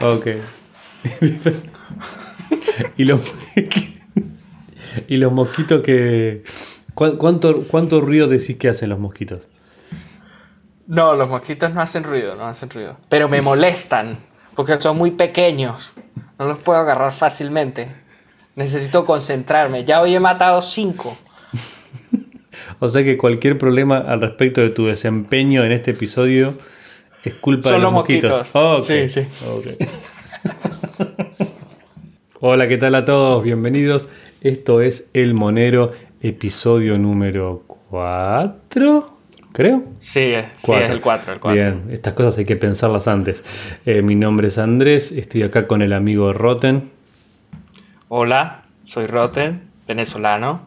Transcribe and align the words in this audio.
Ok. 0.00 0.26
y, 2.96 3.04
los, 3.04 3.20
y 5.08 5.16
los 5.16 5.32
mosquitos 5.32 5.82
que... 5.82 6.44
¿Cuánto, 6.94 7.54
¿Cuánto 7.70 8.00
ruido 8.00 8.26
decís 8.26 8.56
que 8.56 8.70
hacen 8.70 8.88
los 8.88 8.98
mosquitos? 8.98 9.48
No, 10.86 11.14
los 11.14 11.28
mosquitos 11.28 11.74
no 11.74 11.82
hacen 11.82 12.04
ruido, 12.04 12.36
no 12.36 12.46
hacen 12.46 12.70
ruido. 12.70 12.96
Pero 13.08 13.28
me 13.28 13.42
molestan, 13.42 14.18
porque 14.54 14.80
son 14.80 14.96
muy 14.96 15.10
pequeños. 15.10 15.94
No 16.38 16.46
los 16.46 16.58
puedo 16.58 16.78
agarrar 16.78 17.12
fácilmente. 17.12 17.88
Necesito 18.54 19.04
concentrarme. 19.04 19.84
Ya 19.84 20.00
hoy 20.00 20.14
he 20.14 20.20
matado 20.20 20.62
cinco. 20.62 21.18
o 22.78 22.88
sea 22.88 23.04
que 23.04 23.18
cualquier 23.18 23.58
problema 23.58 23.98
al 23.98 24.20
respecto 24.22 24.62
de 24.62 24.70
tu 24.70 24.86
desempeño 24.86 25.64
en 25.64 25.72
este 25.72 25.90
episodio 25.90 26.56
es 27.26 27.34
culpa 27.34 27.72
de 27.72 27.80
los, 27.80 27.92
mosquitos. 27.92 28.52
Sí, 28.86 29.08
sí. 29.08 29.22
Hola, 32.40 32.68
¿qué 32.68 32.78
tal 32.78 32.94
a 32.94 33.04
todos? 33.04 33.42
Bienvenidos. 33.42 34.08
Esto 34.42 34.80
es 34.80 35.08
El 35.12 35.34
Monero, 35.34 35.90
episodio 36.22 36.98
número 36.98 37.64
4, 37.90 39.18
creo. 39.50 39.82
Sí, 39.98 40.34
sí 40.54 40.72
es 40.72 40.90
el 40.90 41.00
4, 41.00 41.40
Bien, 41.52 41.86
estas 41.90 42.14
cosas 42.14 42.38
hay 42.38 42.44
que 42.44 42.54
pensarlas 42.54 43.08
antes. 43.08 43.42
Eh, 43.86 44.02
mi 44.02 44.14
nombre 44.14 44.46
es 44.46 44.58
Andrés, 44.58 45.10
estoy 45.10 45.42
acá 45.42 45.66
con 45.66 45.82
el 45.82 45.94
amigo 45.94 46.32
Roten. 46.32 46.90
Hola, 48.06 48.62
soy 48.84 49.06
Roten, 49.06 49.62
venezolano, 49.88 50.60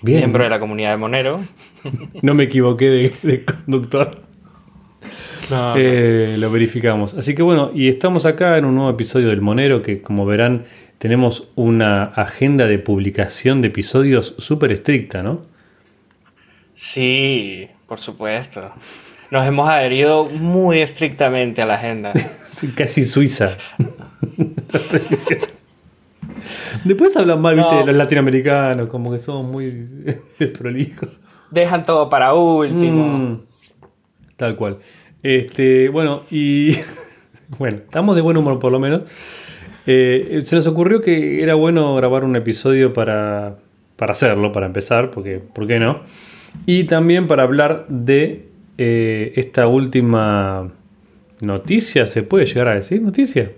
miembro 0.00 0.44
de 0.44 0.48
la 0.48 0.58
comunidad 0.58 0.92
de 0.92 0.96
Monero. 0.96 1.40
no 2.22 2.32
me 2.32 2.44
equivoqué 2.44 3.12
de, 3.22 3.44
conductor. 3.44 4.27
Eh, 5.50 6.36
lo 6.38 6.50
verificamos. 6.50 7.14
Así 7.14 7.34
que 7.34 7.42
bueno, 7.42 7.70
y 7.74 7.88
estamos 7.88 8.26
acá 8.26 8.58
en 8.58 8.64
un 8.64 8.74
nuevo 8.74 8.90
episodio 8.90 9.28
del 9.28 9.40
Monero 9.40 9.82
que 9.82 10.02
como 10.02 10.26
verán 10.26 10.64
tenemos 10.98 11.48
una 11.54 12.04
agenda 12.04 12.66
de 12.66 12.78
publicación 12.78 13.62
de 13.62 13.68
episodios 13.68 14.34
súper 14.38 14.72
estricta, 14.72 15.22
¿no? 15.22 15.40
Sí, 16.74 17.68
por 17.86 18.00
supuesto. 18.00 18.72
Nos 19.30 19.46
hemos 19.46 19.68
adherido 19.68 20.26
muy 20.26 20.80
estrictamente 20.80 21.62
a 21.62 21.66
la 21.66 21.74
agenda. 21.74 22.12
casi 22.76 23.04
suiza. 23.04 23.56
Después 26.84 27.16
hablan 27.16 27.40
mal, 27.40 27.54
viste, 27.54 27.76
de 27.76 27.86
los 27.86 27.96
latinoamericanos, 27.96 28.88
como 28.88 29.12
que 29.12 29.18
somos 29.18 29.50
muy 29.50 29.70
desprolijos. 30.38 31.18
Dejan 31.50 31.84
todo 31.84 32.08
para 32.08 32.34
último. 32.34 33.06
Mm, 33.06 33.40
tal 34.36 34.56
cual. 34.56 34.78
Este, 35.22 35.88
bueno, 35.88 36.22
y 36.30 36.76
bueno, 37.58 37.78
estamos 37.78 38.16
de 38.16 38.22
buen 38.22 38.36
humor 38.36 38.58
por 38.58 38.72
lo 38.72 38.78
menos. 38.78 39.02
Eh, 39.86 40.40
se 40.44 40.56
nos 40.56 40.66
ocurrió 40.66 41.00
que 41.00 41.42
era 41.42 41.54
bueno 41.54 41.94
grabar 41.94 42.24
un 42.24 42.36
episodio 42.36 42.92
para, 42.92 43.56
para 43.96 44.12
hacerlo, 44.12 44.52
para 44.52 44.66
empezar, 44.66 45.10
porque 45.10 45.38
¿por 45.38 45.66
qué 45.66 45.78
no? 45.78 46.02
Y 46.66 46.84
también 46.84 47.26
para 47.26 47.42
hablar 47.44 47.86
de 47.88 48.48
eh, 48.76 49.32
esta 49.36 49.66
última 49.66 50.70
noticia, 51.40 52.06
¿se 52.06 52.22
puede 52.22 52.44
llegar 52.44 52.68
a 52.68 52.74
decir 52.74 53.00
noticia? 53.02 53.50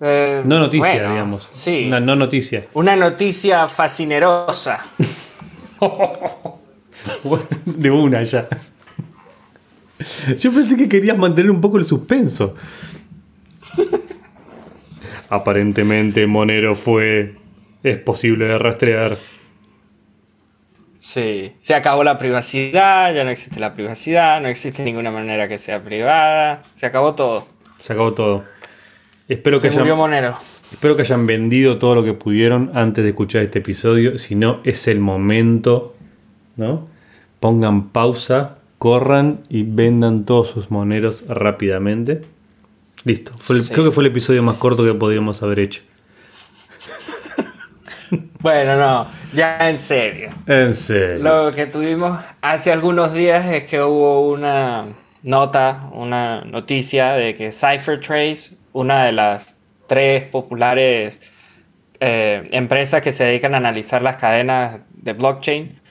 Eh, 0.00 0.42
no 0.44 0.58
noticia, 0.58 1.08
digamos. 1.10 1.48
Sí. 1.52 1.84
Una 1.86 2.00
no 2.00 2.16
noticia. 2.16 2.64
Una 2.74 2.96
noticia 2.96 3.68
fascinerosa. 3.68 4.84
de 7.66 7.90
una 7.90 8.22
ya. 8.24 8.48
Yo 10.38 10.52
pensé 10.52 10.76
que 10.76 10.88
querías 10.88 11.16
mantener 11.16 11.50
un 11.50 11.60
poco 11.60 11.78
el 11.78 11.84
suspenso. 11.84 12.54
Aparentemente 15.28 16.26
Monero 16.26 16.74
fue... 16.74 17.36
Es 17.82 17.96
posible 17.96 18.44
de 18.44 18.58
rastrear. 18.58 19.18
Sí, 21.00 21.52
se 21.58 21.74
acabó 21.74 22.04
la 22.04 22.16
privacidad, 22.16 23.12
ya 23.12 23.24
no 23.24 23.30
existe 23.30 23.58
la 23.58 23.74
privacidad, 23.74 24.40
no 24.40 24.48
existe 24.48 24.84
ninguna 24.84 25.10
manera 25.10 25.48
que 25.48 25.58
sea 25.58 25.82
privada, 25.82 26.62
se 26.74 26.86
acabó 26.86 27.14
todo. 27.14 27.48
Se 27.80 27.92
acabó 27.92 28.14
todo. 28.14 28.44
Espero 29.28 29.58
se 29.58 29.68
que 29.68 29.76
murió 29.76 29.96
Monero. 29.96 30.38
Espero 30.70 30.96
que 30.96 31.02
hayan 31.02 31.26
vendido 31.26 31.78
todo 31.78 31.96
lo 31.96 32.04
que 32.04 32.14
pudieron 32.14 32.70
antes 32.74 33.02
de 33.04 33.10
escuchar 33.10 33.42
este 33.42 33.58
episodio. 33.58 34.16
Si 34.16 34.36
no, 34.36 34.60
es 34.64 34.88
el 34.88 35.00
momento, 35.00 35.94
¿no? 36.56 36.88
Pongan 37.40 37.88
pausa, 37.90 38.58
corran 38.82 39.44
y 39.48 39.62
vendan 39.62 40.24
todos 40.24 40.48
sus 40.48 40.72
moneros 40.72 41.22
rápidamente. 41.28 42.22
Listo. 43.04 43.30
Creo 43.46 43.84
que 43.84 43.92
fue 43.92 44.02
el 44.02 44.10
episodio 44.10 44.42
más 44.42 44.56
corto 44.56 44.82
que 44.82 44.92
podíamos 44.92 45.40
haber 45.44 45.60
hecho. 45.60 45.82
bueno, 48.40 48.76
no, 48.76 49.06
ya 49.34 49.70
en 49.70 49.78
serio. 49.78 50.30
En 50.48 50.74
serio. 50.74 51.22
Lo 51.22 51.52
que 51.52 51.66
tuvimos 51.66 52.18
hace 52.40 52.72
algunos 52.72 53.12
días 53.12 53.46
es 53.46 53.70
que 53.70 53.80
hubo 53.80 54.28
una 54.32 54.86
nota, 55.22 55.88
una 55.92 56.40
noticia 56.40 57.12
de 57.12 57.34
que 57.34 57.52
CipherTrace, 57.52 58.56
una 58.72 59.04
de 59.04 59.12
las 59.12 59.54
tres 59.86 60.24
populares 60.24 61.20
eh, 62.00 62.48
empresas 62.50 63.00
que 63.00 63.12
se 63.12 63.22
dedican 63.22 63.54
a 63.54 63.58
analizar 63.58 64.02
las 64.02 64.16
cadenas 64.16 64.80
de 64.92 65.12
blockchain, 65.12 65.81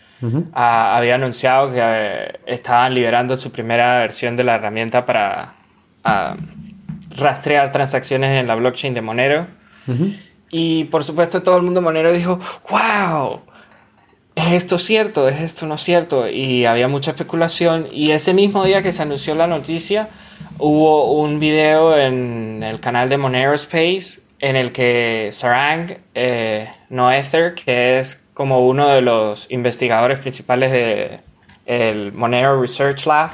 ah, 0.53 0.97
había 0.97 1.15
anunciado 1.15 1.71
que 1.71 1.79
eh, 1.81 2.39
estaban 2.45 2.93
liberando 2.93 3.35
su 3.35 3.51
primera 3.51 3.99
versión 3.99 4.35
de 4.35 4.43
la 4.43 4.55
herramienta 4.55 5.05
para 5.05 5.53
ah, 6.03 6.35
rastrear 7.15 7.71
transacciones 7.71 8.39
en 8.39 8.47
la 8.47 8.55
blockchain 8.55 8.93
de 8.93 9.01
Monero. 9.01 9.47
Y 10.51 10.85
por 10.85 11.03
supuesto 11.03 11.41
todo 11.41 11.57
el 11.57 11.63
mundo 11.63 11.81
Monero 11.81 12.13
dijo, 12.13 12.39
wow, 12.69 13.41
¿es 14.35 14.53
esto 14.53 14.77
cierto? 14.77 15.27
¿Es 15.27 15.39
esto 15.39 15.65
no 15.65 15.77
cierto? 15.77 16.29
Y 16.29 16.65
había 16.65 16.87
mucha 16.87 17.11
especulación. 17.11 17.87
Y 17.91 18.11
ese 18.11 18.33
mismo 18.33 18.63
día 18.63 18.81
que 18.81 18.91
se 18.91 19.01
anunció 19.01 19.35
la 19.35 19.47
noticia, 19.47 20.09
hubo 20.59 21.13
un 21.13 21.39
video 21.39 21.97
en 21.97 22.63
el 22.63 22.79
canal 22.79 23.09
de 23.09 23.17
Monero 23.17 23.53
Space 23.53 24.21
en 24.39 24.55
el 24.55 24.71
que 24.71 25.29
Sarang 25.31 25.97
eh, 26.15 26.67
Noether, 26.89 27.53
que 27.53 27.99
es 27.99 28.23
como 28.41 28.67
uno 28.67 28.87
de 28.87 29.01
los 29.01 29.45
investigadores 29.51 30.17
principales 30.17 30.71
de 30.71 31.19
el 31.67 32.11
Monero 32.11 32.59
Research 32.59 33.05
Lab 33.05 33.29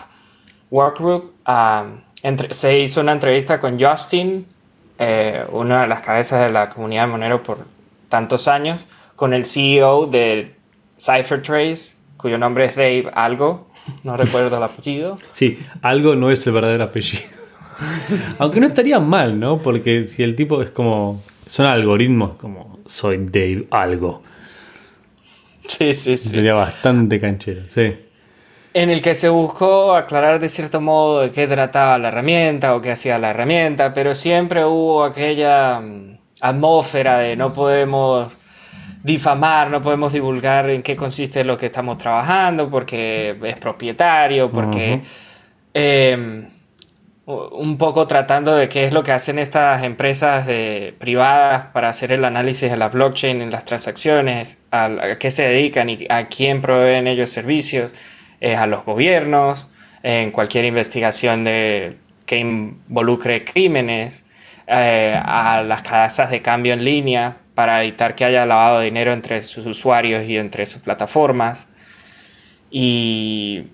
Workgroup, 0.70 1.32
um, 1.48 2.02
se 2.50 2.80
hizo 2.80 3.00
una 3.00 3.14
entrevista 3.14 3.58
con 3.58 3.80
Justin, 3.80 4.46
eh, 5.00 5.46
una 5.50 5.84
de 5.84 5.88
las 5.88 6.02
cabezas 6.02 6.42
de 6.42 6.52
la 6.52 6.68
comunidad 6.68 7.04
de 7.04 7.08
Monero 7.08 7.42
por 7.42 7.60
tantos 8.10 8.50
años, 8.50 8.86
con 9.16 9.34
el 9.34 9.46
CEO 9.46 10.08
de 10.08 10.54
CipherTrace, 11.00 11.94
cuyo 12.18 12.38
nombre 12.38 12.66
es 12.66 12.76
Dave 12.76 13.10
Algo, 13.14 13.70
no 14.04 14.18
recuerdo 14.18 14.58
el 14.58 14.64
apellido. 14.64 15.16
Sí, 15.32 15.58
Algo 15.84 16.16
no 16.16 16.32
es 16.32 16.46
el 16.46 16.52
verdadero 16.52 16.84
apellido. 16.84 17.24
Aunque 18.40 18.60
no 18.60 18.68
estaría 18.68 19.00
mal, 19.00 19.40
¿no? 19.40 19.60
Porque 19.60 20.06
si 20.06 20.22
el 20.22 20.36
tipo 20.36 20.62
es 20.62 20.70
como. 20.70 21.24
Son 21.46 21.66
algoritmos 21.66 22.34
como 22.34 22.80
soy 22.86 23.20
Dave 23.20 23.68
Algo. 23.72 24.22
Sí, 25.78 25.94
sí, 25.94 26.18
sí. 26.18 26.30
Sería 26.30 26.54
bastante 26.54 27.20
canchero, 27.20 27.68
sí 27.68 27.94
en 28.78 28.92
el 28.92 29.02
que 29.02 29.16
se 29.16 29.28
buscó 29.28 29.96
aclarar 29.96 30.40
de 30.40 30.50
cierto 30.50 30.80
modo 30.82 31.22
de 31.22 31.32
qué 31.32 31.48
trataba 31.48 31.98
la 31.98 32.10
herramienta 32.10 32.76
o 32.76 32.82
qué 32.82 32.92
hacía 32.92 33.18
la 33.18 33.32
herramienta, 33.32 33.92
pero 33.92 34.14
siempre 34.14 34.64
hubo 34.66 35.04
aquella 35.04 35.80
mm, 35.80 36.18
atmósfera 36.42 37.18
de 37.18 37.36
no 37.36 37.52
podemos 37.56 38.38
difamar, 39.02 39.72
no 39.72 39.82
podemos 39.82 40.14
divulgar 40.14 40.70
en 40.70 40.84
qué 40.84 40.96
consiste 40.96 41.44
lo 41.44 41.58
que 41.58 41.68
estamos 41.68 41.98
trabajando 41.98 42.70
porque 42.70 43.36
es 43.42 43.56
propietario, 43.56 44.52
porque 44.52 45.02
un 47.28 47.78
poco 47.78 48.08
tratando 48.08 48.56
de 48.56 48.70
qué 48.70 48.86
es 48.86 48.94
lo 48.94 49.04
que 49.04 49.12
hacen 49.12 49.38
estas 49.38 49.84
empresas 49.84 50.48
de, 50.48 50.96
privadas 50.98 51.68
para 51.74 51.90
hacer 51.90 52.14
el 52.14 52.24
análisis 52.24 52.72
de 52.72 52.78
la 52.78 52.88
blockchain 52.88 53.42
en 53.42 53.52
las 53.52 53.66
transacciones, 53.66 54.58
a 54.72 55.18
qué 55.20 55.30
se 55.30 55.44
dedican 55.44 55.90
y 55.90 56.06
a 56.10 56.28
quién 56.28 56.62
proveen 56.62 57.06
ellos 57.06 57.30
servicios 57.30 57.94
a 58.42 58.66
los 58.66 58.86
gobiernos, 58.86 59.68
en 60.04 60.32
cualquier 60.32 60.64
investigación 60.64 61.44
de, 61.44 61.98
que 62.26 62.38
involucre 62.38 63.44
crímenes, 63.44 64.24
eh, 64.68 65.20
a 65.22 65.64
las 65.64 65.82
casas 65.82 66.30
de 66.30 66.42
cambio 66.42 66.74
en 66.74 66.84
línea 66.84 67.38
para 67.56 67.82
evitar 67.84 68.16
que 68.16 68.26
haya 68.26 68.46
lavado 68.46 68.80
de 68.80 68.86
dinero 68.86 69.14
entre 69.14 69.42
sus 69.42 69.66
usuarios 69.66 70.26
y 70.26 70.38
entre 70.38 70.66
sus 70.66 70.82
plataformas. 70.82 71.68
Y... 72.70 73.68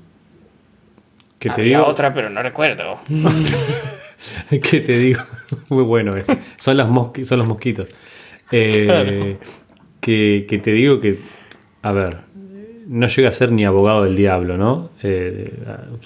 ¿Qué 1.44 1.50
te 1.50 1.62
digo? 1.62 1.84
otra, 1.84 2.14
pero 2.14 2.30
no 2.30 2.42
recuerdo. 2.42 3.00
¿Qué 4.50 4.80
te 4.80 4.98
digo? 4.98 5.22
Muy 5.70 5.84
bueno. 5.84 6.16
Eh. 6.16 6.24
Son, 6.56 6.78
las 6.78 6.88
son 7.28 7.40
los 7.40 7.46
mosquitos. 7.46 7.90
Eh, 8.50 9.36
que, 10.00 10.46
que 10.48 10.58
te 10.60 10.72
digo 10.72 11.02
que, 11.02 11.20
a 11.82 11.92
ver, 11.92 12.18
no 12.88 13.08
llega 13.08 13.28
a 13.28 13.34
ser 13.34 13.52
ni 13.52 13.66
abogado 13.66 14.06
del 14.06 14.16
diablo, 14.16 14.58
¿no? 14.58 14.92
Eh, 15.04 15.52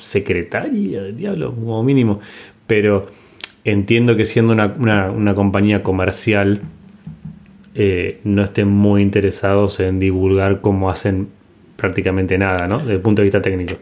secretaria 0.02 1.04
del 1.04 1.16
diablo, 1.16 1.54
como 1.54 1.84
mínimo. 1.84 2.20
Pero 2.66 3.06
entiendo 3.64 4.18
que 4.18 4.26
siendo 4.26 4.54
una, 4.54 5.36
compañía 5.36 5.84
comercial 5.84 6.62
no 8.24 8.44
estén 8.44 8.70
muy 8.70 9.04
interesados 9.04 9.80
en 9.82 10.00
divulgar 10.00 10.62
cómo 10.62 10.90
hacen 10.90 11.28
prácticamente 11.78 12.38
nada, 12.38 12.68
¿no? 12.68 12.80
Desde 12.80 12.96
el 12.96 13.00
punto 13.00 13.22
de 13.22 13.24
vista 13.24 13.42
técnico. 13.42 13.76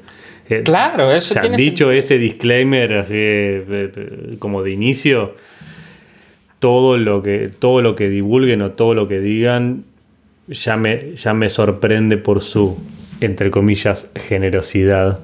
Eh, 0.48 0.62
claro, 0.64 1.12
eso 1.12 1.34
se 1.34 1.40
tiene 1.40 1.58
dicho 1.58 1.92
ese 1.92 2.20
disclaimer 2.20 2.94
así 2.94 3.18
como 4.38 4.62
de 4.62 4.72
inicio, 4.72 5.36
todo 6.60 7.00
lo 7.00 7.24
que 7.24 7.50
todo 7.58 7.82
lo 7.82 7.96
que 7.96 8.10
divulguen 8.10 8.62
o 8.62 8.72
todo 8.72 8.94
lo 8.94 9.08
que 9.08 9.20
digan 9.20 9.86
ya 10.48 10.78
me, 10.78 11.16
ya 11.16 11.34
me 11.34 11.50
sorprende 11.50 12.18
por 12.18 12.42
su 12.42 12.78
entre 13.22 13.50
comillas 13.50 14.12
generosidad 14.16 15.20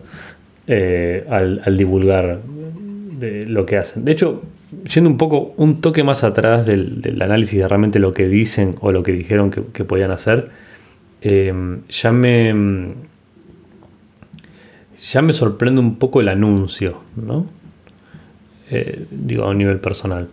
eh, 0.68 1.25
al, 1.29 1.77
divulgar 1.77 2.39
de 3.19 3.45
lo 3.45 3.65
que 3.65 3.77
hacen. 3.77 4.06
De 4.06 4.12
hecho, 4.13 4.41
yendo 4.94 5.09
un 5.09 5.18
poco 5.18 5.53
un 5.57 5.81
toque 5.81 6.03
más 6.03 6.23
atrás 6.23 6.65
del, 6.65 7.18
análisis 7.21 7.59
de 7.59 7.68
realmente 7.68 8.00
lo 8.00 8.13
que 8.13 8.27
dicen 8.27 8.75
o 8.79 8.91
lo 8.91 9.03
que 9.03 9.12
dijeron 9.12 9.51
que, 9.51 9.83
podían 9.83 10.12
hacer, 10.12 10.50
eh, 11.21 11.53
ya 11.89 12.12
me 12.12 12.53
ya 15.01 15.21
me 15.21 15.33
sorprende 15.33 15.81
un 15.81 15.95
poco 15.95 16.21
el 16.21 16.29
anuncio, 16.29 17.01
¿no? 17.15 17.47
Eh, 18.69 19.06
digo, 19.09 19.44
a 19.44 19.50
un 19.50 19.57
nivel 19.57 19.79
personal. 19.79 20.29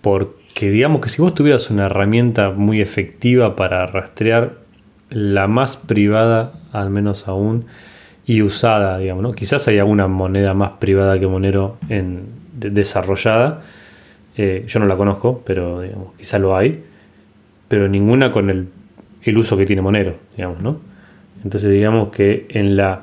Porque 0.00 0.70
digamos 0.70 1.00
que 1.00 1.08
si 1.08 1.20
vos 1.20 1.34
tuvieras 1.34 1.70
una 1.70 1.86
herramienta 1.86 2.50
muy 2.50 2.80
efectiva 2.80 3.56
para 3.56 3.86
rastrear 3.86 4.58
la 5.10 5.48
más 5.48 5.76
privada, 5.76 6.52
al 6.72 6.90
menos 6.90 7.28
aún, 7.28 7.66
y 8.24 8.42
usada, 8.42 8.98
digamos, 8.98 9.22
¿no? 9.22 9.32
Quizás 9.32 9.66
hay 9.68 9.78
alguna 9.78 10.06
moneda 10.06 10.54
más 10.54 10.70
privada 10.78 11.18
que 11.18 11.26
Monero 11.26 11.76
desarrollada. 12.52 13.62
Eh, 14.36 14.64
yo 14.68 14.78
no 14.80 14.86
la 14.86 14.96
conozco, 14.96 15.42
pero 15.44 15.80
digamos, 15.80 16.14
quizás 16.16 16.40
lo 16.40 16.56
hay. 16.56 16.84
Pero 17.66 17.88
ninguna 17.88 18.30
con 18.30 18.50
el, 18.50 18.68
el 19.22 19.38
uso 19.38 19.56
que 19.56 19.66
tiene 19.66 19.82
Monero, 19.82 20.16
digamos, 20.36 20.60
¿no? 20.60 20.80
Entonces 21.44 21.70
digamos 21.70 22.10
que 22.10 22.46
en 22.50 22.76
la 22.76 23.02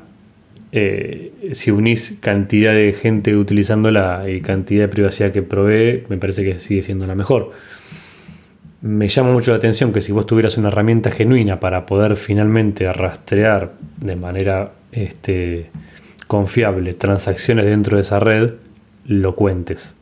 eh, 0.72 1.34
si 1.54 1.72
unís 1.72 2.18
cantidad 2.22 2.74
de 2.74 2.94
gente 2.94 3.36
utilizándola 3.36 4.30
y 4.30 4.42
cantidad 4.42 4.84
de 4.84 4.88
privacidad 4.88 5.32
que 5.32 5.42
provee, 5.42 6.04
me 6.10 6.18
parece 6.18 6.44
que 6.44 6.60
sigue 6.60 6.84
siendo 6.84 7.08
la 7.08 7.16
mejor. 7.16 7.52
Me 8.82 9.08
llama 9.08 9.32
mucho 9.34 9.52
la 9.52 9.58
atención 9.58 9.92
que 9.92 10.02
si 10.02 10.12
vos 10.12 10.26
tuvieras 10.26 10.58
una 10.58 10.70
herramienta 10.70 11.12
genuina 11.12 11.60
para 11.60 11.86
poder 11.86 12.16
finalmente 12.16 12.92
rastrear 12.94 13.74
de 13.98 14.16
manera 14.16 14.72
este, 14.92 15.70
confiable 16.28 16.94
transacciones 16.94 17.66
dentro 17.66 17.98
de 17.98 18.04
esa 18.04 18.20
red, 18.20 18.54
lo 19.06 19.36
cuentes. 19.36 19.99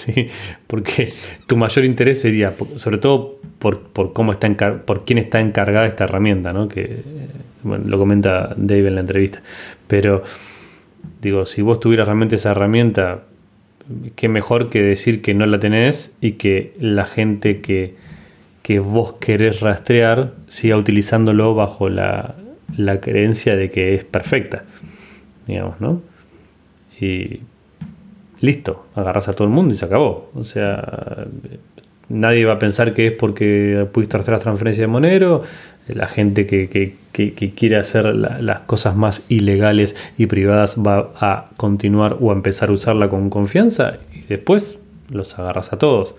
sí, 0.14 0.28
porque 0.66 1.06
tu 1.46 1.56
mayor 1.56 1.84
interés 1.84 2.20
sería, 2.20 2.54
sobre 2.76 2.98
todo 2.98 3.38
por, 3.58 4.12
cómo 4.12 4.32
está 4.32 4.82
por 4.84 5.04
quién 5.04 5.18
está 5.18 5.40
encargada 5.40 5.86
esta 5.86 6.04
herramienta, 6.04 6.52
¿no? 6.52 6.68
Que 6.68 7.02
bueno, 7.62 7.84
lo 7.86 7.98
comenta 7.98 8.54
Dave 8.56 8.88
en 8.88 8.94
la 8.94 9.00
entrevista. 9.02 9.42
Pero 9.86 10.22
digo, 11.20 11.44
si 11.46 11.62
vos 11.62 11.80
tuvieras 11.80 12.06
realmente 12.06 12.36
esa 12.36 12.52
herramienta, 12.52 13.24
qué 14.16 14.28
mejor 14.28 14.70
que 14.70 14.82
decir 14.82 15.20
que 15.20 15.34
no 15.34 15.44
la 15.46 15.58
tenés 15.58 16.16
y 16.20 16.32
que 16.32 16.72
la 16.80 17.04
gente 17.04 17.60
que, 17.60 17.94
vos 18.78 19.14
querés 19.14 19.62
rastrear 19.62 20.34
siga 20.46 20.76
utilizándolo 20.76 21.56
bajo 21.56 21.88
la, 21.88 22.36
la 22.76 23.00
creencia 23.00 23.56
de 23.56 23.68
que 23.68 23.96
es 23.96 24.04
perfecta. 24.04 24.62
Digamos, 25.48 25.80
¿no? 25.80 26.00
Y 27.00 27.40
listo, 28.40 28.86
agarras 28.94 29.28
a 29.28 29.32
todo 29.32 29.46
el 29.46 29.52
mundo 29.52 29.74
y 29.74 29.76
se 29.76 29.84
acabó. 29.84 30.30
O 30.34 30.44
sea, 30.44 31.26
nadie 32.08 32.44
va 32.44 32.54
a 32.54 32.58
pensar 32.58 32.92
que 32.92 33.08
es 33.08 33.12
porque 33.12 33.86
pudiste 33.92 34.16
rastrear 34.16 34.38
la 34.38 34.42
transferencia 34.42 34.82
de 34.82 34.88
Monero, 34.88 35.42
la 35.88 36.06
gente 36.06 36.46
que, 36.46 36.94
quiere 37.12 37.76
hacer 37.76 38.14
las 38.14 38.60
cosas 38.60 38.96
más 38.96 39.22
ilegales 39.28 39.96
y 40.16 40.26
privadas 40.26 40.76
va 40.76 41.10
a 41.16 41.50
continuar 41.56 42.16
o 42.20 42.30
a 42.30 42.34
empezar 42.34 42.68
a 42.68 42.72
usarla 42.72 43.08
con 43.08 43.30
confianza 43.30 43.94
y 44.14 44.22
después 44.22 44.78
los 45.08 45.38
agarras 45.38 45.72
a 45.72 45.78
todos. 45.78 46.14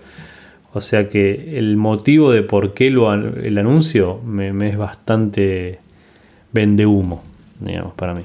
O 0.74 0.80
sea 0.80 1.08
que 1.08 1.58
el 1.58 1.76
motivo 1.76 2.30
de 2.30 2.42
por 2.42 2.72
qué 2.72 2.90
lo, 2.90 3.12
el 3.12 3.58
anuncio 3.58 4.20
me, 4.24 4.68
es 4.68 4.76
bastante 4.76 5.80
vende 6.52 6.86
humo, 6.86 7.22
digamos, 7.60 7.92
para 7.94 8.14
mí. 8.14 8.24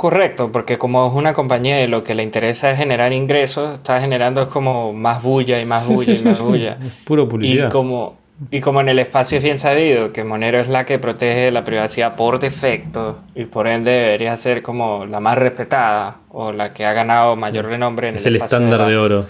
Correcto, 0.00 0.50
porque 0.50 0.78
como 0.78 1.06
es 1.06 1.12
una 1.12 1.34
compañía 1.34 1.84
y 1.84 1.86
lo 1.86 2.02
que 2.02 2.14
le 2.14 2.22
interesa 2.22 2.70
es 2.70 2.78
generar 2.78 3.12
ingresos, 3.12 3.74
está 3.74 4.00
generando 4.00 4.40
es 4.40 4.48
como 4.48 4.94
más 4.94 5.22
bulla 5.22 5.60
y 5.60 5.66
más 5.66 5.86
bulla 5.86 6.14
y 6.14 6.24
más 6.24 6.40
bulla. 6.40 6.78
puro 7.04 7.28
publicidad. 7.28 7.66
Y 7.66 7.70
como, 7.70 8.16
y 8.50 8.62
como 8.62 8.80
en 8.80 8.88
el 8.88 8.98
espacio 8.98 9.36
es 9.36 9.44
bien 9.44 9.58
sabido 9.58 10.10
que 10.10 10.24
Monero 10.24 10.58
es 10.58 10.68
la 10.68 10.86
que 10.86 10.98
protege 10.98 11.50
la 11.50 11.64
privacidad 11.64 12.16
por 12.16 12.38
defecto 12.38 13.18
y 13.34 13.44
por 13.44 13.68
ende 13.68 13.90
debería 13.90 14.34
ser 14.38 14.62
como 14.62 15.04
la 15.04 15.20
más 15.20 15.36
respetada 15.36 16.20
o 16.30 16.50
la 16.50 16.72
que 16.72 16.86
ha 16.86 16.94
ganado 16.94 17.36
mayor 17.36 17.66
renombre 17.66 18.08
en 18.08 18.16
es 18.16 18.24
el, 18.24 18.36
estándar 18.36 18.86
de, 18.86 18.96
oro. 18.96 19.26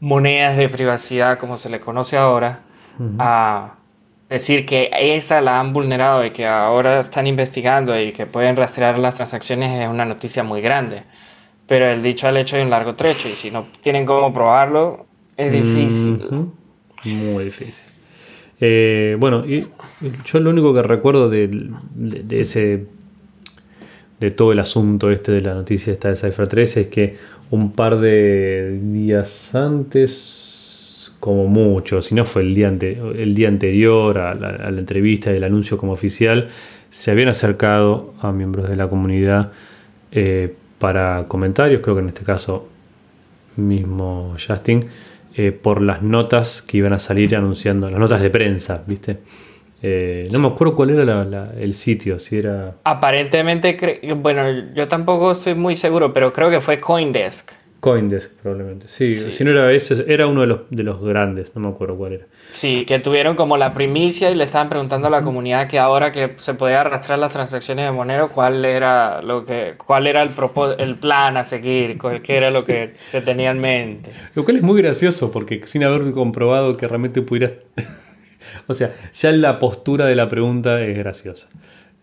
Monedas 0.00 0.58
de 0.58 0.68
privacidad 0.68 1.38
como 1.38 1.56
se 1.56 1.70
le 1.70 1.80
conoce 1.80 2.18
ahora. 2.18 2.60
A 3.18 3.76
decir 4.34 4.66
que 4.66 4.90
esa 4.92 5.40
la 5.40 5.60
han 5.60 5.72
vulnerado 5.72 6.24
y 6.24 6.30
que 6.30 6.46
ahora 6.46 7.00
están 7.00 7.26
investigando 7.26 7.98
y 8.00 8.12
que 8.12 8.26
pueden 8.26 8.56
rastrear 8.56 8.98
las 8.98 9.14
transacciones 9.14 9.80
es 9.80 9.88
una 9.88 10.04
noticia 10.04 10.42
muy 10.42 10.60
grande. 10.60 11.02
Pero 11.66 11.86
el 11.86 12.02
dicho 12.02 12.28
al 12.28 12.36
hecho 12.36 12.56
hay 12.56 12.62
un 12.62 12.70
largo 12.70 12.94
trecho 12.94 13.28
y 13.28 13.32
si 13.32 13.50
no 13.50 13.66
tienen 13.80 14.04
cómo 14.04 14.32
probarlo 14.32 15.06
es 15.36 15.52
difícil. 15.52 16.20
Muy 17.04 17.44
difícil. 17.44 17.84
Eh, 18.60 19.16
bueno, 19.18 19.44
y 19.46 19.64
yo 20.24 20.40
lo 20.40 20.50
único 20.50 20.74
que 20.74 20.82
recuerdo 20.82 21.28
de, 21.28 21.70
ese 22.30 22.86
de 24.20 24.30
todo 24.30 24.52
el 24.52 24.58
asunto 24.58 25.10
este 25.10 25.32
de 25.32 25.40
la 25.42 25.54
noticia 25.54 25.92
esta 25.92 26.08
de 26.08 26.16
Cypher 26.16 26.48
3 26.48 26.76
es 26.76 26.86
que 26.88 27.16
un 27.50 27.72
par 27.72 27.98
de 27.98 28.80
días 28.82 29.54
antes, 29.54 30.43
como 31.24 31.46
mucho, 31.46 32.02
si 32.02 32.14
no 32.14 32.26
fue 32.26 32.42
el 32.42 32.54
día, 32.54 32.68
el 32.68 33.34
día 33.34 33.48
anterior 33.48 34.18
a 34.18 34.34
la, 34.34 34.68
entrevista 34.68 35.32
y 35.32 35.36
el 35.36 35.44
anuncio 35.44 35.78
como 35.78 35.92
oficial, 35.92 36.48
se 36.90 37.10
habían 37.10 37.30
acercado 37.30 38.12
a 38.20 38.30
miembros 38.30 38.68
de 38.68 38.76
la 38.76 38.88
comunidad 38.88 39.50
eh, 40.12 40.54
para 40.78 41.24
comentarios, 41.26 41.80
creo 41.80 41.96
que 41.96 42.02
en 42.02 42.08
este 42.08 42.24
caso 42.24 42.68
mismo 43.56 44.36
Justin, 44.36 44.84
eh, 45.34 45.50
por 45.52 45.80
las 45.80 46.02
notas 46.02 46.60
que 46.60 46.76
iban 46.76 46.92
a 46.92 46.98
salir 46.98 47.34
anunciando, 47.34 47.88
las 47.88 47.98
notas 47.98 48.20
de 48.20 48.28
prensa, 48.28 48.84
¿viste? 48.86 49.20
Eh, 49.80 50.26
no 50.30 50.40
me 50.40 50.48
acuerdo 50.48 50.76
cuál 50.76 50.90
era 50.90 51.54
el 51.58 51.72
sitio, 51.72 52.18
si 52.18 52.36
era... 52.36 52.74
Aparentemente, 52.84 53.78
bueno, 54.14 54.74
yo 54.74 54.88
tampoco 54.88 55.32
estoy 55.32 55.54
muy 55.54 55.74
seguro, 55.76 56.12
pero 56.12 56.34
creo 56.34 56.50
que 56.50 56.60
fue 56.60 56.80
Coindesk. 56.80 57.63
Coindesk, 57.84 58.30
probablemente. 58.40 58.88
Sí, 58.88 59.12
si 59.12 59.44
no 59.44 59.50
era 59.50 59.70
ese, 59.70 60.06
era 60.08 60.26
uno 60.26 60.40
de 60.40 60.46
los, 60.46 60.60
de 60.70 60.82
los 60.82 61.04
grandes, 61.04 61.54
no 61.54 61.60
me 61.60 61.68
acuerdo 61.68 61.98
cuál 61.98 62.14
era. 62.14 62.24
Sí, 62.48 62.86
que 62.86 62.98
tuvieron 62.98 63.36
como 63.36 63.58
la 63.58 63.74
primicia 63.74 64.30
y 64.30 64.34
le 64.34 64.44
estaban 64.44 64.70
preguntando 64.70 65.08
a 65.08 65.10
la 65.10 65.20
comunidad 65.20 65.68
que 65.68 65.78
ahora 65.78 66.10
que 66.10 66.32
se 66.38 66.54
podía 66.54 66.80
arrastrar 66.80 67.18
las 67.18 67.34
transacciones 67.34 67.84
de 67.84 67.92
Monero, 67.92 68.30
cuál 68.30 68.64
era 68.64 69.20
lo 69.20 69.44
que, 69.44 69.74
cuál 69.76 70.06
era 70.06 70.22
el 70.22 70.30
el 70.78 70.94
plan 70.94 71.36
a 71.36 71.44
seguir, 71.44 71.98
qué 72.22 72.36
era 72.38 72.50
lo 72.50 72.64
que 72.64 72.94
se 73.08 73.20
tenía 73.20 73.50
en 73.50 73.60
mente. 73.60 74.12
Lo 74.34 74.46
cual 74.46 74.56
es 74.56 74.62
muy 74.62 74.80
gracioso, 74.80 75.30
porque 75.30 75.66
sin 75.66 75.84
haber 75.84 76.10
comprobado 76.12 76.78
que 76.78 76.88
realmente 76.88 77.20
pudieras. 77.20 77.52
o 78.66 78.72
sea, 78.72 78.94
ya 79.12 79.30
la 79.30 79.58
postura 79.58 80.06
de 80.06 80.16
la 80.16 80.30
pregunta 80.30 80.80
es 80.80 80.96
graciosa. 80.96 81.48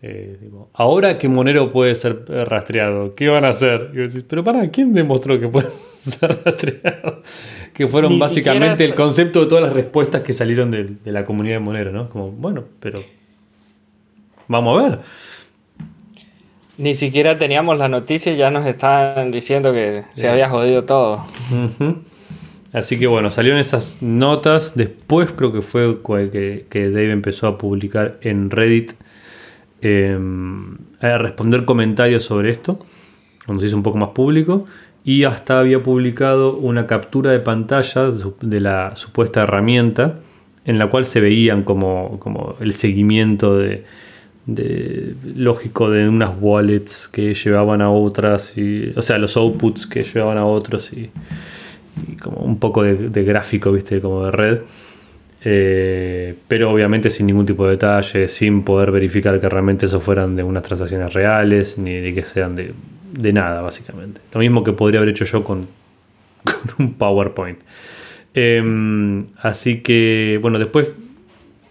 Eh, 0.04 0.50
ahora 0.74 1.20
que 1.20 1.28
Monero 1.28 1.72
puede 1.72 1.94
ser 1.94 2.26
eh, 2.28 2.44
rastreado, 2.44 3.14
¿qué 3.14 3.28
van 3.28 3.46
a 3.46 3.50
hacer? 3.50 3.92
pero 4.28 4.44
para, 4.44 4.68
¿quién 4.72 4.96
demostró 4.96 5.40
que 5.40 5.48
puede 5.48 5.68
ser 6.02 6.40
rastreado? 6.44 7.22
Que 7.72 7.88
fueron 7.88 8.18
básicamente 8.18 8.84
el 8.84 8.96
concepto 8.96 9.42
de 9.42 9.46
todas 9.46 9.64
las 9.64 9.74
respuestas 9.74 10.22
que 10.24 10.34
salieron 10.34 10.72
de, 10.72 10.96
la 11.06 11.24
comunidad 11.24 11.58
de 11.58 11.60
Monero, 11.60 11.92
¿no? 11.92 12.10
Como, 12.10 12.32
bueno, 12.32 12.64
pero 12.80 13.00
vamos 14.48 14.80
a 14.80 14.90
ver. 14.90 15.00
Ni 16.80 16.96
siquiera 16.96 17.38
teníamos 17.38 17.78
la 17.78 17.88
noticia 17.88 18.34
y 18.34 18.38
ya 18.38 18.50
nos 18.50 18.66
estaban 18.66 19.30
diciendo 19.30 19.72
que 19.72 20.06
se 20.14 20.28
había 20.28 20.50
jodido 20.50 20.84
todo. 20.84 21.26
Así 22.74 22.98
que 22.98 23.06
bueno, 23.06 23.30
salieron 23.30 23.60
esas 23.60 24.02
notas. 24.02 24.74
Después 24.76 25.32
creo 25.32 25.54
que 25.54 25.62
fue 25.62 26.00
que, 26.32 26.66
que 26.70 26.90
Dave 26.90 27.12
empezó 27.12 27.46
a 27.46 27.60
publicar 27.60 28.18
en 28.22 28.50
Reddit 28.50 28.94
Em, 29.82 30.78
a 31.00 31.18
responder 31.18 31.66
comentarios 31.66 32.24
sobre 32.24 32.52
esto, 32.52 32.80
cuando 33.46 33.62
se 33.62 33.68
hizo 33.68 33.78
un 33.78 33.84
poco 33.84 33.98
más 33.98 34.10
público, 34.10 34.66
y 35.04 35.24
hasta 35.24 35.60
había 35.60 35.82
publicado 35.82 36.56
una 36.56 36.86
captura 36.86 37.32
de 37.32 37.40
pantalla 37.40 38.10
de 38.42 38.60
la 38.60 38.96
supuesta 38.96 39.42
herramienta 39.44 40.20
en 40.66 40.78
la 40.78 40.88
cual 40.88 41.06
se 41.06 41.22
veían 41.22 41.64
como, 41.64 42.20
como 42.20 42.56
el 42.60 42.74
seguimiento 42.74 43.58
de, 43.58 43.84
de 44.46 45.16
lógico 45.36 45.90
de 45.90 46.08
unas 46.08 46.32
wallets 46.40 47.08
que 47.08 47.34
llevaban 47.34 47.82
a 47.82 47.90
otras, 47.90 48.58
y, 48.58 48.94
o 48.96 49.02
sea, 49.02 49.18
los 49.18 49.38
outputs 49.38 49.88
que 49.88 50.04
llevaban 50.04 50.38
a 50.38 50.46
otros 50.46 50.92
y, 50.94 51.10
como 52.22 52.42
un 52.42 52.58
poco 52.58 52.84
de, 52.84 53.24
gráfico, 53.24 53.72
viste, 53.72 54.02
como 54.02 54.26
de 54.26 54.32
red. 54.32 54.60
Eh, 55.44 56.36
pero 56.48 56.72
obviamente 56.72 57.10
sin 57.10 57.26
ningún 57.26 57.46
tipo 57.46 57.66
de 57.66 57.72
detalle, 57.72 58.28
sin 58.28 58.64
poder 58.64 58.92
verificar 58.92 59.40
que 59.40 59.50
realmente 59.50 59.88
eso 59.88 60.00
fueran 60.00 60.36
de 60.36 60.44
unas 60.44 60.64
transacciones 60.64 61.14
reales, 61.14 61.78
ni 61.78 61.96
de 61.96 62.14
que 62.14 62.24
sean 62.24 62.56
de, 62.56 63.34
nada, 63.34 63.62
básicamente. 63.62 64.22
Lo 64.34 64.40
mismo 64.40 64.64
que 64.64 64.74
podría 64.74 65.00
haber 65.00 65.10
hecho 65.10 65.26
yo 65.26 65.44
con, 65.44 65.68
un 66.78 66.94
PowerPoint. 66.94 67.60
Em, 68.34 69.20
así 69.42 69.82
que, 69.82 70.40
bueno, 70.42 70.60
después 70.60 70.92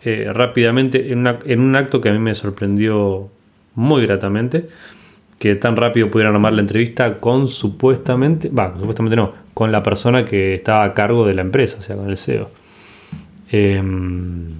eh, 0.02 0.30
rápidamente 0.32 1.12
en, 1.12 1.60
un 1.60 1.76
acto 1.76 2.00
que 2.00 2.08
a 2.08 2.12
mí 2.12 2.18
me 2.18 2.34
sorprendió 2.34 3.28
muy 3.76 4.02
gratamente, 4.02 4.68
que 5.38 5.54
tan 5.54 5.76
rápido 5.76 6.10
pudieran 6.10 6.34
armar 6.34 6.52
la 6.52 6.60
entrevista 6.60 7.18
con 7.18 7.48
supuestamente, 7.48 8.50
va, 8.50 8.74
supuestamente 8.78 9.16
no, 9.16 9.32
con 9.54 9.70
la 9.72 9.82
persona 9.82 10.24
que 10.24 10.54
estaba 10.54 10.84
a 10.84 10.92
cargo 10.92 11.26
de 11.26 11.34
la 11.34 11.42
empresa, 11.42 11.78
o 11.78 11.82
sea, 11.82 11.96
con 11.96 12.10
el 12.10 12.18
CEO. 12.18 12.50
Em, 13.50 14.54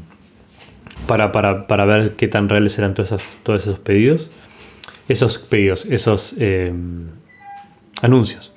para, 1.06 1.32
para, 1.32 1.84
ver 1.84 2.16
qué 2.16 2.28
tan 2.28 2.48
reales 2.48 2.78
eran 2.78 2.94
todos 2.94 3.12
esos, 3.12 3.38
todos 3.42 3.62
esos 3.62 3.78
pedidos. 3.78 4.30
Esos 5.08 5.38
pedidos, 5.38 5.86
esos 5.86 6.34
em, 6.38 7.06
anuncios. 8.02 8.54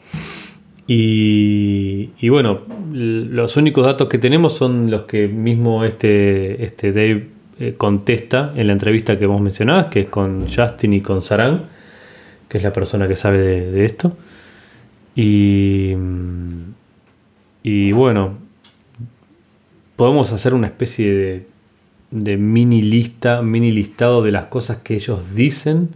Y, 0.86 2.30
bueno, 2.30 2.62
los 2.92 3.56
únicos 3.58 3.86
datos 3.86 4.10
que 4.10 4.18
tenemos 4.18 4.54
son 4.54 4.92
los 4.92 5.04
que 5.04 5.28
mismo 5.28 5.84
este, 5.84 6.64
este 6.64 6.92
Dave 6.92 7.28
eh, 7.60 7.76
contesta 7.78 8.54
en 8.56 8.68
la 8.68 8.74
entrevista 8.74 9.18
que 9.18 9.26
vos 9.26 9.40
mencionabas, 9.40 9.88
que 9.88 10.02
es 10.02 10.08
con 10.08 10.48
Justin 10.48 10.94
y 10.94 11.02
con 11.02 11.22
Saran, 11.22 11.68
que 12.50 12.58
es 12.58 12.64
la 12.64 12.74
persona 12.74 13.08
que 13.08 13.16
sabe 13.16 13.40
de, 13.40 13.86
esto. 13.86 14.18
Y, 15.16 15.94
y, 17.64 17.92
bueno, 17.94 18.38
podemos 19.96 20.32
hacer 20.32 20.54
una 20.54 20.68
especie 20.68 21.14
de, 21.14 21.48
de 22.12 22.38
mini 22.38 22.82
lista, 22.82 23.42
mini 23.42 23.72
listado 23.72 24.22
de 24.22 24.32
las 24.32 24.46
cosas 24.46 24.78
que 24.78 24.94
ellos 24.94 25.36
dicen 25.36 25.90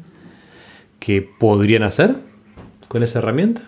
que 1.00 1.22
podrían 1.22 1.84
hacer 1.84 2.16
con 2.88 3.04
esa 3.04 3.20
herramienta. 3.20 3.62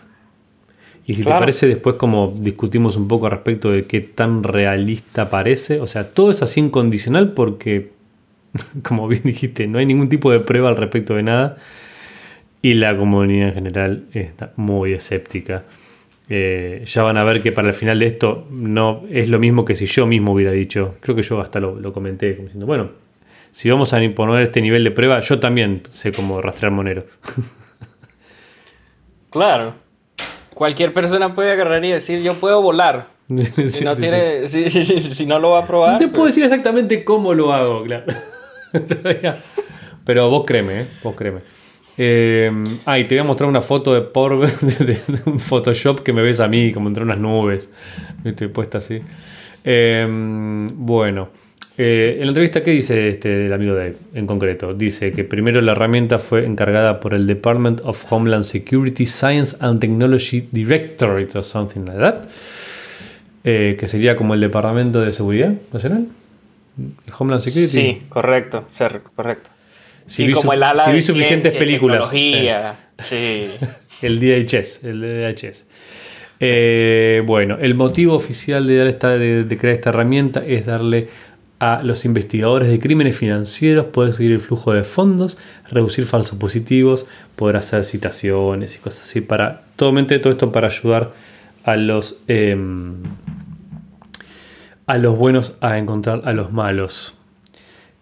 Y 1.05 1.15
si 1.15 1.23
te 1.23 1.29
parece, 1.29 1.67
después 1.67 1.95
como 1.95 2.31
discutimos 2.37 2.95
un 2.95 3.07
poco 3.07 3.29
respecto 3.29 3.71
de 3.71 3.85
qué 3.85 3.99
tan 3.99 4.43
realista 4.43 5.31
parece. 5.31 5.79
O 5.79 5.87
sea, 5.87 6.11
todo 6.13 6.29
es 6.29 6.43
así 6.43 6.59
incondicional 6.59 7.33
porque, 7.33 7.93
como 8.83 9.07
bien 9.07 9.23
dijiste, 9.23 9.65
no 9.65 9.79
hay 9.79 9.87
ningún 9.87 10.09
tipo 10.09 10.31
de 10.31 10.39
prueba 10.39 10.69
al 10.69 10.77
respecto 10.77 11.15
de 11.15 11.23
nada. 11.23 11.57
Y 12.61 12.73
la 12.73 12.95
comunidad 12.95 13.47
en 13.47 13.53
general 13.55 14.03
está 14.13 14.53
muy 14.55 14.93
escéptica. 14.93 15.63
Eh, 16.29 16.83
ya 16.85 17.03
van 17.03 17.17
a 17.17 17.23
ver 17.23 17.41
que 17.41 17.51
para 17.51 17.67
el 17.67 17.73
final 17.73 17.99
de 17.99 18.05
esto 18.05 18.47
no 18.51 19.03
es 19.09 19.29
lo 19.29 19.39
mismo 19.39 19.65
que 19.65 19.75
si 19.75 19.87
yo 19.87 20.05
mismo 20.05 20.33
hubiera 20.33 20.51
dicho. 20.51 20.95
Creo 21.01 21.15
que 21.15 21.23
yo 21.23 21.41
hasta 21.41 21.59
lo, 21.59 21.91
comenté, 21.91 22.35
como 22.35 22.45
diciendo, 22.45 22.65
bueno, 22.65 22.91
si 23.51 23.69
vamos 23.69 23.93
a 23.93 24.03
imponer 24.03 24.43
este 24.43 24.61
nivel 24.61 24.83
de 24.83 24.91
prueba, 24.91 25.19
yo 25.19 25.39
también 25.39 25.83
sé 25.89 26.11
cómo 26.11 26.41
rastrear 26.41 26.71
monero. 26.71 27.05
Claro 29.31 29.75
cualquier 30.59 30.93
persona 30.93 31.33
puede 31.33 31.53
agarrar 31.53 31.83
y 31.85 31.89
decir 31.89 32.21
yo 32.21 32.33
puedo 32.35 32.61
volar. 32.61 33.07
si, 33.67 33.83
no 33.83 33.95
tiene, 33.95 34.47
si, 34.47 35.25
no 35.25 35.39
lo 35.39 35.51
va 35.51 35.59
a 35.59 35.67
probar. 35.67 35.93
No 35.93 35.97
te 35.97 36.07
puedo 36.09 36.23
pues 36.23 36.35
decir 36.35 36.43
exactamente 36.43 37.05
cómo 37.05 37.33
lo 37.33 37.53
hago, 37.53 37.83
claro. 37.83 38.05
Pero 40.05 40.29
vos 40.29 40.43
créeme, 40.45 40.81
¿eh? 40.81 40.87
vos 41.01 41.15
créeme. 41.15 41.39
Eh, 42.01 42.49
ah, 42.85 42.97
y 42.97 43.07
te 43.07 43.15
voy 43.15 43.19
a 43.19 43.23
mostrar 43.25 43.49
una 43.49 43.61
foto 43.61 43.93
de 43.93 43.99
por 43.99 44.31
un 45.25 45.39
Photoshop 45.39 45.99
que 45.99 46.13
me 46.13 46.21
ves 46.21 46.39
a 46.39 46.47
mí, 46.47 46.71
como 46.71 46.87
entre 46.87 47.03
unas 47.03 47.17
nubes. 47.19 47.69
Estoy 48.23 48.47
puesta 48.47 48.77
así. 48.77 49.01
Eh, 49.65 50.07
bueno. 50.75 51.27
Eh, 51.77 52.15
en 52.15 52.21
la 52.21 52.27
entrevista, 52.27 52.63
¿qué 52.63 52.71
dice 52.71 53.09
este, 53.09 53.45
el 53.45 53.53
amigo 53.53 53.73
Dave 53.73 53.95
en 54.13 54.27
concreto? 54.27 54.73
Dice 54.73 55.11
que 55.11 55.25
primero 55.25 55.59
la 55.61 55.73
herramienta 55.73 56.19
fue 56.19 56.45
encargada 56.45 57.01
por 57.01 57.13
el 57.13 57.27
Department 57.27 57.81
of 57.83 58.05
Homeland 58.11 58.45
Security 58.45 59.05
Science 59.05 59.57
and 59.59 59.79
Technology 59.79 60.47
Directorate 60.51 61.37
o 61.37 61.43
something 61.43 61.81
like 61.81 61.99
that, 61.99 62.15
eh, 63.45 63.77
que 63.77 63.87
sería 63.87 64.15
como 64.15 64.33
el 64.33 64.41
Departamento 64.41 65.01
de 65.01 65.11
Seguridad 65.11 65.53
Nacional. 65.73 66.07
Homeland 67.17 67.41
Security. 67.41 67.71
Sí, 67.71 68.01
correcto, 68.09 68.67
correcto. 69.15 69.49
Si 70.09 70.27
vi, 70.27 70.33
como 70.33 70.53
el 70.53 70.63
ala 70.63 70.85
si 70.85 70.91
vi 70.91 71.01
suficientes 71.01 71.55
películas. 71.55 72.09
Sí. 72.09 72.47
el 74.01 74.19
DHS, 74.19 74.83
el 74.83 75.01
DHS. 75.01 75.65
Eh, 76.41 77.21
bueno, 77.25 77.57
el 77.59 77.75
motivo 77.75 78.15
oficial 78.15 78.65
de, 78.65 78.77
dar 78.77 78.87
esta, 78.87 79.09
de 79.17 79.57
crear 79.57 79.75
esta 79.75 79.89
herramienta 79.89 80.43
es 80.45 80.65
darle 80.65 81.09
a 81.59 81.81
los 81.83 82.05
investigadores 82.05 82.69
de 82.69 82.79
crímenes 82.79 83.17
financieros 83.17 83.87
poder 83.87 84.13
seguir 84.13 84.31
el 84.31 84.39
flujo 84.39 84.73
de 84.73 84.83
fondos, 84.83 85.37
reducir 85.69 86.05
falsos 86.05 86.39
positivos, 86.39 87.05
poder 87.35 87.57
hacer 87.57 87.83
citaciones 87.83 88.75
y 88.77 88.79
cosas 88.79 89.03
así 89.03 89.21
para 89.21 89.63
todo, 89.75 89.93
todo 90.05 90.31
esto 90.31 90.51
para 90.51 90.67
ayudar 90.67 91.11
a 91.65 91.75
los 91.75 92.21
em, 92.27 93.03
a 94.87 94.97
los 94.97 95.17
buenos 95.17 95.53
a 95.61 95.77
encontrar 95.77 96.21
a 96.25 96.33
los 96.33 96.51
malos. 96.51 97.18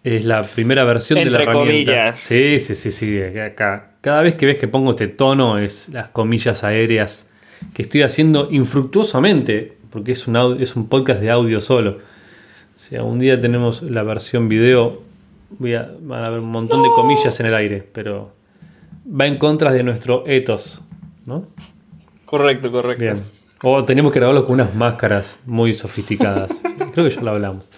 Es 0.04 0.24
la 0.24 0.42
primera 0.42 0.84
versión 0.84 1.18
de 1.18 1.30
la 1.30 1.42
herramienta. 1.42 2.12
Sí, 2.14 2.58
sí, 2.58 2.74
sí, 2.74 2.92
sí. 2.92 3.20
Acá. 3.20 3.92
Cada 4.00 4.22
vez 4.22 4.34
que 4.34 4.46
ves 4.46 4.56
que 4.56 4.68
pongo 4.68 4.92
este 4.92 5.08
tono 5.08 5.58
es 5.58 5.88
las 5.90 6.08
comillas 6.10 6.64
aéreas 6.64 7.28
que 7.74 7.82
estoy 7.82 8.02
haciendo 8.02 8.48
infructuosamente, 8.50 9.76
porque 9.90 10.12
es 10.12 10.26
un, 10.26 10.60
es 10.60 10.76
un 10.76 10.88
podcast 10.88 11.20
de 11.20 11.30
audio 11.30 11.60
solo 11.60 11.98
si 12.78 12.94
algún 12.94 13.18
día 13.18 13.40
tenemos 13.40 13.82
la 13.82 14.04
versión 14.04 14.48
video, 14.48 15.02
voy 15.58 15.74
a, 15.74 15.90
van 16.00 16.22
a 16.22 16.28
haber 16.28 16.38
un 16.38 16.50
montón 16.50 16.80
de 16.80 16.88
comillas 16.94 17.38
en 17.40 17.46
el 17.46 17.54
aire, 17.54 17.84
pero 17.92 18.30
va 19.04 19.26
en 19.26 19.36
contra 19.36 19.72
de 19.72 19.82
nuestro 19.82 20.24
ethos, 20.28 20.80
¿no? 21.26 21.48
Correcto, 22.24 22.70
correcto. 22.70 23.02
Bien. 23.02 23.20
O 23.64 23.82
tenemos 23.82 24.12
que 24.12 24.20
grabarlo 24.20 24.46
con 24.46 24.54
unas 24.54 24.76
máscaras 24.76 25.40
muy 25.44 25.74
sofisticadas. 25.74 26.52
Creo 26.94 27.08
que 27.08 27.10
ya 27.10 27.20
lo 27.20 27.32
hablamos. 27.32 27.68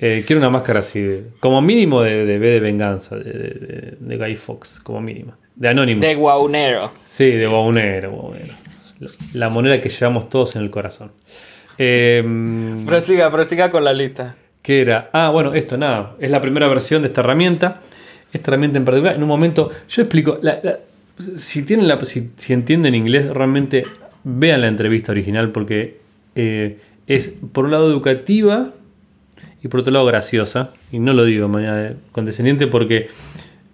Eh, 0.00 0.24
quiero 0.26 0.40
una 0.40 0.50
máscara 0.50 0.80
así, 0.80 1.22
como 1.40 1.60
mínimo 1.60 2.02
de, 2.02 2.24
de 2.24 2.38
B 2.38 2.46
de 2.48 2.60
venganza, 2.60 3.16
de, 3.16 3.96
Guy 4.00 4.36
Fox, 4.36 4.80
como 4.80 5.00
mínimo. 5.00 5.34
De 5.54 5.68
Anonymous. 5.68 6.04
De 6.04 6.14
Guaunero. 6.14 6.92
Sí, 7.04 7.30
de 7.30 7.46
Guaunero, 7.46 8.32
La 9.34 9.48
moneda 9.50 9.80
que 9.80 9.88
llevamos 9.88 10.28
todos 10.28 10.56
en 10.56 10.62
el 10.62 10.70
corazón. 10.70 11.12
Eh, 11.78 12.22
prosiga, 12.86 13.30
prosiga 13.30 13.70
con 13.70 13.84
la 13.84 13.92
lista 13.92 14.36
que 14.64 14.80
era, 14.80 15.10
ah, 15.12 15.28
bueno, 15.28 15.52
esto 15.52 15.76
nada, 15.76 16.16
es 16.18 16.30
la 16.30 16.40
primera 16.40 16.66
versión 16.68 17.02
de 17.02 17.08
esta 17.08 17.20
herramienta. 17.20 17.82
Esta 18.32 18.50
herramienta 18.50 18.78
en 18.78 18.86
particular, 18.86 19.14
en 19.14 19.22
un 19.22 19.28
momento, 19.28 19.70
yo 19.90 20.00
explico, 20.00 20.40
si, 21.36 21.66
tienen 21.66 21.86
la, 21.86 22.02
si, 22.02 22.52
entienden 22.54 22.94
inglés, 22.94 23.28
realmente 23.28 23.84
vean 24.24 24.62
la 24.62 24.68
entrevista 24.68 25.12
original 25.12 25.50
porque 25.52 25.98
eh, 26.34 26.78
es 27.06 27.34
por 27.52 27.66
un 27.66 27.72
lado 27.72 27.90
educativa 27.90 28.72
y 29.64 29.68
por 29.68 29.80
otro 29.80 29.92
lado 29.92 30.04
graciosa. 30.04 30.70
Y 30.92 30.98
no 30.98 31.12
lo 31.14 31.24
digo 31.24 31.48
mañana 31.48 31.94
condescendiente 32.12 32.66
porque 32.66 33.08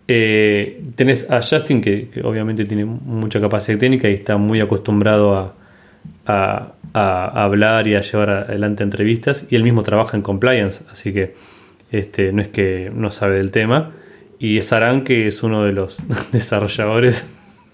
eh, 0.07 0.81
tenés 0.95 1.29
a 1.31 1.43
Justin 1.43 1.83
que, 1.83 2.09
obviamente 2.23 2.65
tiene 2.65 2.85
mucha 2.85 3.41
capacidad 3.41 3.77
técnica 3.77 4.09
y 4.09 4.15
está 4.15 4.37
muy 4.37 4.61
acostumbrado 4.61 5.37
a, 5.37 5.55
a, 6.95 7.45
hablar 7.45 7.89
y 7.89 7.97
a 7.97 8.01
llevar 8.01 8.31
adelante 8.31 8.85
entrevistas 8.85 9.47
y 9.51 9.57
él 9.57 9.65
mismo 9.65 9.83
trabaja 9.83 10.17
en 10.17 10.23
compliance, 10.23 10.85
así 10.91 11.13
que 11.13 11.35
este, 11.91 12.33
no 12.33 12.41
es 12.41 12.49
que 12.49 12.91
no 12.95 13.11
sabe 13.11 13.37
del 13.37 13.51
tema. 13.51 13.93
Y 14.39 14.57
es 14.57 14.73
Aran, 14.73 15.05
que 15.05 15.27
es 15.27 15.43
uno 15.43 15.65
de 15.65 15.73
los 15.73 15.99
desarrolladores. 16.33 17.29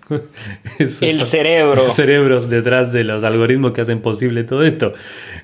el 0.79 1.23
cerebro. 1.23 1.81
Cerebros 1.89 2.49
detrás 2.49 2.93
de 2.93 3.05
los 3.05 3.25
algoritmos 3.25 3.73
que 3.73 3.81
hacen 3.81 4.01
posible 4.01 4.45
todo 4.45 4.65
esto. 4.65 4.93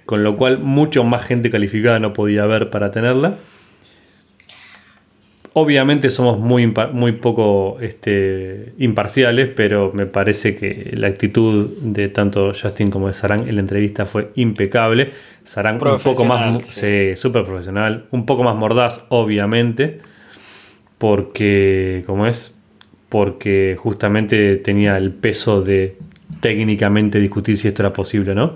Con 0.07 0.23
lo 0.23 0.37
cual, 0.37 0.59
mucho 0.59 1.05
más 1.05 1.25
gente 1.27 1.51
calificada 1.51 1.99
no 1.99 2.13
podía 2.13 2.45
haber 2.45 2.71
para 2.71 2.91
tenerla. 2.91 3.39
Obviamente 5.55 6.09
somos 6.09 6.39
muy, 6.39 6.73
muy 6.93 7.13
poco 7.13 7.79
este, 7.81 8.73
imparciales, 8.79 9.51
pero 9.55 9.93
me 9.93 10.07
parece 10.07 10.57
que 10.57 10.93
la 10.97 11.09
actitud 11.09 11.69
de 11.83 12.09
tanto 12.09 12.53
Justin 12.55 12.91
como 12.91 13.09
de 13.09 13.13
Sarang 13.13 13.47
en 13.47 13.57
la 13.57 13.61
entrevista 13.61 14.07
fue 14.07 14.31
impecable. 14.37 15.11
Sarang 15.45 15.75
un 15.75 15.99
poco 15.99 16.25
más, 16.25 16.67
sí. 16.67 17.17
súper 17.17 17.45
profesional, 17.45 18.07
un 18.13 18.25
poco 18.25 18.45
más 18.45 18.57
mordaz, 18.57 19.05
obviamente, 19.11 20.01
porque, 20.97 22.03
¿cómo 22.07 22.27
es? 22.27 22.55
Porque 23.13 23.77
justamente 23.79 24.57
tenía 24.57 24.97
el 24.97 25.11
peso 25.11 25.61
de 25.61 25.99
técnicamente 26.41 27.21
discutir 27.21 27.59
si 27.59 27.69
esto 27.69 27.83
era 27.83 27.93
posible 27.93 28.33
o 28.33 28.35
no. 28.35 28.55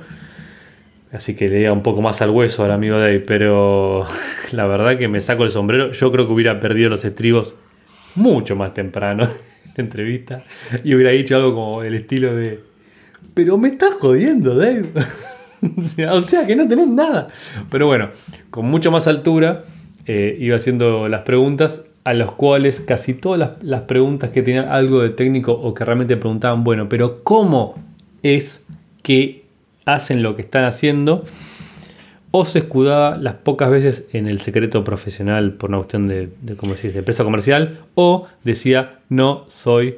Así 1.12 1.36
que 1.36 1.50
le 1.50 1.58
diga 1.58 1.72
un 1.74 1.82
poco 1.82 2.00
más 2.00 2.22
al 2.22 2.30
hueso 2.30 2.64
al 2.64 2.70
amigo 2.72 2.98
Dave, 2.98 3.20
pero 3.20 4.06
la 4.52 4.66
verdad 4.66 4.96
que 4.96 5.08
me 5.08 5.20
saco 5.20 5.44
el 5.44 5.50
sombrero. 5.50 5.92
Yo 5.92 6.10
creo 6.10 6.26
que 6.26 6.32
hubiera 6.32 6.58
perdido 6.58 6.88
los 6.88 7.04
estribos 7.04 7.54
mucho 8.14 8.56
más 8.56 8.72
temprano 8.72 9.24
en 9.64 9.72
la 9.76 9.84
entrevista 9.84 10.42
y 10.82 10.94
hubiera 10.94 11.10
dicho 11.10 11.36
algo 11.36 11.54
como 11.54 11.82
el 11.82 11.94
estilo 11.94 12.34
de, 12.34 12.60
pero 13.34 13.58
me 13.58 13.68
estás 13.68 13.92
jodiendo, 14.00 14.54
Dave. 14.54 14.90
o 16.10 16.20
sea 16.22 16.46
que 16.46 16.56
no 16.56 16.66
tenés 16.66 16.88
nada. 16.88 17.28
Pero 17.70 17.86
bueno, 17.86 18.08
con 18.48 18.64
mucho 18.64 18.90
más 18.90 19.06
altura 19.06 19.64
eh, 20.06 20.34
iba 20.40 20.56
haciendo 20.56 21.06
las 21.08 21.20
preguntas 21.20 21.82
a 22.06 22.14
las 22.14 22.30
cuales 22.30 22.78
casi 22.78 23.14
todas 23.14 23.36
las, 23.36 23.50
las 23.64 23.80
preguntas 23.82 24.30
que 24.30 24.40
tenían 24.40 24.68
algo 24.68 25.02
de 25.02 25.10
técnico 25.10 25.50
o 25.50 25.74
que 25.74 25.84
realmente 25.84 26.16
preguntaban, 26.16 26.62
bueno, 26.62 26.88
pero 26.88 27.24
¿cómo 27.24 27.74
es 28.22 28.64
que 29.02 29.44
hacen 29.86 30.22
lo 30.22 30.36
que 30.36 30.42
están 30.42 30.66
haciendo? 30.66 31.24
o 32.30 32.44
se 32.44 32.60
escudaba 32.60 33.16
las 33.16 33.34
pocas 33.34 33.70
veces 33.70 34.06
en 34.12 34.28
el 34.28 34.40
secreto 34.42 34.84
profesional 34.84 35.54
por 35.54 35.70
una 35.70 35.78
cuestión 35.78 36.06
de, 36.06 36.28
¿cómo 36.58 36.74
de 36.74 36.98
empresa 36.98 37.24
comercial, 37.24 37.78
o 37.94 38.28
decía, 38.44 39.00
no 39.08 39.46
soy 39.48 39.96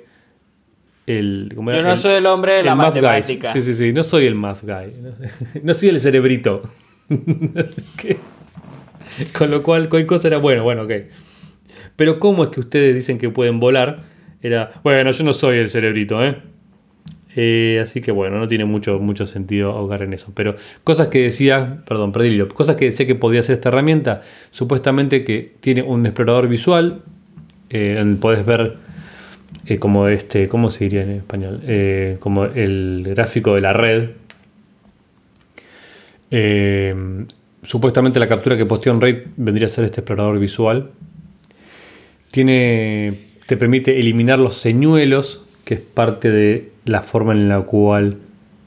el... 1.06 1.52
Yo 1.54 1.82
no 1.82 1.96
soy 1.96 2.12
el 2.12 2.26
hombre 2.26 2.54
de 2.54 2.62
la 2.62 2.74
matemática. 2.74 3.52
Sí, 3.52 3.60
sí, 3.60 3.74
sí, 3.74 3.92
no 3.92 4.02
soy 4.02 4.26
el 4.26 4.34
math 4.34 4.62
guy, 4.62 4.94
no, 5.62 5.74
soy 5.74 5.88
el 5.90 6.00
cerebrito. 6.00 6.62
con 9.36 9.50
lo 9.50 9.62
cual, 9.62 9.90
cualquier 9.90 10.06
cosa 10.06 10.28
era, 10.28 10.38
bueno, 10.38 10.62
bueno, 10.62 10.84
ok. 10.84 10.92
Pero 11.98 12.20
¿cómo 12.20 12.44
es 12.44 12.50
que 12.50 12.60
ustedes 12.60 12.94
dicen 12.94 13.18
que 13.18 13.28
pueden 13.28 13.58
volar? 13.58 14.04
Era, 14.40 14.70
bueno, 14.84 15.10
yo 15.10 15.24
no 15.24 15.32
soy 15.32 15.58
el 15.58 15.68
cerebrito, 15.68 16.24
¿eh? 16.24 16.36
Eh, 17.34 17.80
así 17.82 18.00
que 18.00 18.12
bueno, 18.12 18.38
no 18.38 18.46
tiene 18.46 18.64
mucho, 18.64 19.00
mucho 19.00 19.26
sentido 19.26 19.72
ahogar 19.72 20.02
en 20.02 20.12
eso. 20.12 20.30
Pero 20.32 20.54
cosas 20.84 21.08
que 21.08 21.22
decía, 21.22 21.80
perdón, 21.88 22.12
perdí 22.12 22.38
cosas 22.54 22.76
que 22.76 22.84
decía 22.84 23.04
que 23.04 23.16
podía 23.16 23.40
hacer 23.40 23.54
esta 23.54 23.70
herramienta, 23.70 24.20
supuestamente 24.52 25.24
que 25.24 25.50
tiene 25.58 25.82
un 25.82 26.06
explorador 26.06 26.46
visual, 26.46 27.02
eh, 27.68 28.16
puedes 28.20 28.46
ver 28.46 28.76
eh, 29.66 29.80
como 29.80 30.06
este, 30.06 30.48
¿cómo 30.48 30.70
se 30.70 30.84
diría 30.84 31.02
en 31.02 31.10
español? 31.10 31.62
como 32.20 32.44
el 32.44 33.06
gráfico 33.08 33.56
de 33.56 33.60
la 33.60 33.72
red. 33.72 34.10
supuestamente 37.64 38.20
la 38.20 38.28
captura 38.28 38.56
que 38.56 38.66
posteó 38.66 38.92
en 38.92 39.00
RAID 39.00 39.16
vendría 39.36 39.66
a 39.66 39.68
ser 39.68 39.84
este 39.84 40.02
explorador 40.02 40.38
visual. 40.38 40.92
Tiene, 42.30 43.14
te 43.46 43.56
permite 43.56 43.98
eliminar 43.98 44.38
los 44.38 44.56
señuelos, 44.56 45.44
que 45.64 45.74
es 45.74 45.80
parte 45.80 46.30
de 46.30 46.72
la 46.84 47.02
forma 47.02 47.32
en 47.32 47.48
la 47.48 47.60
cual 47.60 48.18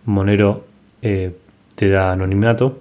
Monero 0.05 0.65
eh, 1.01 1.31
te 1.75 1.89
da 1.89 2.11
anonimato. 2.11 2.79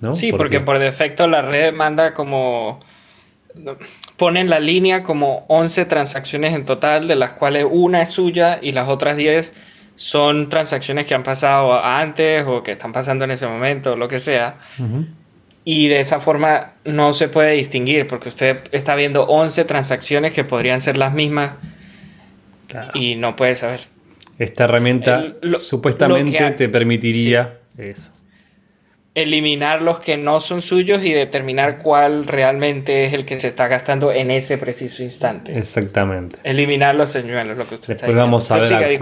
¿no? 0.00 0.14
Sí, 0.14 0.32
porque... 0.32 0.60
por 0.60 0.78
defecto 0.78 1.26
la 1.26 1.42
red 1.42 1.72
manda 1.72 2.14
como... 2.14 2.80
Pone 4.16 4.40
en 4.40 4.50
la 4.50 4.60
línea 4.60 5.02
como 5.02 5.44
11 5.48 5.84
transacciones 5.86 6.54
en 6.54 6.64
total, 6.64 7.08
de 7.08 7.16
las 7.16 7.32
cuales 7.32 7.66
una 7.68 8.02
es 8.02 8.10
suya 8.10 8.58
y 8.60 8.72
las 8.72 8.88
otras 8.88 9.16
10 9.16 9.52
son 9.96 10.48
transacciones 10.48 11.06
que 11.06 11.14
han 11.14 11.22
pasado 11.22 11.82
antes 11.82 12.44
o 12.46 12.62
que 12.62 12.72
están 12.72 12.92
pasando 12.92 13.24
en 13.24 13.30
ese 13.30 13.46
momento, 13.46 13.92
o 13.92 13.96
lo 13.96 14.08
que 14.08 14.18
sea. 14.18 14.56
Y 15.64 15.88
de 15.88 16.00
esa 16.00 16.20
forma 16.20 16.72
no 16.84 17.14
se 17.14 17.28
puede 17.28 17.52
distinguir 17.52 18.06
porque 18.06 18.28
usted 18.28 18.58
está 18.72 18.94
viendo 18.94 19.24
11 19.24 19.64
transacciones 19.64 20.32
que 20.32 20.44
podrían 20.44 20.80
ser 20.80 20.98
las 20.98 21.14
mismas 21.14 21.52
y 22.94 23.16
no 23.16 23.36
puede 23.36 23.54
saber. 23.54 23.80
Esta 24.38 24.64
herramienta 24.64 25.34
supuestamente 25.58 26.50
te 26.52 26.68
permitiría 26.68 27.58
eso. 27.78 28.10
Eliminar 29.14 29.80
los 29.80 30.00
que 30.00 30.16
no 30.16 30.40
son 30.40 30.60
suyos 30.60 31.04
y 31.04 31.12
determinar 31.12 31.78
cuál 31.78 32.26
realmente 32.26 33.06
es 33.06 33.14
el 33.14 33.24
que 33.24 33.38
se 33.38 33.46
está 33.46 33.68
gastando 33.68 34.10
en 34.10 34.32
ese 34.32 34.58
preciso 34.58 35.04
instante. 35.04 35.56
Exactamente. 35.56 36.38
Eliminar 36.42 36.96
los 36.96 37.10
señuelos, 37.10 37.56
lo 37.56 37.64
que 37.68 37.76
usted 37.76 37.94
está 37.94 38.08
diciendo. 38.08 38.24
vamos 38.24 38.50
a 38.50 38.56
ver. 38.56 39.00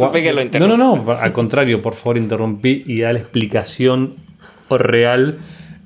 no, 0.61 0.69
no, 0.69 0.77
no, 0.77 1.13
al 1.13 1.33
contrario, 1.33 1.81
por 1.81 1.95
favor, 1.95 2.19
interrumpí 2.19 2.85
y 2.87 3.01
da 3.01 3.15
la 3.15 3.21
explicación 3.21 4.17
real, 4.69 5.39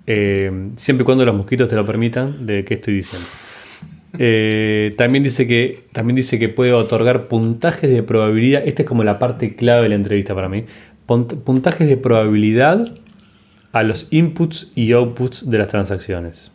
eh, 0.07 0.71
siempre 0.77 1.03
y 1.03 1.05
cuando 1.05 1.25
los 1.25 1.35
mosquitos 1.35 1.69
te 1.69 1.77
lo 1.77 1.85
permitan, 1.85 2.47
de 2.47 2.65
qué 2.65 2.75
estoy 2.75 2.95
diciendo. 2.95 3.27
Eh, 4.19 4.95
también, 4.97 5.25
dice 5.25 5.47
que, 5.47 5.85
también 5.93 6.17
dice 6.17 6.39
que 6.39 6.49
puede 6.49 6.73
otorgar 6.73 7.29
puntajes 7.29 7.91
de 7.91 8.03
probabilidad. 8.03 8.63
Esta 8.67 8.83
es 8.83 8.89
como 8.89 9.05
la 9.05 9.19
parte 9.19 9.57
clave 9.57 9.83
de 9.83 9.89
la 9.91 9.95
entrevista 9.97 10.35
para 10.35 10.49
mí. 10.49 10.65
Puntajes 11.07 11.89
de 11.89 11.97
probabilidad 11.97 12.85
a 13.73 13.83
los 13.83 14.09
inputs 14.11 14.71
y 14.75 14.93
outputs 14.93 15.49
de 15.49 15.59
las 15.59 15.69
transacciones. 15.69 16.51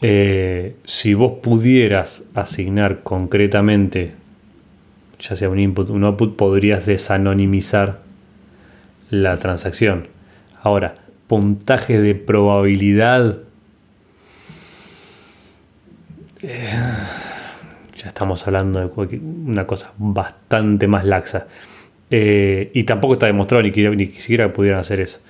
Eh, 0.00 0.76
si 0.84 1.14
vos 1.14 1.38
pudieras 1.42 2.24
asignar 2.34 3.02
concretamente, 3.02 4.12
ya 5.18 5.36
sea 5.36 5.48
un 5.48 5.58
input 5.58 5.90
o 5.90 5.94
un 5.94 6.04
output, 6.04 6.36
podrías 6.36 6.86
desanonimizar 6.86 8.00
la 9.10 9.36
transacción. 9.36 10.11
Ahora, 10.62 10.96
puntaje 11.26 12.00
de 12.00 12.14
probabilidad 12.14 13.38
eh, 16.42 16.68
ya 17.94 18.08
estamos 18.08 18.44
hablando 18.46 18.80
de 18.80 19.16
una 19.16 19.66
cosa 19.66 19.92
bastante 19.96 20.88
más 20.88 21.04
laxa. 21.04 21.46
Eh, 22.10 22.70
y 22.74 22.84
tampoco 22.84 23.14
está 23.14 23.26
demostrado 23.26 23.62
ni, 23.62 23.72
siquiera 23.72 24.52
pudieran 24.52 24.80
hacer 24.80 25.00
eso. 25.00 25.20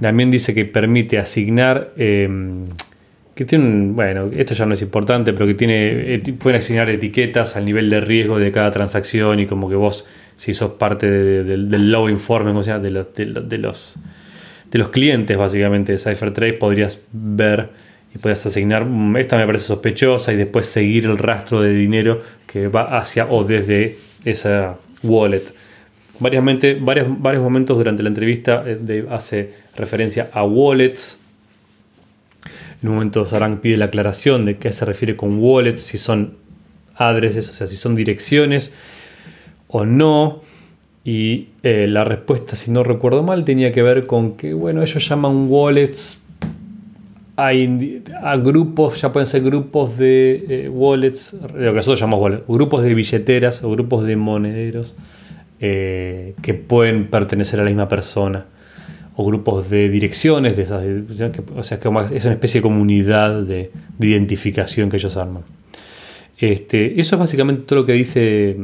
También 0.00 0.30
dice 0.30 0.52
que 0.54 0.66
permite 0.66 1.18
asignar, 1.18 1.92
em, 1.96 2.66
que 3.34 3.44
tiene 3.44 3.92
bueno, 3.92 4.30
esto 4.36 4.54
ya 4.54 4.66
no 4.66 4.74
es 4.74 4.82
importante, 4.82 5.32
pero 5.32 5.46
que 5.46 5.54
tiene, 5.54 6.20
pueden 6.38 6.58
asignar 6.58 6.90
etiquetas 6.90 7.56
al 7.56 7.64
nivel 7.64 7.88
de 7.88 8.00
riesgo 8.00 8.38
de 8.38 8.52
cada 8.52 8.70
transacción 8.70 9.40
y 9.40 9.46
como 9.46 9.68
que 9.70 9.76
vos, 9.76 10.04
si 10.36 10.52
sos 10.52 10.72
parte 10.72 11.10
del 11.10 11.90
low 11.90 12.08
informe, 12.08 12.50
o 12.50 12.62
sea, 12.62 12.78
de 12.78 12.90
los, 12.90 13.14
de, 13.14 13.58
los, 13.58 13.98
de 14.70 14.78
los 14.78 14.88
clientes 14.88 15.36
básicamente 15.36 15.92
de 15.92 15.98
CypherTrace, 15.98 16.54
podrías 16.54 17.00
ver 17.12 17.68
y 18.14 18.18
puedes 18.18 18.44
asignar, 18.46 18.84
mm, 18.84 19.16
esta 19.16 19.36
me 19.36 19.46
parece 19.46 19.66
sospechosa 19.66 20.32
y 20.32 20.36
después 20.36 20.66
seguir 20.66 21.04
el 21.04 21.18
rastro 21.18 21.60
de 21.60 21.72
dinero 21.72 22.20
que 22.46 22.68
va 22.68 22.98
hacia 22.98 23.26
o 23.26 23.44
desde 23.44 23.98
esa 24.24 24.76
wallet. 25.02 25.42
Varios, 26.18 26.44
varios 27.20 27.42
momentos 27.42 27.76
durante 27.76 28.02
la 28.02 28.08
entrevista 28.08 28.64
eh, 28.66 29.06
hace 29.10 29.52
referencia 29.76 30.30
a 30.32 30.44
wallets. 30.44 31.20
En 32.82 32.88
un 32.88 32.94
momento 32.94 33.26
Sarang 33.26 33.58
pide 33.58 33.76
la 33.76 33.86
aclaración 33.86 34.44
de 34.44 34.56
qué 34.56 34.72
se 34.72 34.84
refiere 34.84 35.16
con 35.16 35.38
wallets, 35.38 35.82
si 35.82 35.98
son 35.98 36.34
addresses, 36.94 37.50
o 37.50 37.52
sea, 37.52 37.66
si 37.66 37.76
son 37.76 37.94
direcciones 37.94 38.70
o 39.68 39.84
no. 39.84 40.42
Y 41.06 41.50
eh, 41.62 41.86
la 41.88 42.02
respuesta, 42.02 42.56
si 42.56 42.72
no 42.72 42.82
recuerdo 42.82 43.22
mal, 43.22 43.44
tenía 43.44 43.70
que 43.70 43.80
ver 43.80 44.08
con 44.08 44.32
que, 44.32 44.52
bueno, 44.52 44.82
ellos 44.82 45.08
llaman 45.08 45.46
wallets 45.48 46.20
a 47.36 48.36
grupos, 48.38 49.00
ya 49.00 49.12
pueden 49.12 49.28
ser 49.28 49.42
grupos 49.42 49.96
de 49.98 50.46
eh, 50.48 50.68
wallets, 50.68 51.34
lo 51.34 51.70
que 51.70 51.76
nosotros 51.76 52.00
llamamos 52.00 52.24
wallets, 52.24 52.42
grupos 52.48 52.82
de 52.82 52.94
billeteras 52.94 53.62
o 53.62 53.70
grupos 53.70 54.04
de 54.04 54.16
monederos 54.16 54.96
eh, 55.60 56.34
que 56.42 56.54
pueden 56.54 57.06
pertenecer 57.06 57.60
a 57.60 57.62
la 57.62 57.70
misma 57.70 57.88
persona, 57.88 58.46
o 59.14 59.24
grupos 59.24 59.70
de 59.70 59.88
direcciones, 59.88 60.56
de 60.56 60.64
esas, 60.64 60.82
o 61.56 61.62
sea, 61.62 61.78
que 61.78 61.88
es 62.16 62.24
una 62.24 62.34
especie 62.34 62.60
de 62.60 62.62
comunidad 62.62 63.42
de, 63.42 63.70
identificación 64.00 64.90
que 64.90 64.96
ellos 64.96 65.16
arman. 65.16 65.44
Este, 66.36 67.00
eso 67.00 67.14
es 67.14 67.20
básicamente 67.20 67.62
todo 67.62 67.78
lo 67.78 67.86
que 67.86 67.92
dice. 67.92 68.56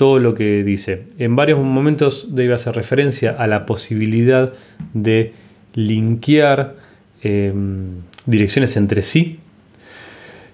Todo 0.00 0.18
lo 0.18 0.34
que 0.34 0.64
dice. 0.64 1.04
En 1.18 1.36
varios 1.36 1.58
momentos 1.58 2.34
debe 2.34 2.54
hacer 2.54 2.74
referencia 2.74 3.32
a 3.32 3.46
la 3.46 3.66
posibilidad 3.66 4.52
de 4.94 5.34
linkear 5.74 6.74
Em, 7.22 8.02
direcciones 8.26 8.76
entre 8.76 9.02
sí. 9.02 9.40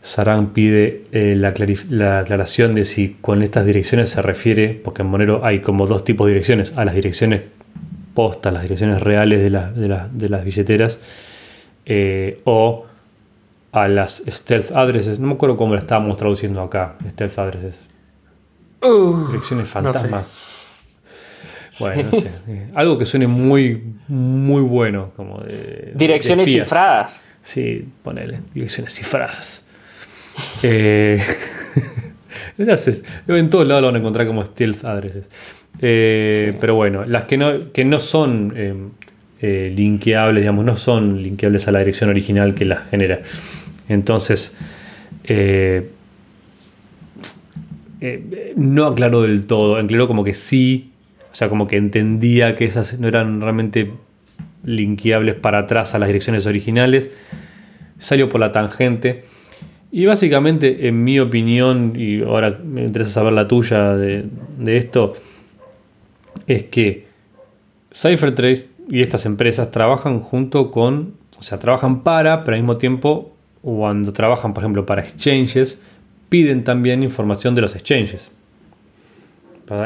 Sarang 0.02 0.52
pide 0.52 1.04
eh, 1.12 1.35
la, 1.37 1.48
aclaración 2.18 2.74
de 2.74 2.85
si 2.85 3.16
con 3.20 3.42
estas 3.42 3.66
direcciones 3.66 4.11
se 4.11 4.22
refiere, 4.22 4.80
porque 4.82 5.02
en 5.02 5.09
Monero 5.09 5.44
hay 5.44 5.61
como 5.61 5.87
dos 5.87 6.04
tipos 6.04 6.26
de 6.26 6.35
direcciones, 6.35 6.76
a 6.76 6.85
las 6.85 6.94
direcciones 6.94 7.42
postas, 8.14 8.52
las 8.52 8.62
direcciones 8.62 9.02
reales 9.02 9.42
de, 9.42 10.28
las 10.28 10.44
billeteras, 10.44 11.00
eh, 11.87 12.40
o 12.44 12.87
a 13.72 13.88
las 13.88 14.22
stealth 14.28 14.70
addresses. 14.72 15.18
No 15.18 15.26
me 15.28 15.35
acuerdo 15.35 15.56
cómo 15.56 15.74
lo 15.74 15.80
estábamos 15.80 16.16
traduciendo 16.16 16.62
acá, 16.62 16.96
stealth 17.11 17.38
addresses. 17.38 17.88
Uh, 18.82 19.28
direcciones 19.28 19.68
fantasmas. 19.68 20.42
Bueno, 21.78 22.08
no 22.12 22.20
sé. 22.20 22.30
Algo 22.74 22.98
que 22.98 23.06
suene 23.06 23.26
muy, 23.26 23.82
muy 24.08 24.62
bueno. 24.62 25.12
Como 25.16 25.38
de, 25.40 25.92
Direcciones 25.94 26.48
cifradas. 26.48 27.22
Sí, 27.42 27.86
ponele. 28.02 28.40
Direcciones 28.54 28.94
cifradas. 28.94 29.62
eh, 30.62 31.22
en 32.58 33.50
todos 33.50 33.66
lados 33.66 33.82
lo 33.82 33.86
van 33.88 33.96
a 33.96 33.98
encontrar 33.98 34.26
como 34.26 34.44
stealth 34.44 34.84
addresses. 34.84 35.30
Eh, 35.80 36.56
pero 36.60 36.74
bueno, 36.74 37.04
las 37.04 37.24
que 37.24 37.36
no, 37.36 37.72
que 37.72 37.84
no 37.84 38.00
son 38.00 38.52
eh, 38.56 38.74
eh, 39.42 39.72
linkeables, 39.74 40.42
digamos, 40.42 40.64
no 40.64 40.76
son 40.76 41.22
linkeables 41.22 41.68
a 41.68 41.72
la 41.72 41.80
dirección 41.80 42.10
original 42.10 42.54
que 42.54 42.64
las 42.64 42.88
genera. 42.88 43.20
Entonces, 43.88 44.56
eh, 45.24 45.90
no 48.56 48.87
aclaró 48.87 49.22
del 49.22 49.46
todo, 49.46 49.76
aclaró 49.76 50.06
como 50.06 50.24
que 50.24 50.35
sí, 50.35 50.92
o 51.32 51.35
sea, 51.35 51.48
como 51.48 51.66
que 51.66 51.76
entendía 51.76 52.56
que 52.56 52.64
esas 52.64 52.98
no 52.98 53.09
eran 53.09 53.40
realmente 53.40 53.90
linkeables 54.64 55.35
para 55.35 55.61
atrás 55.61 55.94
a 55.94 55.98
las 55.98 56.09
direcciones 56.09 56.46
originales, 56.46 57.11
salió 57.98 58.28
por 58.28 58.40
la 58.40 58.52
tangente. 58.52 59.24
Y 59.92 60.04
básicamente, 60.04 60.88
en 60.88 61.04
mi 61.04 61.20
opinión, 61.20 61.92
y 61.96 62.22
ahora 62.22 62.59
me 62.62 62.85
interesa 62.85 63.11
saber 63.11 63.32
la 63.32 63.48
tuya 63.48 63.96
de, 63.96 64.24
de 64.59 64.76
esto, 64.76 65.14
es 66.46 66.64
que 66.64 67.06
CipherTrace 67.94 68.70
y 68.88 69.00
estas 69.00 69.26
empresas 69.26 69.70
trabajan 69.70 70.20
junto 70.20 70.70
con, 70.70 71.14
o 71.38 71.42
sea, 71.42 71.59
trabajan 71.59 72.02
para, 72.02 72.44
pero 72.44 72.56
al 72.56 72.62
mismo 72.62 72.76
tiempo, 72.76 73.35
cuando 73.62 74.12
trabajan, 74.12 74.54
por 74.54 74.62
ejemplo, 74.62 74.87
para 74.87 75.02
exchanges, 75.02 75.80
piden 76.28 76.64
también 76.64 77.02
información 77.02 77.54
de 77.54 77.60
los 77.62 77.74
exchanges. 77.74 78.30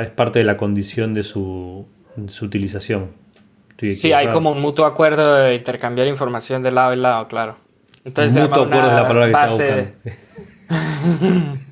Es 0.01 0.09
parte 0.11 0.39
de 0.41 0.45
la 0.45 0.57
condición 0.57 1.15
de 1.15 1.23
su, 1.23 1.87
su 2.29 2.45
utilización. 2.45 3.09
sí, 3.79 4.13
hay 4.13 4.29
como 4.29 4.53
un 4.53 4.61
mutuo 4.61 4.85
acuerdo 4.85 5.37
de 5.37 5.55
intercambiar 5.55 6.07
información 6.07 6.63
de 6.63 6.71
lado 6.71 6.93
y 6.93 6.97
lado, 6.97 7.29
claro. 7.29 7.57
Entonces, 8.05 8.43
mutuo 8.43 8.65
acuerdo 8.65 8.89
es 8.89 8.95
la 8.95 9.09
palabra 9.09 9.27
que 9.27 9.33
base... 9.33 9.95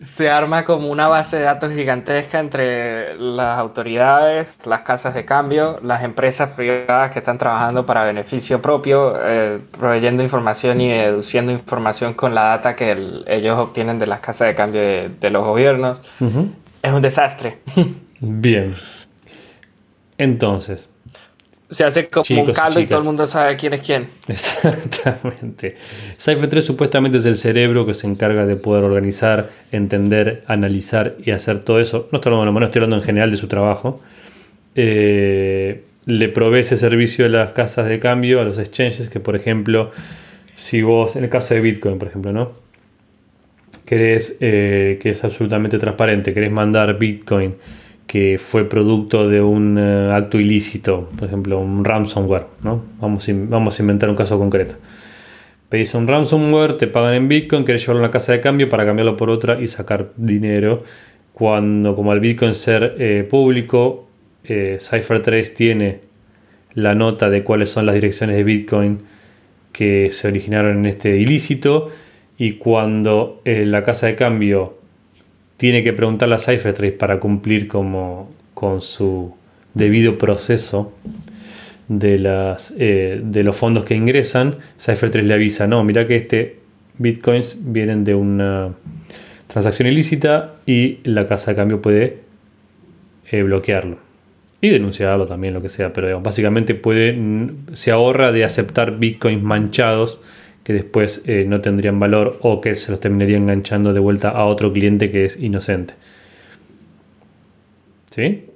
se 0.00 0.30
arma 0.30 0.64
como 0.64 0.88
una 0.88 1.08
base 1.08 1.36
de 1.38 1.42
datos 1.42 1.72
gigantesca 1.72 2.38
entre 2.38 3.18
las 3.18 3.58
autoridades, 3.58 4.56
las 4.66 4.82
casas 4.82 5.14
de 5.14 5.24
cambio, 5.24 5.78
las 5.82 6.04
empresas 6.04 6.50
privadas 6.50 7.12
que 7.12 7.18
están 7.18 7.38
trabajando 7.38 7.86
para 7.86 8.04
beneficio 8.04 8.60
propio, 8.60 9.14
eh, 9.18 9.58
proveyendo 9.78 10.22
información 10.22 10.80
y 10.80 10.90
deduciendo 10.90 11.52
información 11.52 12.14
con 12.14 12.34
la 12.34 12.42
data 12.44 12.76
que 12.76 13.22
ellos 13.26 13.58
obtienen 13.58 13.98
de 13.98 14.06
las 14.06 14.20
casas 14.20 14.48
de 14.48 14.54
cambio 14.54 14.80
de, 14.80 15.30
los 15.30 15.44
gobiernos. 15.44 15.98
Es 16.82 16.92
un 16.92 17.02
desastre. 17.02 17.58
Bien. 18.20 18.74
Entonces, 20.18 20.88
se 21.68 21.84
hace 21.84 22.08
como 22.08 22.42
un 22.42 22.52
caldo 22.52 22.78
y, 22.78 22.86
todo 22.86 23.00
el 23.00 23.04
mundo 23.04 23.26
sabe 23.26 23.56
quién 23.56 23.72
es 23.72 23.82
quién. 23.82 24.08
Exactamente. 24.28 25.76
Cypher 26.18 26.48
3 26.48 26.64
supuestamente 26.64 27.18
es 27.18 27.26
el 27.26 27.36
cerebro 27.36 27.84
que 27.84 27.94
se 27.94 28.06
encarga 28.06 28.46
de 28.46 28.56
poder 28.56 28.84
organizar, 28.84 29.50
entender, 29.72 30.44
analizar 30.46 31.16
y 31.24 31.32
hacer 31.32 31.60
todo 31.60 31.80
eso. 31.80 32.08
No 32.12 32.18
estoy 32.18 32.32
hablando, 32.32 32.58
no 32.58 32.66
estoy 32.66 32.80
hablando 32.80 32.96
en 32.96 33.02
general 33.02 33.30
de 33.30 33.36
su 33.36 33.48
trabajo. 33.48 34.00
Eh, 34.76 35.82
le 36.06 36.28
provee 36.28 36.60
ese 36.60 36.76
servicio 36.76 37.26
a 37.26 37.28
las 37.28 37.50
casas 37.50 37.88
de 37.88 37.98
cambio, 37.98 38.40
a 38.40 38.44
los 38.44 38.58
exchanges, 38.58 39.08
que 39.08 39.18
por 39.18 39.34
ejemplo, 39.34 39.90
si 40.54 40.82
vos, 40.82 41.16
en 41.16 41.24
el 41.24 41.30
caso 41.30 41.54
de 41.54 41.60
Bitcoin, 41.60 41.98
por 41.98 42.08
ejemplo, 42.08 42.32
¿no? 42.32 42.52
Querés, 43.84 44.36
eh, 44.40 44.98
que 45.02 45.10
es 45.10 45.24
absolutamente 45.24 45.78
transparente, 45.78 46.32
querés 46.32 46.52
mandar 46.52 46.96
Bitcoin 46.98 47.56
que 48.06 48.38
fue 48.38 48.68
producto 48.68 49.28
de 49.28 49.42
un 49.42 49.76
eh, 49.78 50.12
acto 50.12 50.38
ilícito, 50.38 51.08
por 51.18 51.26
ejemplo, 51.26 51.58
un 51.58 51.84
ransomware, 51.84 52.46
¿no? 52.62 52.82
Vamos 53.00 53.26
vamos 53.48 53.78
a 53.78 53.82
inventar 53.82 54.08
un 54.08 54.16
caso 54.16 54.38
concreto. 54.38 54.76
Pedís 55.68 55.94
un 55.94 56.06
ransomware, 56.06 56.74
te 56.74 56.86
pagan 56.86 57.14
en 57.14 57.28
Bitcoin, 57.28 57.64
querés 57.64 57.82
llevarlo 57.82 58.04
a 58.04 58.06
la 58.06 58.12
casa 58.12 58.32
de 58.32 58.40
cambio 58.40 58.68
para 58.68 58.86
cambiarlo 58.86 59.16
por 59.16 59.30
otra 59.30 59.60
y 59.60 59.66
sacar 59.66 60.12
dinero. 60.16 60.84
Cuando, 61.32 61.96
como 61.96 62.12
al 62.12 62.20
Bitcoin 62.20 62.54
ser 62.54 62.94
eh, 62.98 63.26
público, 63.28 64.08
eh, 64.44 64.78
Cypher3 64.80 65.54
tiene 65.54 66.00
la 66.74 66.94
nota 66.94 67.28
de 67.28 67.42
cuáles 67.42 67.70
son 67.70 67.86
las 67.86 67.96
direcciones 67.96 68.36
de 68.36 68.44
Bitcoin 68.44 69.00
que 69.72 70.10
se 70.12 70.28
originaron 70.28 70.78
en 70.78 70.86
este 70.86 71.16
ilícito 71.16 71.90
y 72.38 72.52
cuando 72.52 73.42
la 73.44 73.82
casa 73.82 74.06
de 74.06 74.14
cambio 74.14 74.78
tiene 75.56 75.82
que 75.82 75.92
preguntarle 75.92 76.34
a 76.34 76.38
Cyphertrace 76.38 76.92
para 76.92 77.18
cumplir 77.18 77.68
como, 77.68 78.30
con 78.54 78.80
su 78.80 79.34
debido 79.74 80.18
proceso 80.18 80.92
de, 81.88 82.18
las, 82.18 82.74
eh, 82.78 83.20
de 83.22 83.42
los 83.42 83.56
fondos 83.56 83.84
que 83.84 83.94
ingresan, 83.94 84.56
Cyphertrace 84.78 85.26
le 85.26 85.34
avisa, 85.34 85.66
no, 85.66 85.84
mira 85.84 86.06
que 86.06 86.16
este 86.16 86.56
bitcoins 86.98 87.58
vienen 87.60 88.04
de 88.04 88.14
una 88.14 88.74
transacción 89.46 89.88
ilícita 89.88 90.54
y 90.66 90.98
la 91.04 91.26
casa 91.26 91.52
de 91.52 91.56
cambio 91.56 91.80
puede 91.82 92.18
eh, 93.30 93.42
bloquearlo. 93.42 93.98
Y 94.60 94.70
denunciarlo 94.70 95.26
también, 95.26 95.52
lo 95.52 95.60
que 95.60 95.68
sea, 95.68 95.92
pero 95.92 96.20
básicamente 96.20 96.74
puede, 96.74 97.16
se 97.74 97.90
ahorra 97.90 98.32
de 98.32 98.44
aceptar 98.44 98.98
bitcoins 98.98 99.42
manchados 99.42 100.20
que 100.66 100.72
después 100.72 101.22
eh, 101.26 101.44
no 101.46 101.60
tendrían 101.60 102.00
valor 102.00 102.40
o 102.42 102.60
que 102.60 102.74
se 102.74 102.90
los 102.90 102.98
terminaría 102.98 103.36
enganchando 103.36 103.92
de 103.92 104.00
vuelta 104.00 104.30
a 104.30 104.46
otro 104.46 104.72
cliente 104.72 105.12
que 105.12 105.24
es 105.24 105.36
inocente. 105.36 105.94
¿Sí? 108.10 108.50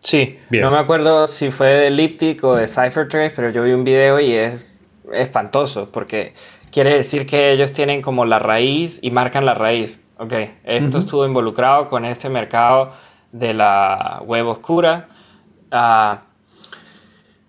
Sí, 0.00 0.38
no 0.50 0.70
me 0.70 0.78
acuerdo 0.78 1.28
si 1.28 1.50
fue 1.50 1.66
de 1.66 1.86
Elliptic 1.88 2.42
o 2.42 2.56
de 2.56 2.66
CypherTrace, 2.66 3.34
pero 3.36 3.50
yo 3.50 3.64
vi 3.64 3.72
un 3.72 3.84
video 3.84 4.18
y 4.18 4.32
es 4.32 4.80
espantoso 5.12 5.90
porque 5.92 6.32
quiere 6.70 6.94
decir 6.94 7.26
que 7.26 7.52
ellos 7.52 7.74
tienen 7.74 8.00
como 8.00 8.24
la 8.24 8.38
raíz 8.38 8.98
y 9.02 9.10
marcan 9.10 9.44
la 9.44 9.52
raíz. 9.52 10.00
Ok, 10.16 10.32
esto 10.64 11.00
estuvo 11.00 11.26
involucrado 11.26 11.90
con 11.90 12.06
este 12.06 12.30
mercado 12.30 12.92
de 13.30 13.52
la 13.52 14.22
web 14.24 14.46
oscura. 14.46 15.08
Ah, 15.70 16.22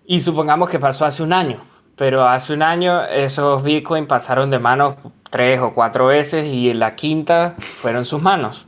y 0.04 0.20
supongamos 0.20 0.68
que 0.68 0.78
pasó 0.78 1.06
hace 1.06 1.22
un 1.22 1.32
año 1.32 1.73
pero 1.96 2.26
hace 2.26 2.52
un 2.52 2.62
año 2.62 3.04
esos 3.04 3.62
Bitcoin 3.62 4.06
pasaron 4.06 4.50
de 4.50 4.58
manos 4.58 4.96
tres 5.30 5.60
o 5.60 5.72
cuatro 5.72 6.06
veces 6.06 6.46
y 6.46 6.70
en 6.70 6.78
la 6.78 6.94
quinta 6.94 7.54
fueron 7.58 8.04
sus 8.04 8.22
manos. 8.22 8.66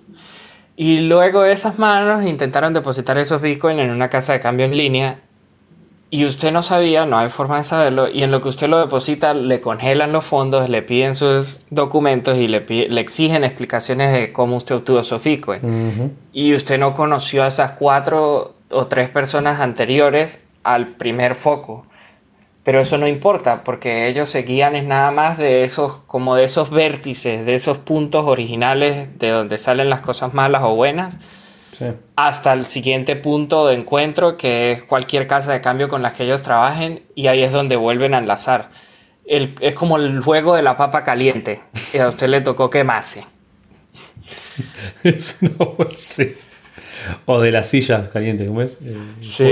Y 0.76 1.00
luego 1.00 1.44
esas 1.44 1.78
manos 1.78 2.24
intentaron 2.24 2.74
depositar 2.74 3.18
esos 3.18 3.40
Bitcoin 3.40 3.78
en 3.78 3.90
una 3.90 4.10
casa 4.10 4.32
de 4.32 4.40
cambio 4.40 4.66
en 4.66 4.76
línea 4.76 5.20
y 6.08 6.24
usted 6.24 6.52
no 6.52 6.62
sabía, 6.62 7.04
no 7.04 7.18
hay 7.18 7.28
forma 7.30 7.58
de 7.58 7.64
saberlo, 7.64 8.08
y 8.08 8.22
en 8.22 8.30
lo 8.30 8.40
que 8.40 8.48
usted 8.48 8.68
lo 8.68 8.78
deposita 8.78 9.34
le 9.34 9.60
congelan 9.60 10.12
los 10.12 10.24
fondos, 10.24 10.68
le 10.68 10.82
piden 10.82 11.16
sus 11.16 11.60
documentos 11.70 12.38
y 12.38 12.46
le, 12.46 12.60
le 12.60 13.00
exigen 13.00 13.42
explicaciones 13.42 14.12
de 14.12 14.32
cómo 14.32 14.56
usted 14.56 14.76
obtuvo 14.76 15.00
esos 15.00 15.22
Bitcoin. 15.22 16.14
Y 16.32 16.54
usted 16.54 16.78
no 16.78 16.94
conoció 16.94 17.42
a 17.42 17.48
esas 17.48 17.72
cuatro 17.72 18.54
o 18.70 18.86
tres 18.86 19.08
personas 19.08 19.60
anteriores 19.60 20.40
al 20.62 20.88
primer 20.88 21.34
foco. 21.34 21.86
Pero 22.66 22.80
eso 22.80 22.98
no 22.98 23.06
importa, 23.06 23.62
porque 23.62 24.08
ellos 24.08 24.28
se 24.28 24.42
guían 24.42 24.74
es 24.74 24.82
nada 24.82 25.12
más 25.12 25.38
de 25.38 25.62
esos, 25.62 26.00
como 26.08 26.34
de 26.34 26.42
esos 26.42 26.70
vértices, 26.70 27.46
de 27.46 27.54
esos 27.54 27.78
puntos 27.78 28.24
originales 28.26 29.16
de 29.20 29.30
donde 29.30 29.56
salen 29.56 29.88
las 29.88 30.00
cosas 30.00 30.34
malas 30.34 30.62
o 30.64 30.74
buenas, 30.74 31.16
hasta 32.16 32.52
el 32.54 32.66
siguiente 32.66 33.14
punto 33.14 33.68
de 33.68 33.76
encuentro, 33.76 34.36
que 34.36 34.72
es 34.72 34.82
cualquier 34.82 35.28
casa 35.28 35.52
de 35.52 35.60
cambio 35.60 35.88
con 35.88 36.02
la 36.02 36.12
que 36.12 36.24
ellos 36.24 36.42
trabajen, 36.42 37.04
y 37.14 37.28
ahí 37.28 37.44
es 37.44 37.52
donde 37.52 37.76
vuelven 37.76 38.14
a 38.14 38.18
enlazar. 38.18 38.70
es 39.24 39.74
como 39.74 39.96
el 39.96 40.20
juego 40.20 40.56
de 40.56 40.62
la 40.62 40.76
papa 40.76 41.04
caliente, 41.04 41.60
y 41.94 41.98
a 41.98 42.08
usted 42.08 42.26
le 42.26 42.40
tocó 42.40 42.68
quemarse. 42.68 43.24
no, 45.04 45.76
sí. 45.96 46.34
O 47.26 47.40
de 47.40 47.50
las 47.50 47.68
sillas 47.68 48.08
calientes, 48.08 48.46
¿cómo 48.48 48.62
es? 48.62 48.78
Eh, 48.84 48.96
sí, 49.20 49.44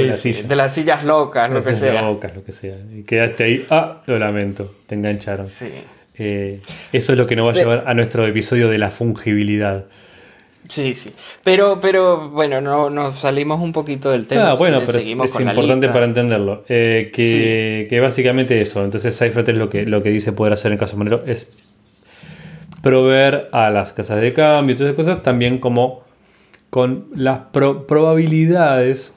de, 0.42 0.56
las 0.56 0.74
sillas 0.74 1.04
locas, 1.04 1.50
lo 1.50 1.62
que 1.62 1.74
sea. 1.74 2.02
locas, 2.02 2.34
lo 2.34 2.44
que 2.44 2.52
sea. 2.52 2.76
Y 2.94 3.02
quedaste 3.02 3.44
ahí, 3.44 3.66
ah, 3.70 4.02
lo 4.06 4.18
lamento, 4.18 4.74
te 4.86 4.94
engancharon. 4.94 5.46
Sí. 5.46 5.70
Eh, 6.16 6.60
eso 6.92 7.12
es 7.12 7.18
lo 7.18 7.26
que 7.26 7.34
nos 7.36 7.46
va 7.46 7.50
a 7.50 7.54
llevar 7.54 7.84
a 7.86 7.94
nuestro 7.94 8.26
episodio 8.26 8.68
de 8.68 8.78
la 8.78 8.90
fungibilidad. 8.90 9.84
Sí, 10.68 10.94
sí. 10.94 11.12
Pero, 11.42 11.78
pero 11.80 12.30
bueno, 12.30 12.60
no, 12.60 12.88
nos 12.88 13.18
salimos 13.18 13.60
un 13.60 13.72
poquito 13.72 14.10
del 14.10 14.26
tema. 14.26 14.52
Ah, 14.52 14.54
bueno, 14.54 14.80
pero 14.86 14.98
es, 14.98 15.06
importante 15.06 15.88
para 15.88 16.06
entenderlo. 16.06 16.64
Eh, 16.68 17.10
que, 17.14 18.00
básicamente 18.00 18.60
eso. 18.60 18.82
Entonces, 18.82 19.18
Cypher 19.18 19.56
lo 19.56 19.68
que, 19.68 19.84
lo 19.84 20.02
que 20.02 20.10
dice 20.10 20.32
poder 20.32 20.54
hacer 20.54 20.72
en 20.72 20.78
caso 20.78 20.96
monero 20.96 21.22
es 21.26 21.48
proveer 22.82 23.48
a 23.52 23.70
las 23.70 23.92
casas 23.92 24.20
de 24.20 24.32
cambio 24.32 24.74
y 24.74 24.78
todas 24.78 24.92
esas 24.92 25.04
cosas 25.04 25.22
también 25.22 25.58
como 25.58 26.03
con 26.74 27.04
las 27.14 27.38
probabilidades 27.52 29.14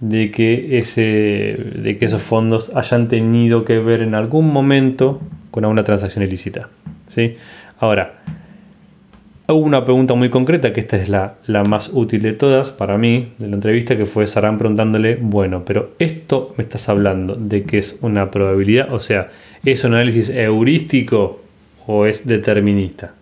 de, 0.00 0.30
que 0.32 0.78
ese, 0.78 1.00
de 1.02 1.96
que 1.96 2.04
esos 2.04 2.20
fondos 2.20 2.72
hayan 2.74 3.06
tenido 3.06 3.64
que 3.64 3.78
ver 3.78 4.02
en 4.02 4.16
algún 4.16 4.52
momento 4.52 5.20
con 5.52 5.62
alguna 5.64 5.84
transacción 5.84 6.24
ilícita. 6.24 6.68
¿sí? 7.06 7.36
Ahora, 7.78 8.14
hubo 9.46 9.58
una 9.58 9.84
pregunta 9.84 10.14
muy 10.14 10.30
concreta, 10.30 10.72
que 10.72 10.80
esta 10.80 10.96
es 10.96 11.08
la, 11.08 11.34
la, 11.46 11.62
más 11.62 11.90
útil 11.92 12.22
de 12.22 12.32
todas 12.32 12.72
para 12.72 12.98
mí, 12.98 13.34
de 13.38 13.46
la 13.46 13.54
entrevista, 13.54 13.96
que 13.96 14.04
fue 14.04 14.26
Sarán 14.26 14.58
preguntándole, 14.58 15.14
bueno, 15.14 15.62
pero 15.64 15.92
esto 16.00 16.54
me 16.56 16.64
estás 16.64 16.88
hablando 16.88 17.36
de 17.36 17.62
que 17.62 17.78
es 17.78 18.00
una 18.02 18.32
probabilidad, 18.32 18.92
o 18.92 18.98
sea, 18.98 19.28
¿es 19.64 19.84
un 19.84 19.94
análisis 19.94 20.28
heurístico 20.30 21.40
o 21.86 22.04
es 22.04 22.26
determinista? 22.26 23.14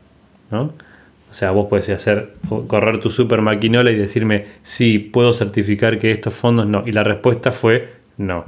¿no? 0.51 0.73
O 1.31 1.35
sea, 1.35 1.51
vos 1.51 1.67
puedes 1.69 1.89
hacer, 1.91 2.35
correr 2.67 3.01
tu 3.01 3.11
super 3.11 3.43
maquinola 3.43 3.91
y 3.91 3.97
decirme, 3.97 4.47
sí, 4.63 4.99
puedo 4.99 5.33
certificar 5.33 5.99
que 5.99 6.11
estos 6.11 6.35
fondos 6.35 6.67
no. 6.67 6.85
Y 6.87 6.93
la 6.93 7.05
respuesta 7.05 7.53
fue, 7.53 7.89
no, 8.17 8.45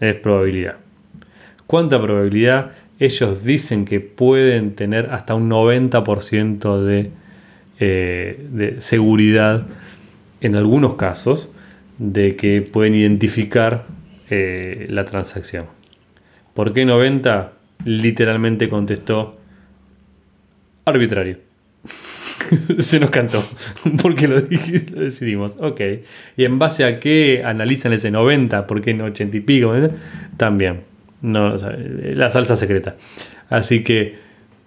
es 0.00 0.14
probabilidad. 0.16 0.76
¿Cuánta 1.66 2.00
probabilidad? 2.00 2.72
Ellos 2.98 3.44
dicen 3.44 3.84
que 3.84 4.00
pueden 4.00 4.74
tener 4.74 5.10
hasta 5.10 5.34
un 5.34 5.50
90% 5.50 6.80
de 6.82 7.10
eh, 7.78 8.46
de 8.52 8.80
seguridad 8.80 9.66
en 10.40 10.56
algunos 10.56 10.94
casos 10.94 11.52
de 11.98 12.34
que 12.34 12.62
pueden 12.62 12.94
identificar 12.94 13.84
eh, 14.30 14.86
la 14.88 15.04
transacción. 15.04 15.66
¿Por 16.54 16.72
qué 16.72 16.86
90? 16.86 17.52
Literalmente 17.84 18.70
contestó 18.70 19.38
arbitrario. 20.86 21.36
Se 22.78 23.00
nos 23.00 23.10
cantó. 23.10 23.42
Porque 24.02 24.28
lo, 24.28 24.40
lo, 24.40 25.00
decidimos. 25.00 25.52
Ok. 25.58 25.80
¿Y 26.36 26.44
en 26.44 26.58
base 26.58 26.84
a 26.84 27.00
qué 27.00 27.42
analizan 27.44 27.92
ese 27.92 28.10
90? 28.10 28.66
¿Por 28.66 28.80
qué 28.80 28.94
no 28.94 29.04
80 29.04 29.36
y 29.36 29.40
pico? 29.40 29.72
También. 30.36 30.82
No, 31.22 31.56
la 31.56 32.30
salsa 32.30 32.56
secreta. 32.56 32.96
Así 33.48 33.82
que, 33.82 34.16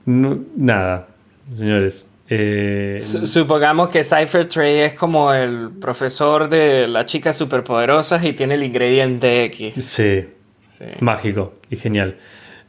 nada, 0.06 1.08
señores. 1.56 2.08
Eh, 2.32 2.98
supongamos 3.00 3.90
que 3.90 4.04
Cypher 4.04 4.48
Trade 4.48 4.86
es 4.86 4.94
como 4.94 5.34
el 5.34 5.72
profesor 5.82 6.48
de 6.48 6.88
las 6.88 7.08
chicas 7.08 7.36
superpoderosas 7.36 8.24
y 8.24 8.34
tiene 8.34 8.54
el 8.54 8.64
ingrediente 8.64 9.46
X. 9.46 9.74
Sí, 9.76 10.26
sí, 10.78 10.86
mágico 11.00 11.56
y 11.72 11.78
genial. 11.78 12.18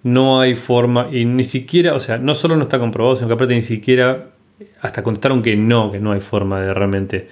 No 0.02 0.40
hay 0.40 0.54
forma, 0.54 1.08
y 1.12 1.26
ni 1.26 1.44
siquiera, 1.44 1.92
o 1.94 2.00
sea, 2.00 2.16
no 2.16 2.34
solo 2.34 2.56
no 2.56 2.62
está 2.62 2.78
comprobado, 2.78 3.16
sino 3.16 3.28
que 3.28 3.34
aparte 3.34 3.54
ni 3.54 3.60
siquiera, 3.60 4.28
hasta 4.80 5.02
contestaron 5.02 5.42
que 5.42 5.56
no, 5.56 5.90
que 5.90 6.00
no 6.00 6.12
hay 6.12 6.20
forma 6.20 6.60
de 6.60 6.74
realmente 6.74 7.28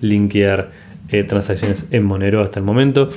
linkear 0.00 0.70
eh, 1.08 1.24
transacciones 1.24 1.86
en 1.90 2.04
Monero 2.04 2.42
hasta 2.42 2.60
el 2.60 2.64
momento. 2.64 3.10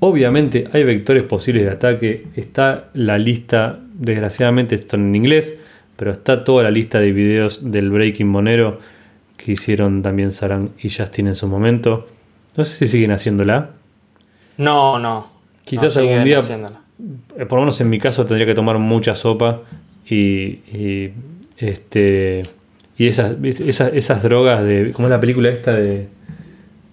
Obviamente 0.00 0.68
hay 0.72 0.84
vectores 0.84 1.24
posibles 1.24 1.64
de 1.64 1.70
ataque, 1.70 2.26
está 2.34 2.88
la 2.94 3.18
lista, 3.18 3.78
desgraciadamente 3.92 4.74
esto 4.74 4.96
en 4.96 5.14
inglés, 5.14 5.56
pero 5.96 6.12
está 6.12 6.44
toda 6.44 6.62
la 6.62 6.70
lista 6.70 6.98
de 6.98 7.12
videos 7.12 7.70
del 7.70 7.90
Breaking 7.90 8.26
Monero 8.28 8.78
que 9.36 9.52
hicieron 9.52 10.02
también 10.02 10.32
Saran 10.32 10.70
y 10.82 10.90
Justin 10.90 11.28
en 11.28 11.34
su 11.34 11.46
momento. 11.46 12.08
No 12.56 12.64
sé 12.64 12.78
si 12.78 12.86
siguen 12.86 13.10
haciéndola. 13.10 13.70
No, 14.56 14.98
no. 14.98 15.28
Quizás 15.64 15.96
algún 15.96 16.24
día, 16.24 16.40
eh, 17.36 17.46
por 17.46 17.58
lo 17.58 17.62
menos 17.62 17.80
en 17.80 17.90
mi 17.90 17.98
caso, 17.98 18.26
tendría 18.26 18.46
que 18.46 18.54
tomar 18.54 18.78
mucha 18.78 19.14
sopa 19.14 19.60
y, 20.08 21.10
este 21.56 22.46
y 23.00 23.06
esas, 23.06 23.32
esas, 23.42 24.22
drogas 24.22 24.62
de. 24.62 24.92
¿Cómo 24.92 25.08
es 25.08 25.10
la 25.10 25.20
película 25.20 25.48
esta 25.48 25.72
de, 25.72 26.08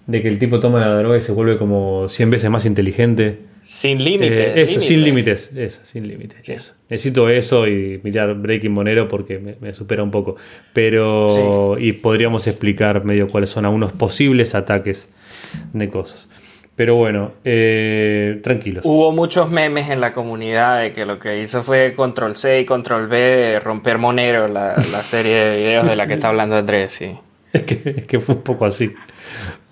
de 0.06 0.22
que 0.22 0.28
el 0.28 0.38
tipo 0.38 0.58
toma 0.58 0.80
la 0.80 0.94
droga 0.94 1.18
y 1.18 1.20
se 1.20 1.32
vuelve 1.32 1.58
como 1.58 2.08
100 2.08 2.30
veces 2.30 2.48
más 2.48 2.64
inteligente? 2.64 3.40
Sin 3.60 4.02
límites. 4.02 4.40
Eh, 4.40 4.52
eso, 4.62 4.80
sin 4.80 5.02
límites. 5.02 5.52
Eso, 5.54 5.80
sin 5.84 6.08
límites. 6.08 6.48
Eso. 6.48 6.72
Necesito 6.88 7.28
eso 7.28 7.68
y 7.68 8.00
mirar 8.02 8.36
Breaking 8.36 8.72
Monero 8.72 9.06
porque 9.06 9.38
me, 9.60 9.74
supera 9.74 10.02
un 10.02 10.10
poco. 10.10 10.36
Pero. 10.72 11.76
Y 11.78 11.92
podríamos 11.92 12.46
explicar 12.46 13.04
medio 13.04 13.28
cuáles 13.28 13.50
son 13.50 13.66
algunos 13.66 13.92
posibles 13.92 14.54
ataques 14.54 15.10
de 15.74 15.90
cosas. 15.90 16.30
Pero 16.78 16.94
bueno, 16.94 17.32
eh, 17.44 18.38
tranquilos. 18.44 18.84
Hubo 18.86 19.10
muchos 19.10 19.50
memes 19.50 19.90
en 19.90 20.00
la 20.00 20.12
comunidad 20.12 20.80
de 20.80 20.92
que 20.92 21.04
lo 21.04 21.18
que 21.18 21.42
hizo 21.42 21.64
fue 21.64 21.92
control 21.92 22.36
C 22.36 22.60
y 22.60 22.64
control 22.64 23.08
B 23.08 23.18
de 23.18 23.58
romper 23.58 23.98
Monero, 23.98 24.46
la, 24.46 24.76
la 24.92 25.02
serie 25.02 25.34
de 25.34 25.56
videos 25.56 25.88
de 25.88 25.96
la 25.96 26.06
que 26.06 26.14
está 26.14 26.28
hablando 26.28 26.54
Andrés, 26.54 26.92
sí. 26.92 27.18
Es 27.52 27.64
que, 27.64 27.94
es 27.96 28.06
que 28.06 28.20
fue 28.20 28.36
un 28.36 28.42
poco 28.42 28.64
así. 28.64 28.94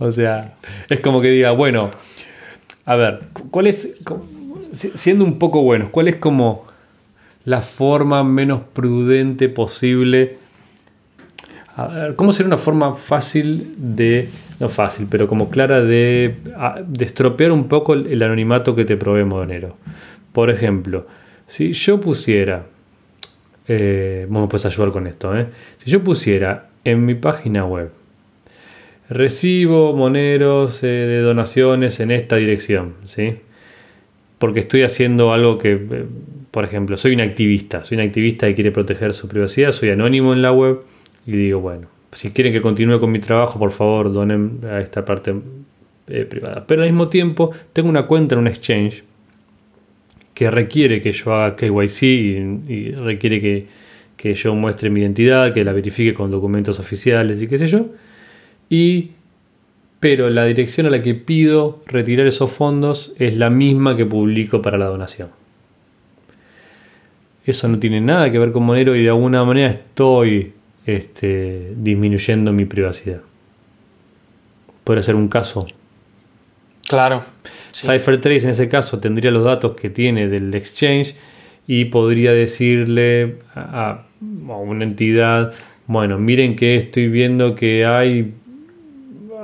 O 0.00 0.10
sea, 0.10 0.56
es 0.88 0.98
como 0.98 1.20
que 1.20 1.28
diga, 1.28 1.52
bueno, 1.52 1.92
a 2.84 2.96
ver, 2.96 3.20
¿cuál 3.52 3.68
es, 3.68 3.96
siendo 4.72 5.24
un 5.24 5.38
poco 5.38 5.62
buenos, 5.62 5.90
cuál 5.90 6.08
es 6.08 6.16
como 6.16 6.66
la 7.44 7.62
forma 7.62 8.24
menos 8.24 8.62
prudente 8.72 9.48
posible? 9.48 10.38
A 11.76 11.86
ver, 11.86 12.16
¿cómo 12.16 12.32
sería 12.32 12.48
una 12.48 12.56
forma 12.56 12.96
fácil 12.96 13.76
de, 13.76 14.28
no 14.58 14.68
fácil, 14.68 15.06
pero 15.10 15.28
como 15.28 15.50
clara 15.50 15.82
de, 15.82 16.36
de 16.86 17.04
estropear 17.04 17.52
un 17.52 17.68
poco 17.68 17.94
el, 17.94 18.22
anonimato 18.22 18.74
que 18.74 18.84
te 18.84 18.96
provee 18.96 19.24
Modonero? 19.24 19.76
Por 20.32 20.50
ejemplo, 20.50 21.06
si 21.46 21.72
yo 21.72 22.00
pusiera, 22.00 22.66
eh, 23.68 24.26
vos 24.28 24.48
me 24.52 24.68
ayudar 24.68 24.90
con 24.92 25.06
esto, 25.06 25.36
¿eh? 25.36 25.46
si 25.76 25.90
yo 25.90 26.02
pusiera 26.02 26.68
en 26.84 27.04
mi 27.04 27.14
página 27.14 27.64
web, 27.64 27.90
recibo 29.08 29.92
moneros 29.92 30.82
eh, 30.82 30.86
de 30.86 31.20
donaciones 31.20 32.00
en 32.00 32.10
esta 32.10 32.36
dirección, 32.36 32.94
¿sí? 33.04 33.36
Porque 34.38 34.60
estoy 34.60 34.82
haciendo 34.82 35.32
algo 35.32 35.58
que, 35.58 35.72
eh, 35.72 36.04
por 36.50 36.64
ejemplo, 36.64 36.96
soy 36.96 37.14
un 37.14 37.20
activista, 37.20 37.84
soy 37.84 37.98
un 37.98 38.04
activista 38.04 38.46
que 38.46 38.54
quiere 38.54 38.72
proteger 38.72 39.12
su 39.12 39.28
privacidad, 39.28 39.72
soy 39.72 39.90
anónimo 39.90 40.32
en 40.32 40.42
la 40.42 40.52
web 40.52 40.80
y 41.26 41.32
digo, 41.32 41.60
bueno, 41.60 41.88
si 42.12 42.30
quieren 42.30 42.52
que 42.52 42.60
continúe 42.60 42.98
con 42.98 43.10
mi 43.10 43.18
trabajo, 43.18 43.58
por 43.58 43.70
favor, 43.70 44.12
donen 44.12 44.60
a 44.64 44.80
esta 44.80 45.04
parte 45.04 45.34
eh, 46.08 46.24
privada. 46.24 46.64
Pero 46.66 46.82
al 46.82 46.88
mismo 46.88 47.08
tiempo, 47.08 47.50
tengo 47.72 47.88
una 47.88 48.06
cuenta 48.06 48.34
en 48.34 48.40
un 48.40 48.46
exchange 48.46 49.04
que 50.34 50.50
requiere 50.50 51.00
que 51.00 51.12
yo 51.12 51.34
haga 51.34 51.56
KYC 51.56 52.02
y, 52.02 52.90
requiere 52.92 53.40
que, 53.40 53.66
que 54.16 54.34
yo 54.34 54.54
muestre 54.54 54.90
mi 54.90 55.00
identidad, 55.00 55.52
que 55.52 55.64
la 55.64 55.72
verifique 55.72 56.12
con 56.14 56.30
documentos 56.30 56.78
oficiales 56.78 57.40
y 57.40 57.48
qué 57.48 57.58
sé 57.58 57.66
yo 57.66 57.86
y 58.68 59.10
pero 60.00 60.28
la 60.30 60.44
dirección 60.44 60.86
a 60.86 60.90
la 60.90 61.02
que 61.02 61.14
pido 61.14 61.82
retirar 61.86 62.26
esos 62.26 62.50
fondos 62.50 63.14
es 63.18 63.34
la 63.34 63.50
misma 63.50 63.96
que 63.96 64.04
publico 64.04 64.60
para 64.60 64.76
la 64.78 64.86
donación. 64.86 65.30
Eso 67.44 67.66
no 67.68 67.78
tiene 67.78 68.00
nada 68.00 68.30
que 68.30 68.38
ver 68.38 68.52
con 68.52 68.64
Monero 68.64 68.94
y 68.94 69.02
de 69.02 69.08
alguna 69.08 69.42
manera 69.44 69.68
estoy 69.68 70.52
este, 70.86 71.72
disminuyendo 71.76 72.52
mi 72.52 72.64
privacidad. 72.64 73.20
Puede 74.84 75.02
ser 75.02 75.16
un 75.16 75.28
caso. 75.28 75.66
Claro. 76.88 77.24
CipherTrace 77.74 78.44
en 78.44 78.50
ese 78.50 78.68
caso 78.68 79.00
tendría 79.00 79.30
los 79.32 79.44
datos 79.44 79.72
que 79.72 79.90
tiene 79.90 80.28
del 80.28 80.54
exchange 80.54 81.16
y 81.66 81.86
podría 81.86 82.32
decirle 82.32 83.38
a, 83.54 84.04
a 84.48 84.56
una 84.56 84.84
entidad, 84.84 85.52
bueno, 85.88 86.18
miren 86.18 86.54
que 86.54 86.76
estoy 86.76 87.08
viendo 87.08 87.56
que 87.56 87.84
hay 87.84 88.34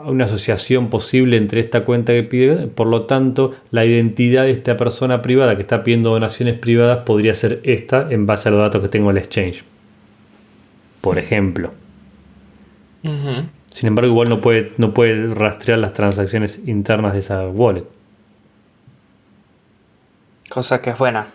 una 0.05 0.25
asociación 0.25 0.91
posible 0.91 1.37
entre 1.37 1.61
esta 1.61 1.85
cuenta 1.85 2.13
que 2.13 2.23
pide, 2.23 2.69
por 2.69 2.87
lo 2.87 3.03
tanto 3.03 3.55
la 3.71 3.85
identidad 3.85 4.45
de 4.45 4.53
esta 4.53 4.77
persona 4.77 5.23
privada 5.23 5.57
que 5.57 5.63
está 5.63 5.83
pidiendo 5.83 6.11
donaciones 6.11 6.59
privadas 6.59 6.99
podría 7.05 7.35
ser 7.35 7.61
esta 7.65 8.09
en 8.11 8.27
base 8.27 8.49
a 8.49 8.53
los 8.53 8.61
datos 8.61 8.83
que 8.83 8.89
tengo 8.89 9.11
en 9.11 9.17
el 9.17 9.23
exchange. 9.23 9.65
Por 11.03 11.19
ejemplo. 11.19 11.75
Sin 13.03 13.89
embargo, 13.89 14.11
igual 14.11 14.29
no 14.29 14.41
puede, 14.41 14.73
no 14.79 14.95
puede 14.95 15.35
rastrear 15.35 15.79
las 15.79 15.93
transacciones 15.93 16.63
internas 16.67 17.13
de 17.13 17.19
esa 17.19 17.47
wallet. 17.49 17.85
Cosa 20.49 20.81
que 20.81 20.91
es 20.91 20.99
buena. 20.99 21.27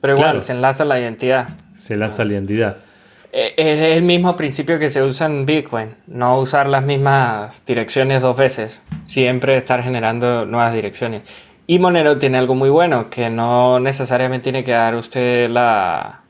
Pero 0.00 0.16
igual, 0.16 0.40
se 0.40 0.52
enlaza 0.52 0.84
la 0.84 0.98
identidad. 0.98 1.50
Se 1.74 1.94
enlaza 1.94 2.24
la 2.24 2.32
identidad. 2.32 2.78
Eh, 3.32 3.54
es 3.56 3.96
el 3.96 4.02
mismo 4.02 4.36
principio 4.36 4.78
que 4.78 4.88
se 4.88 5.02
usa 5.02 5.26
en 5.26 5.44
Bitcoin, 5.44 5.94
no 6.06 6.38
usar 6.38 6.66
las 6.66 6.82
mismas 6.82 7.64
direcciones 7.66 8.22
dos 8.22 8.36
veces, 8.36 8.82
siempre 9.04 9.56
estar 9.56 9.82
generando 9.82 10.46
nuevas 10.46 10.72
direcciones. 10.72 11.22
Y 11.66 11.78
Monero 11.78 12.18
tiene 12.18 12.38
algo 12.38 12.54
muy 12.54 12.70
bueno, 12.70 13.10
que 13.10 13.28
no 13.28 13.78
necesariamente 13.78 14.44
tiene 14.44 14.64
que 14.64 14.72
dar 14.72 14.96
usted 14.96 15.48
la, 15.48 16.22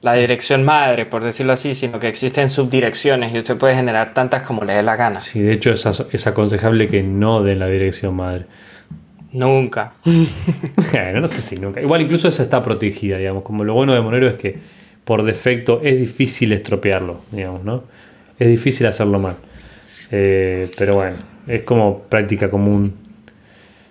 la 0.00 0.14
dirección 0.14 0.64
madre, 0.64 1.06
por 1.06 1.24
decirlo 1.24 1.52
así, 1.52 1.74
sino 1.74 1.98
que 1.98 2.08
existen 2.08 2.50
subdirecciones 2.50 3.34
y 3.34 3.38
usted 3.38 3.56
puede 3.56 3.74
generar 3.74 4.14
tantas 4.14 4.42
como 4.42 4.64
le 4.64 4.74
dé 4.74 4.82
la 4.82 4.96
gana. 4.96 5.20
Sí, 5.20 5.40
de 5.40 5.52
hecho 5.52 5.72
es, 5.72 6.26
aconsejable 6.26 6.88
que 6.88 7.02
no 7.02 7.42
den 7.42 7.58
la 7.58 7.66
dirección 7.66 8.14
madre. 8.14 8.46
Nunca. 9.32 9.94
bueno, 10.04 11.20
no 11.20 11.26
sé 11.26 11.40
si 11.40 11.56
nunca. 11.56 11.80
Igual 11.80 12.02
incluso 12.02 12.28
esa 12.28 12.42
está 12.42 12.62
protegida, 12.62 13.18
digamos. 13.18 13.42
Como 13.42 13.64
lo 13.64 13.74
bueno 13.74 13.92
de 13.92 14.00
Monero 14.00 14.28
es 14.28 14.34
que 14.34 14.58
por 15.04 15.24
defecto 15.24 15.80
es 15.82 15.98
difícil 15.98 16.52
estropearlo, 16.52 17.22
digamos, 17.32 17.64
¿no? 17.64 17.84
Es 18.38 18.48
difícil 18.48 18.86
hacerlo 18.86 19.18
mal. 19.18 19.36
Eh, 20.10 20.70
pero 20.78 20.94
bueno, 20.94 21.16
es 21.46 21.64
como 21.64 22.02
práctica 22.02 22.50
común. 22.50 22.94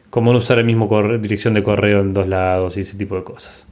Como 0.09 0.31
no 0.31 0.39
usar 0.39 0.57
el 0.57 0.65
mismo 0.65 0.89
dirección 1.19 1.53
de 1.53 1.61
correo 1.61 1.99
en 1.99 2.13
dos 2.13 2.27
lados 2.27 2.77
y 2.77 2.81
ese 2.81 2.97
tipo 2.97 3.15
de 3.17 3.23
cosas. 3.23 3.66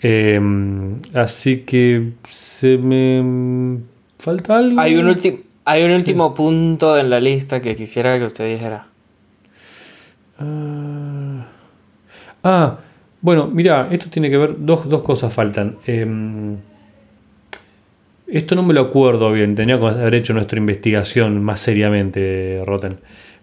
Em, 0.00 1.00
así 1.14 1.62
que 1.62 2.12
se 2.24 2.78
me 2.78 3.80
falta 4.18 4.58
algo. 4.58 4.80
Hay 4.80 4.96
un, 4.96 5.16
hay 5.64 5.82
un 5.82 5.90
último 5.90 6.34
punto 6.34 6.98
en 6.98 7.10
la 7.10 7.20
lista 7.20 7.60
que 7.60 7.74
quisiera 7.74 8.18
que 8.18 8.24
usted 8.24 8.48
dijera. 8.48 8.86
ah, 10.38 11.46
ah 12.44 12.78
bueno, 13.20 13.48
mira, 13.48 13.88
esto 13.90 14.08
tiene 14.10 14.30
que 14.30 14.36
ver, 14.36 14.54
dos, 14.58 14.88
dos 14.88 15.02
cosas 15.02 15.32
faltan. 15.32 15.78
Em, 15.86 16.56
esto 18.28 18.54
no 18.54 18.62
me 18.62 18.74
lo 18.74 18.82
acuerdo 18.82 19.32
bien, 19.32 19.54
tenía 19.56 19.78
que 19.78 19.86
haber 19.86 20.14
hecho 20.14 20.34
nuestra 20.34 20.58
investigación 20.58 21.42
más 21.42 21.60
seriamente, 21.60 22.62
Roten. 22.64 23.00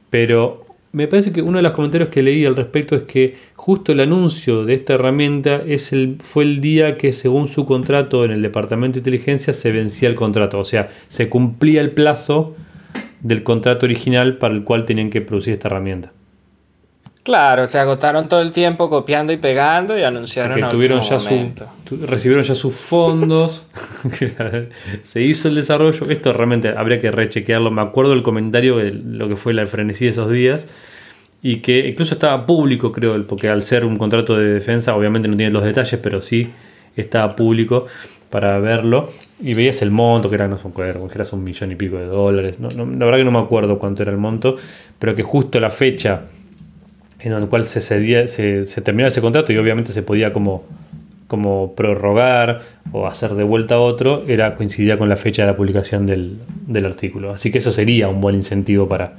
Pero 0.09 0.64
me 0.95 1.09
parece 1.09 1.33
que 1.33 1.41
uno 1.41 1.57
de 1.57 1.61
los 1.61 1.73
comentarios 1.73 2.07
que 2.07 2.23
leí 2.23 2.45
al 2.45 2.55
respecto 2.55 2.95
es 2.95 3.03
que 3.03 3.35
justo 3.55 3.91
el 3.91 3.99
anuncio 3.99 4.63
de 4.63 4.75
esta 4.75 4.93
herramienta 4.93 5.61
es 5.67 5.91
el, 5.91 6.19
fue 6.23 6.45
el 6.45 6.61
día 6.61 6.95
que 6.95 7.11
según 7.11 7.49
su 7.49 7.65
contrato 7.65 8.23
en 8.23 8.31
el 8.31 8.41
Departamento 8.41 8.93
de 8.93 8.99
Inteligencia 8.99 9.51
se 9.51 9.73
vencía 9.73 10.07
el 10.07 10.15
contrato, 10.15 10.57
o 10.57 10.63
sea, 10.63 10.87
se 11.09 11.27
cumplía 11.27 11.81
el 11.81 11.91
plazo 11.91 12.55
del 13.19 13.43
contrato 13.43 13.85
original 13.85 14.37
para 14.37 14.53
el 14.53 14.63
cual 14.63 14.85
tenían 14.85 15.09
que 15.09 15.19
producir 15.19 15.55
esta 15.55 15.67
herramienta. 15.67 16.13
Claro, 17.25 17.65
se 17.65 17.79
agotaron 17.79 18.27
todo 18.27 18.39
el 18.39 18.51
tiempo 18.51 18.87
copiando 18.87 19.33
y 19.33 19.37
pegando 19.37 19.97
y 19.97 20.03
anunciaron 20.03 20.61
que 20.61 20.67
tuvieron 20.67 21.01
ya 21.01 21.17
recibieron 22.05 22.43
ya 22.43 22.53
sus 22.53 22.75
fondos, 22.75 23.67
se 25.01 25.23
hizo 25.23 25.47
el 25.47 25.55
desarrollo. 25.55 26.07
Esto 26.11 26.33
realmente 26.33 26.69
habría 26.77 26.99
que 26.99 27.09
rechequearlo. 27.09 27.71
Me 27.71 27.81
acuerdo 27.81 28.11
del 28.11 28.21
comentario 28.21 28.77
de 28.77 28.91
lo 28.91 29.27
que 29.27 29.37
fue 29.37 29.55
la 29.55 29.65
frenesí 29.65 30.05
de 30.05 30.11
esos 30.11 30.29
días 30.29 30.67
y 31.41 31.61
que 31.61 31.87
incluso 31.87 32.13
estaba 32.13 32.45
público, 32.45 32.91
creo, 32.91 33.19
porque 33.25 33.49
al 33.49 33.63
ser 33.63 33.85
un 33.85 33.97
contrato 33.97 34.37
de 34.37 34.45
defensa, 34.45 34.95
obviamente 34.95 35.27
no 35.27 35.35
tiene 35.35 35.51
los 35.51 35.63
detalles, 35.63 35.99
pero 35.99 36.21
sí 36.21 36.51
estaba 36.95 37.35
público 37.35 37.87
para 38.29 38.59
verlo 38.59 39.11
y 39.41 39.55
veías 39.55 39.81
el 39.81 39.89
monto, 39.89 40.29
que 40.29 40.35
era, 40.35 40.47
no 40.47 40.59
sé, 40.59 40.69
que 40.75 40.81
era 40.83 40.99
un 41.31 41.43
millón 41.43 41.71
y 41.71 41.75
pico 41.75 41.97
de 41.97 42.05
dólares. 42.05 42.57
la 42.59 42.83
verdad 42.83 43.17
que 43.17 43.25
no 43.25 43.31
me 43.31 43.39
acuerdo 43.39 43.79
cuánto 43.79 44.03
era 44.03 44.11
el 44.11 44.19
monto, 44.19 44.57
pero 44.99 45.15
que 45.15 45.23
justo 45.23 45.59
la 45.59 45.71
fecha 45.71 46.25
en 47.19 47.33
el 47.33 47.47
cual 47.47 47.65
se, 47.65 47.81
cedía, 47.81 48.27
se, 48.27 48.65
terminaba 48.81 49.07
ese 49.07 49.21
contrato 49.21 49.51
y 49.53 49.57
obviamente 49.57 49.93
se 49.93 50.03
podía 50.03 50.33
como, 50.33 50.63
como 51.27 51.73
prorrogar 51.75 52.61
o 52.91 53.07
hacer 53.07 53.33
de 53.35 53.43
vuelta 53.43 53.75
a 53.75 53.79
otro, 53.79 54.25
era, 54.27 54.55
coincidía 54.55 54.97
con 54.97 55.09
la 55.09 55.15
fecha 55.15 55.43
de 55.43 55.51
la 55.51 55.57
publicación 55.57 56.05
del, 56.05 56.85
artículo. 56.85 57.31
Así 57.31 57.51
que 57.51 57.59
eso 57.59 57.71
sería 57.71 58.07
un 58.09 58.21
buen 58.21 58.35
incentivo 58.35 58.87
para, 58.87 59.13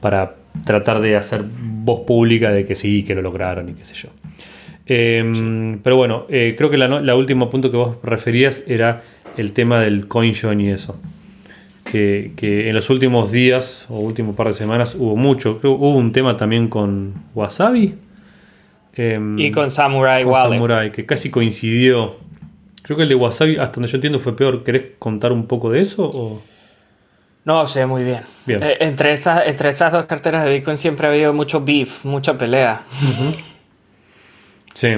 para 0.00 0.34
tratar 0.64 1.00
de 1.00 1.16
hacer 1.16 1.44
voz 1.44 2.00
pública 2.00 2.50
de 2.50 2.66
que 2.66 2.74
sí, 2.74 3.04
que 3.04 3.14
lo 3.14 3.22
lograron 3.22 3.68
y 3.68 3.74
qué 3.74 3.84
sé 3.84 3.94
yo. 3.94 4.08
Em, 4.86 5.78
pero 5.82 5.96
bueno, 5.96 6.26
eh, 6.28 6.54
creo 6.58 6.68
que 6.68 6.76
la, 6.76 6.88
la 6.88 7.14
último 7.14 7.48
punto 7.48 7.70
que 7.70 7.76
vos 7.76 7.96
referías 8.02 8.62
era 8.66 9.02
el 9.36 9.52
tema 9.52 9.80
del 9.80 10.08
CoinJoin 10.08 10.60
y 10.60 10.70
eso 10.70 10.96
que, 11.90 12.68
en 12.68 12.74
los 12.74 12.88
últimos 12.90 13.32
días 13.32 13.86
o 13.88 13.98
últimos 13.98 14.36
par 14.36 14.48
de 14.48 14.52
semanas 14.52 14.94
hubo 14.94 15.16
mucho. 15.16 15.58
Creo 15.58 15.72
hubo 15.72 15.96
un 15.96 16.12
tema 16.12 16.36
también 16.36 16.68
con 16.68 17.14
Wasabi. 17.34 17.94
Em, 18.94 19.38
y 19.38 19.50
con 19.50 19.70
Samurai 19.70 20.24
con 20.24 20.34
Samurai, 20.34 20.92
que 20.92 21.06
casi 21.06 21.30
coincidió. 21.30 22.16
Creo 22.82 22.96
que 22.96 23.04
el 23.04 23.08
de 23.08 23.14
Wasabi, 23.14 23.56
hasta 23.58 23.74
donde 23.74 23.88
yo 23.88 23.96
entiendo, 23.96 24.18
fue 24.18 24.36
peor. 24.36 24.64
¿Querés 24.64 24.84
contar 24.98 25.32
un 25.32 25.46
poco 25.46 25.70
de 25.70 25.80
eso? 25.80 26.10
O? 26.12 26.42
No 27.44 27.66
sé, 27.66 27.86
muy 27.86 28.04
bien. 28.04 28.20
Eh, 28.46 28.76
entre, 28.80 29.12
esas, 29.12 29.46
entre 29.46 29.70
esas 29.70 29.92
dos 29.92 30.06
carteras 30.06 30.44
de 30.44 30.50
Bitcoin 30.50 30.76
siempre 30.76 31.06
ha 31.06 31.10
habido 31.10 31.32
mucho 31.32 31.64
beef, 31.64 32.04
mucha 32.04 32.36
pelea. 32.36 32.82
Sí. 34.74 34.88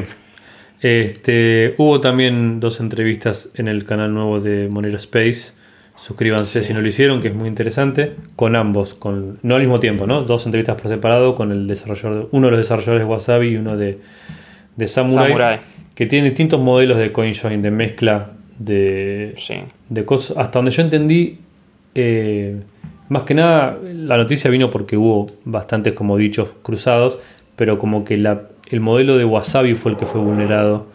Este, 0.81 1.75
hubo 1.79 2.01
también 2.01 2.59
dos 2.59 2.81
entrevistas 2.81 3.51
en 3.55 3.69
el 3.69 3.85
canal 3.85 4.13
nuevo 4.13 4.41
de 4.41 4.69
Monero 4.69 4.97
Space 4.97 5.53
Suscríbanse 6.03 6.65
si 6.65 6.75
no 6.75 6.81
lo 6.81 6.89
hicieron, 6.89 7.23
que 7.23 7.29
es 7.29 7.35
muy 7.35 7.47
interesante. 7.47 8.17
Con 8.35 8.57
ambos, 8.57 8.95
con, 8.95 9.39
no 9.43 9.55
al 9.55 9.61
mismo 9.61 9.79
tiempo, 9.79 10.05
¿no? 10.05 10.23
Dos 10.23 10.47
entrevistas 10.47 10.81
por 10.81 10.91
separado 10.91 11.37
con 11.37 11.53
el 11.53 11.69
desarrollador, 11.69 12.29
uno 12.33 12.49
de 12.49 12.51
los 12.51 12.59
desarrolladores 12.59 13.07
de 13.07 13.11
Wasabi 13.13 13.49
y 13.51 13.57
uno 13.57 13.77
de, 13.77 14.01
de 14.75 14.89
Samurai, 14.89 15.61
que 15.95 16.07
tiene 16.07 16.31
distintos 16.31 16.61
modelos 16.61 16.99
de 16.99 17.13
CoinJoin, 17.13 17.63
de 17.63 17.71
mezcla 17.71 18.31
de, 18.59 19.37
de 19.91 20.05
cosas. 20.05 20.37
Hasta 20.39 20.59
donde 20.59 20.73
yo 20.73 20.83
entendí, 20.83 21.39
eh, 21.95 22.61
más 23.09 23.23
que 23.23 23.35
nada, 23.35 23.79
la 23.81 24.17
noticia 24.17 24.51
vino 24.51 24.71
porque 24.71 24.97
hubo 24.97 25.29
bastantes, 25.45 25.93
como 25.93 26.17
dichos, 26.17 26.49
cruzados, 26.65 27.21
pero 27.55 27.79
como 27.79 28.05
que 28.05 28.17
la, 28.17 28.49
el 28.71 28.81
modelo 28.81 29.17
de 29.17 29.25
Wasabi 29.25 29.75
fue 29.75 29.93
el 29.93 29.99
que 29.99 30.07
fue 30.07 30.21
vulnerado 30.21 30.89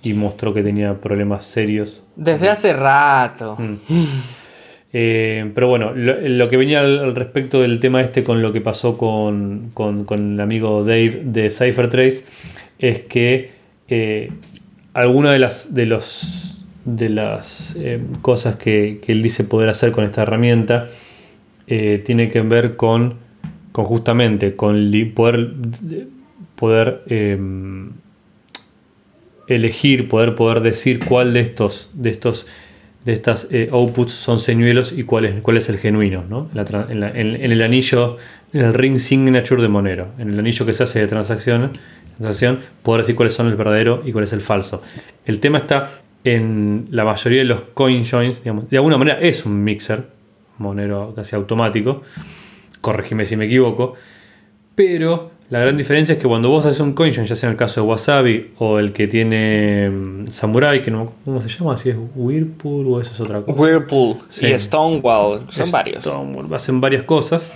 y 0.00 0.12
mostró 0.14 0.54
que 0.54 0.62
tenía 0.62 0.94
problemas 0.94 1.44
serios. 1.44 2.06
Desde 2.14 2.50
hace 2.50 2.72
rato. 2.72 3.56
Mm. 3.58 3.74
Eh, 4.96 5.50
pero 5.56 5.66
bueno, 5.66 5.92
lo, 5.92 6.48
que 6.48 6.56
venía 6.56 6.80
al, 6.80 7.16
respecto 7.16 7.60
del 7.60 7.80
tema 7.80 8.00
este 8.00 8.22
con 8.22 8.42
lo 8.42 8.52
que 8.52 8.60
pasó 8.60 8.96
con, 8.96 9.72
el 10.08 10.40
amigo 10.40 10.84
Dave 10.84 11.22
de 11.24 11.50
CypherTrace 11.50 12.24
es 12.78 13.00
que 13.00 13.50
eh, 13.88 14.30
alguna 14.92 15.32
de 15.32 15.40
las, 15.40 15.74
de 15.74 15.86
los, 15.86 16.62
de 16.84 17.08
las 17.08 17.74
eh, 17.76 17.98
cosas 18.22 18.54
que, 18.54 19.00
él 19.04 19.20
dice 19.20 19.42
poder 19.42 19.68
hacer 19.68 19.90
con 19.90 20.04
esta 20.04 20.22
herramienta 20.22 20.86
tiene 21.66 22.30
que 22.30 22.42
ver 22.42 22.76
con, 22.76 23.14
con 23.72 23.84
justamente 23.86 24.54
con 24.54 24.92
poder, 25.14 25.54
poder 26.54 27.02
elegir, 29.48 30.08
poder, 30.08 30.34
poder 30.36 30.60
decir 30.60 31.00
cuál 31.04 31.32
de 31.32 31.40
estos, 31.40 31.90
de 31.94 32.10
estos 32.10 32.46
de 33.04 33.12
estas 33.12 33.48
eh, 33.50 33.68
outputs 33.70 34.12
son 34.12 34.38
señuelos 34.38 34.92
y 34.92 35.04
cuál 35.04 35.26
es, 35.26 35.40
cuál 35.42 35.58
es 35.58 35.68
el 35.68 35.78
genuino, 35.78 36.24
¿no? 36.28 36.48
en, 36.54 37.02
el 37.02 37.62
anillo, 37.62 38.16
en 38.52 38.60
el 38.62 38.72
ring 38.72 38.98
signature 38.98 39.60
de 39.60 39.68
Monero, 39.68 40.08
en 40.18 40.30
el 40.30 40.38
anillo 40.38 40.64
que 40.64 40.72
se 40.72 40.84
hace 40.84 41.00
de 41.00 41.06
transacción, 41.06 41.70
transacción, 42.16 42.60
poder 42.82 43.02
decir 43.02 43.14
cuáles 43.14 43.34
son 43.34 43.48
el 43.48 43.56
verdadero 43.56 44.02
y 44.04 44.12
cuál 44.12 44.24
es 44.24 44.32
el 44.32 44.40
falso. 44.40 44.82
El 45.26 45.40
tema 45.40 45.58
está 45.58 46.00
en 46.24 46.88
la 46.90 47.04
mayoría 47.04 47.40
de 47.40 47.44
los 47.44 47.60
coin 47.74 48.04
joins, 48.06 48.42
digamos, 48.42 48.70
de 48.70 48.78
alguna 48.78 48.96
manera 48.96 49.20
es 49.20 49.44
un 49.44 49.62
mixer, 49.62 50.08
Monero 50.56 51.12
casi 51.14 51.36
automático, 51.36 52.02
corregime 52.80 53.26
si 53.26 53.36
me 53.36 53.46
equivoco, 53.46 53.94
pero 54.74 55.32
la 55.50 55.60
gran 55.60 55.76
diferencia 55.76 56.14
es 56.14 56.18
que 56.18 56.26
cuando 56.26 56.48
vos 56.48 56.64
haces 56.64 56.80
un 56.80 56.94
CoinJoin, 56.94 57.26
ya 57.26 57.36
sea 57.36 57.48
en 57.48 57.52
el 57.52 57.58
caso 57.58 57.82
de 57.82 57.86
Wasabi 57.86 58.52
o 58.58 58.78
el 58.78 58.92
que 58.92 59.06
tiene 59.06 59.90
mm, 59.90 60.26
Samurai, 60.28 60.82
que 60.82 60.90
no 60.90 61.12
cómo 61.24 61.42
se 61.42 61.48
llama, 61.48 61.76
si 61.76 61.90
es 61.90 61.96
Whirlpool 62.14 62.86
o 62.88 63.00
eso 63.00 63.12
es 63.12 63.20
otra 63.20 63.42
cosa. 63.42 63.60
Whirlpool 63.60 64.16
y 64.40 64.58
Stonewall, 64.58 65.42
son 65.50 65.70
varios. 65.70 66.06
hacen 66.52 66.80
varias 66.80 67.02
cosas. 67.02 67.52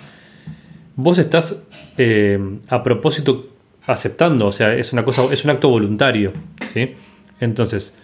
Vos 0.96 1.18
estás 1.18 1.62
eh, 1.96 2.38
a 2.68 2.82
propósito 2.82 3.48
aceptando, 3.86 4.46
o 4.46 4.52
sea, 4.52 4.74
es 4.74 4.92
una 4.92 5.04
cosa, 5.04 5.24
es 5.32 5.44
un 5.44 5.50
acto 5.50 5.70
voluntario, 5.70 6.32
¿sí? 6.72 6.94
Entonces, 7.40 7.94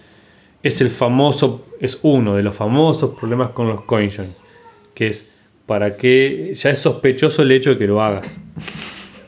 es 0.63 0.81
el 0.81 0.89
famoso, 0.89 1.67
es 1.79 1.99
uno 2.03 2.37
de 2.37 2.43
los 2.43 2.57
famosos 2.57 3.15
problemas 3.19 3.51
con 3.51 3.69
los 3.69 3.83
CoinJoins, 3.83 4.43
que 4.95 5.09
es 5.09 5.29
para 5.67 5.97
que 5.97 6.53
ya 6.55 6.71
es 6.71 6.79
sospechoso 6.79 7.43
el 7.43 7.53
hecho 7.53 7.71
de 7.71 7.79
que 7.79 7.87
lo 7.87 8.03
hagas. 8.03 8.39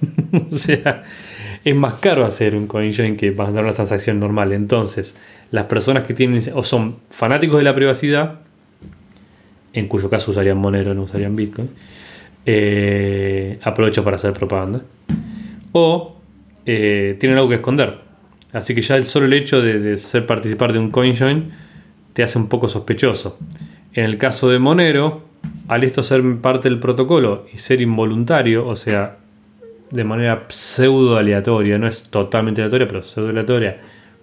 o 0.51 0.57
sea, 0.57 1.03
es 1.65 1.75
más 1.75 1.95
caro 1.95 2.25
hacer 2.25 2.55
un 2.55 2.67
CoinJoin 2.67 3.17
que 3.17 3.33
mandar 3.33 3.65
una 3.65 3.73
transacción 3.73 4.21
normal. 4.21 4.53
Entonces, 4.53 5.17
las 5.51 5.67
personas 5.67 6.05
que 6.05 6.15
tienen 6.15 6.41
o 6.55 6.63
son 6.63 6.97
fanáticos 7.11 7.59
de 7.59 7.65
la 7.65 7.75
privacidad, 7.75 8.41
en 9.73 9.89
cuyo 9.89 10.09
caso 10.09 10.31
usarían 10.31 10.59
Monero, 10.59 10.95
no 10.95 11.03
usarían 11.03 11.35
Bitcoin, 11.35 11.71
eh, 12.47 13.59
aprovecho 13.63 14.05
para 14.05 14.17
hacer 14.17 14.33
propaganda, 14.33 14.83
o 15.73 16.17
eh, 16.65 17.17
tienen 17.19 17.39
algo 17.39 17.49
que 17.49 17.57
esconder. 17.57 17.99
Así 18.53 18.75
que 18.75 18.81
ya 18.83 18.97
el 18.97 19.05
solo 19.05 19.27
el 19.27 19.33
hecho 19.33 19.61
de, 19.61 19.81
de 19.81 19.97
ser 19.97 20.25
participar 20.25 20.73
de 20.73 20.79
un 20.79 20.91
CoinJoin 20.91 21.51
te 22.13 22.23
hace 22.23 22.39
un 22.39 22.49
poco 22.49 22.69
sospechoso. 22.69 23.39
En 23.93 24.05
el 24.05 24.19
caso 24.19 24.49
de 24.49 24.59
Monero, 24.59 25.23
al 25.69 25.85
esto 25.85 26.03
ser 26.03 26.23
parte 26.41 26.69
del 26.69 26.79
protocolo 26.79 27.47
y 27.53 27.59
ser 27.59 27.81
involuntario, 27.81 28.67
o 28.67 28.77
sea, 28.77 29.19
de 29.91 30.05
manera 30.05 30.45
pseudo 30.49 31.17
aleatoria, 31.17 31.79
no 31.79 31.87
es 31.87 32.05
totalmente 32.05 32.61
aleatoria, 32.61 32.89
pero 32.89 33.03
pseudo 33.03 33.29
aleatoria, 33.31 33.79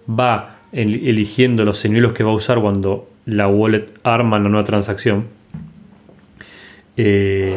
va 0.08 0.58
eligiendo 0.72 1.64
los 1.64 1.78
señuelos 1.78 2.12
que 2.12 2.24
va 2.24 2.30
a 2.30 2.34
usar 2.34 2.60
cuando 2.60 3.08
la 3.26 3.48
wallet 3.48 3.86
arma 4.02 4.38
la 4.38 4.48
nueva 4.48 4.64
transacción. 4.64 5.26
Eh, 6.96 7.56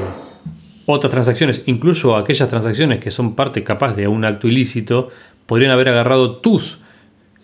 otras 0.86 1.12
transacciones, 1.12 1.63
incluso 1.65 2.15
aquellas 2.15 2.48
transacciones 2.48 3.00
que 3.00 3.12
son 3.12 3.36
parte 3.36 3.63
capaz 3.63 3.96
de 3.96 4.08
un 4.08 4.24
acto 4.24 4.48
ilícito, 4.48 5.10
podrían 5.46 5.72
haber 5.72 5.89
agarrado 5.89 6.38
tus 6.38 6.80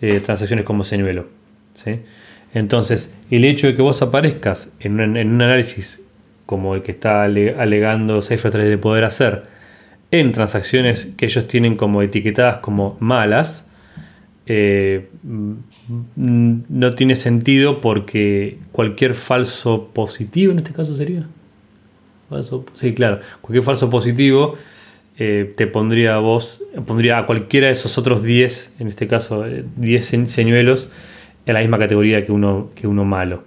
eh, 0.00 0.20
transacciones 0.20 0.64
como 0.64 0.84
señuelo. 0.84 1.26
Entonces, 2.54 3.12
el 3.30 3.44
hecho 3.44 3.66
de 3.66 3.74
que 3.74 3.82
vos 3.82 4.00
aparezcas 4.00 4.70
en 4.80 5.00
un, 5.00 5.16
análisis 5.16 6.02
como 6.46 6.74
el 6.74 6.82
que 6.82 6.92
está 6.92 7.24
alegando 7.24 8.20
Cypher3 8.20 8.68
de 8.68 8.78
poder 8.78 9.04
hacer, 9.04 9.44
en 10.10 10.32
transacciones 10.32 11.12
que 11.16 11.26
ellos 11.26 11.48
tienen 11.48 11.76
como 11.76 12.02
etiquetadas 12.02 12.58
como 12.58 12.96
malas, 13.00 13.66
eh, 14.46 15.08
mm, 15.22 15.52
no 16.68 16.94
tiene 16.94 17.16
sentido 17.16 17.80
porque 17.80 18.58
cualquier 18.72 19.14
falso 19.14 19.90
positivo, 19.92 20.52
en 20.52 20.58
este 20.58 20.72
caso 20.72 20.94
sería. 20.94 21.26
sí, 22.74 22.94
claro. 22.94 23.20
Cualquier 23.40 23.64
falso 23.64 23.88
positivo 23.90 24.56
eh, 25.18 25.52
te 25.56 25.66
pondría 25.66 26.16
a 26.16 26.18
vos, 26.18 26.62
pondría 26.86 27.18
a 27.18 27.26
cualquiera 27.26 27.68
de 27.68 27.72
esos 27.72 27.96
otros 27.96 28.22
10, 28.22 28.76
en 28.80 28.88
este 28.88 29.06
caso 29.06 29.44
10 29.76 30.12
eh, 30.12 30.26
señuelos, 30.26 30.90
en 31.46 31.54
la 31.54 31.60
misma 31.60 31.78
categoría 31.78 32.24
que 32.24 32.32
uno, 32.32 32.70
que 32.74 32.86
uno 32.86 33.04
malo. 33.04 33.44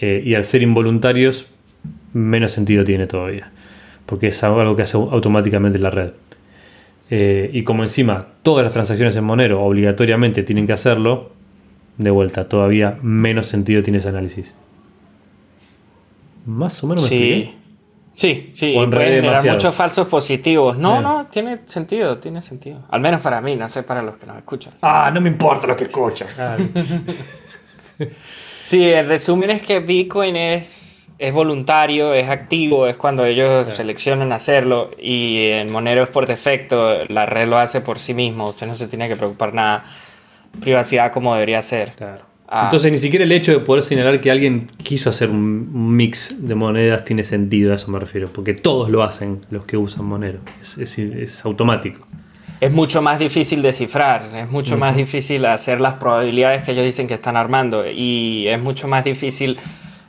y 0.00 0.34
al 0.34 0.44
ser 0.44 0.62
involuntarios, 0.62 1.46
menos 2.12 2.52
sentido 2.52 2.84
tiene 2.84 3.06
todavía 3.06 3.53
porque 4.06 4.28
es 4.28 4.42
algo 4.44 4.76
que 4.76 4.82
hace 4.82 4.96
automáticamente 4.96 5.78
la 5.78 5.90
red. 5.90 6.10
eh, 7.10 7.50
y 7.52 7.64
como 7.64 7.82
encima 7.82 8.26
todas 8.42 8.64
las 8.64 8.72
transacciones 8.72 9.14
en 9.16 9.24
Monero 9.24 9.62
obligatoriamente 9.62 10.42
tienen 10.42 10.66
que 10.66 10.72
hacerlo, 10.72 11.32
de 11.98 12.10
vuelta, 12.10 12.48
todavía 12.48 12.98
menos 13.02 13.46
sentido 13.46 13.82
tiene 13.82 13.98
ese 13.98 14.08
análisis. 14.08 14.54
Más 16.46 16.82
o 16.82 16.86
menos 16.86 17.04
me 17.04 17.08
sí. 17.08 17.54
Sí, 18.14 18.50
sí, 18.52 18.74
puede 18.74 19.14
generar 19.16 19.44
muchos 19.44 19.74
falsos 19.74 20.06
positivos. 20.06 20.78
No, 20.78 21.00
no, 21.00 21.26
tiene 21.26 21.58
sentido, 21.66 22.18
tiene 22.18 22.40
sentido. 22.42 22.84
Al 22.88 23.00
menos 23.00 23.20
para 23.20 23.40
mí, 23.40 23.56
no 23.56 23.68
sé 23.68 23.82
para 23.82 24.02
los 24.02 24.16
que 24.16 24.26
nos 24.26 24.36
escuchan. 24.36 24.74
Ah, 24.82 25.10
no 25.12 25.20
me 25.20 25.28
importa 25.28 25.66
lo 25.66 25.76
que 25.76 25.84
escuchan. 25.84 26.28
sí, 28.62 28.84
el 28.84 29.08
resumen 29.08 29.50
es 29.50 29.62
que 29.62 29.80
Bitcoin 29.80 30.36
es, 30.36 30.83
es 31.18 31.32
voluntario, 31.32 32.12
es 32.12 32.28
activo, 32.28 32.86
es 32.86 32.96
cuando 32.96 33.24
ellos 33.24 33.72
seleccionan 33.72 34.32
hacerlo 34.32 34.90
y 35.00 35.46
en 35.46 35.70
Monero 35.70 36.02
es 36.02 36.10
por 36.10 36.26
defecto, 36.26 37.04
la 37.08 37.26
red 37.26 37.48
lo 37.48 37.58
hace 37.58 37.80
por 37.80 37.98
sí 37.98 38.14
mismo, 38.14 38.48
usted 38.48 38.66
no 38.66 38.74
se 38.74 38.88
tiene 38.88 39.08
que 39.08 39.16
preocupar 39.16 39.54
nada. 39.54 39.84
Privacidad 40.60 41.12
como 41.12 41.34
debería 41.34 41.62
ser. 41.62 41.92
Claro. 41.92 42.22
Ah. 42.48 42.64
Entonces 42.64 42.92
ni 42.92 42.98
siquiera 42.98 43.24
el 43.24 43.32
hecho 43.32 43.52
de 43.52 43.60
poder 43.60 43.82
señalar 43.82 44.20
que 44.20 44.30
alguien 44.30 44.70
quiso 44.82 45.10
hacer 45.10 45.30
un 45.30 45.96
mix 45.96 46.46
de 46.46 46.54
monedas 46.54 47.04
tiene 47.04 47.24
sentido, 47.24 47.72
a 47.72 47.76
eso 47.76 47.90
me 47.90 47.98
refiero, 47.98 48.32
porque 48.32 48.54
todos 48.54 48.90
lo 48.90 49.02
hacen 49.02 49.46
los 49.50 49.64
que 49.64 49.76
usan 49.76 50.04
Monero, 50.04 50.40
es, 50.60 51.44
automático. 51.44 52.06
Es 52.60 52.70
mucho 52.70 53.02
más 53.02 53.18
difícil 53.18 53.62
descifrar, 53.62 54.30
es 54.36 54.50
mucho 54.50 54.76
más 54.76 54.94
difícil 54.96 55.44
hacer 55.46 55.80
las 55.80 55.94
probabilidades 55.94 56.62
que 56.62 56.72
ellos 56.72 56.84
dicen 56.84 57.08
que 57.08 57.14
están 57.14 57.36
armando 57.36 57.88
y 57.90 58.46
es 58.46 58.60
mucho 58.60 58.88
más 58.88 59.04
difícil 59.04 59.58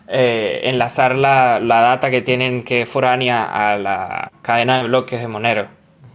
eh, 0.07 0.61
enlazar 0.63 1.15
la, 1.15 1.59
data 1.59 2.09
que 2.09 2.21
tienen 2.21 2.63
que 2.63 2.85
foránea 2.85 3.43
a 3.43 3.77
la 3.77 4.31
cadena 4.41 4.77
de 4.77 4.83
bloques 4.87 5.19
de 5.19 5.27
Monero, 5.27 5.67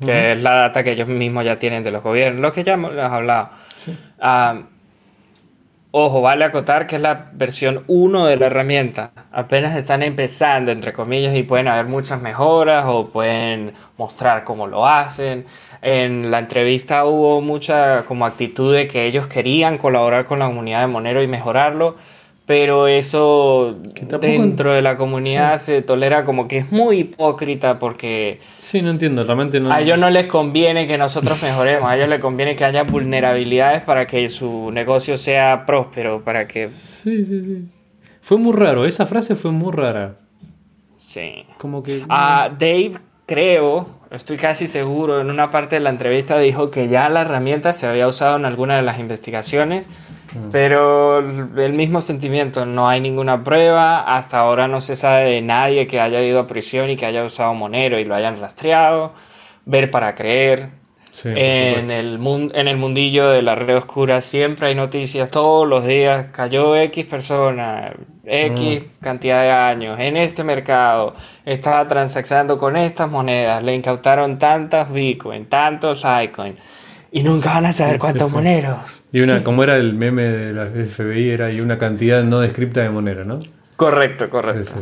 que 0.05 0.33
es 0.33 0.39
la 0.39 0.55
data 0.55 0.83
que 0.83 0.93
ellos 0.93 1.09
mismos 1.09 1.45
ya 1.45 1.59
tienen 1.59 1.83
de 1.83 1.91
los 1.91 2.03
gobiernos, 2.03 2.41
lo 2.41 2.53
que 2.53 2.65
ya 2.65 2.75
hemos 2.75 2.97
hablado. 2.97 3.51
Ah, 4.21 4.63
Ojo, 5.93 6.21
vale 6.21 6.45
acotar 6.45 6.87
que 6.87 6.97
es 6.97 7.03
la 7.03 7.31
versión 7.33 7.83
1 7.89 8.27
de 8.27 8.37
la 8.37 8.47
herramienta. 8.47 9.11
Apenas 9.33 9.77
están 9.77 10.05
empezando, 10.05 10.71
entre 10.71 10.93
comillas, 10.93 11.35
y 11.35 11.43
pueden 11.43 11.67
haber 11.67 11.87
muchas 11.87 12.23
mejoras 12.23 12.85
o 12.87 13.09
pueden 13.09 13.73
mostrar 13.99 14.45
cómo 14.45 14.69
lo 14.69 14.87
hacen. 14.87 15.47
En 15.83 16.31
la 16.31 16.39
entrevista 16.39 17.05
hubo 17.07 17.41
mucha 17.41 18.05
como 18.05 18.25
actitud 18.25 18.73
de 18.73 18.87
que 18.87 19.05
ellos 19.07 19.27
querían 19.27 19.79
colaborar 19.79 20.27
con 20.27 20.39
la 20.39 20.47
comunidad 20.47 20.83
de 20.83 20.87
Monero 20.87 21.25
y 21.25 21.27
mejorarlo 21.27 21.97
pero 22.51 22.89
eso 22.89 23.77
dentro 24.21 24.73
de 24.73 24.83
la 24.83 24.97
comunidad 24.97 25.59
se 25.59 25.83
tolera 25.83 26.25
como 26.25 26.49
que 26.49 26.59
es 26.59 26.73
muy 26.73 26.99
hipócrita 26.99 27.79
porque... 27.79 28.41
Sí, 28.59 28.83
no 28.83 28.91
entiendo, 28.91 29.23
realmente 29.23 29.61
no... 29.61 29.71
A 29.71 29.81
ellos 29.81 29.97
no 29.97 30.11
les 30.11 30.27
conviene 30.27 30.89
que 30.89 30.99
nosotros 30.99 31.41
mejoremos, 31.45 31.89
a 31.89 31.97
ellos 31.97 32.09
les 32.09 32.19
conviene 32.19 32.57
que 32.57 32.65
haya 32.65 32.83
vulnerabilidades 32.83 33.83
para 33.83 34.09
que 34.09 34.29
su 34.29 34.73
negocio 34.73 35.17
sea 35.17 35.65
próspero, 35.65 36.25
para 36.25 36.49
que... 36.49 36.67
Sí, 36.71 37.25
sí, 37.25 37.41
sí. 37.45 37.69
Fue 38.21 38.37
muy 38.37 38.53
raro, 38.53 38.85
esa 38.85 39.07
frase 39.07 39.37
fue 39.37 39.53
muy 39.53 39.71
rara. 39.71 40.17
Sí. 40.99 41.45
Como 41.57 41.85
que... 41.85 42.03
A 42.09 42.51
Dave, 42.51 42.95
creo, 43.27 43.87
estoy 44.11 44.39
casi 44.39 44.67
seguro, 44.67 45.21
en 45.21 45.31
una 45.31 45.51
parte 45.53 45.77
de 45.77 45.83
la 45.83 45.91
entrevista 45.91 46.37
dijo 46.37 46.73
que 46.73 46.89
ya 46.89 47.09
la 47.11 47.21
herramienta 47.21 47.73
se 47.73 47.87
había 47.87 48.09
usado 48.09 48.37
en 48.39 48.45
alguna 48.45 48.75
de 48.75 48.83
las 48.83 48.99
investigaciones. 48.99 49.87
Pero 50.53 51.19
el 51.19 51.73
mismo 51.73 52.01
sentimiento, 52.01 52.65
no 52.65 52.89
hay 52.89 53.01
ninguna 53.01 53.43
prueba, 53.43 54.17
hasta 54.17 54.39
ahora 54.39 54.69
no 54.69 54.81
se 54.81 54.95
sabe 54.95 55.25
de 55.25 55.43
nadie 55.43 55.87
que 55.87 56.01
haya 56.01 56.23
ido 56.23 56.41
a 56.41 56.47
prisión 56.47 56.89
y 56.91 56.97
que 56.97 57.07
haya 57.07 57.25
usado 57.25 57.53
Monero 57.55 57.99
y 57.99 58.05
lo 58.05 58.15
hayan 58.15 58.39
rastreado, 58.39 59.13
ver 59.65 59.91
para 59.91 60.15
creer. 60.15 60.71
en, 61.25 61.91
el 61.91 62.21
en 62.55 62.69
el 62.69 62.77
mundillo 62.77 63.29
de 63.31 63.43
la 63.43 63.57
red 63.57 63.77
oscura 63.77 64.21
siempre 64.21 64.69
hay 64.69 64.77
noticias 64.77 65.29
todos 65.31 65.67
los 65.67 65.85
días, 65.85 66.29
cayó 66.33 66.77
X 66.77 67.05
persona, 67.07 67.93
X 68.25 68.83
mm. 68.83 69.03
cantidad 69.03 69.43
de 69.43 69.51
años 69.51 69.99
en 69.99 70.17
este 70.17 70.45
mercado, 70.45 71.15
estaba 71.45 71.89
transaccionando 71.89 72.57
con 72.59 72.77
estas 72.77 73.11
monedas, 73.11 73.65
le 73.65 73.75
incautaron 73.75 74.39
tantas 74.39 74.93
Bitcoin, 74.93 75.47
tantos 75.47 76.05
Litecoin 76.05 76.57
y 77.13 77.23
nunca 77.23 77.55
van 77.55 77.67
a 77.67 77.73
saber 77.73 77.99
cuántos 77.99 78.31
moneros. 78.31 79.05
Y 79.13 79.21
una, 79.21 79.43
como 79.43 79.65
era 79.65 79.77
el 79.77 79.95
meme 79.95 80.23
de 80.23 80.53
la 80.53 80.67
FBI, 80.67 81.31
era 81.31 81.51
y 81.51 81.61
una 81.61 81.79
cantidad 81.79 82.23
no 82.23 82.41
descripta 82.41 82.83
de 82.83 82.91
monero, 82.91 83.25
¿no? 83.25 83.41
Correcto, 83.77 84.31
correcto. 84.31 84.81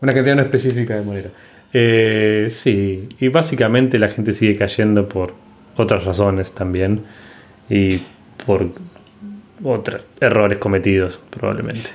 Una 0.00 0.12
cantidad 0.12 0.36
no 0.36 0.42
específica 0.42 0.94
de 0.94 1.02
monero. 1.02 1.30
Eh, 1.72 2.46
sí, 2.50 3.08
y 3.20 3.28
básicamente 3.28 3.98
la 3.98 4.08
gente 4.08 4.32
sigue 4.32 4.56
cayendo 4.56 5.08
por 5.08 5.34
otras 5.76 6.04
razones 6.04 6.52
también 6.52 7.04
y 7.68 8.02
por 8.46 8.68
otros 9.62 10.06
errores 10.20 10.58
cometidos 10.58 11.20
probablemente. 11.30 11.90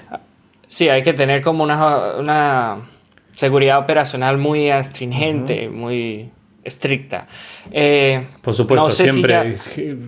Sí, 0.68 0.90
hay 0.90 1.04
que 1.04 1.14
tener 1.14 1.42
como 1.42 1.64
una, 1.64 2.16
una 2.18 2.78
seguridad 3.32 3.80
operacional 3.80 4.38
muy 4.38 4.70
astringente, 4.70 5.70
muy 5.70 6.32
estricta. 6.64 7.28
Eh, 7.72 8.26
Por 8.42 8.54
supuesto, 8.54 8.90
siempre, 8.92 9.58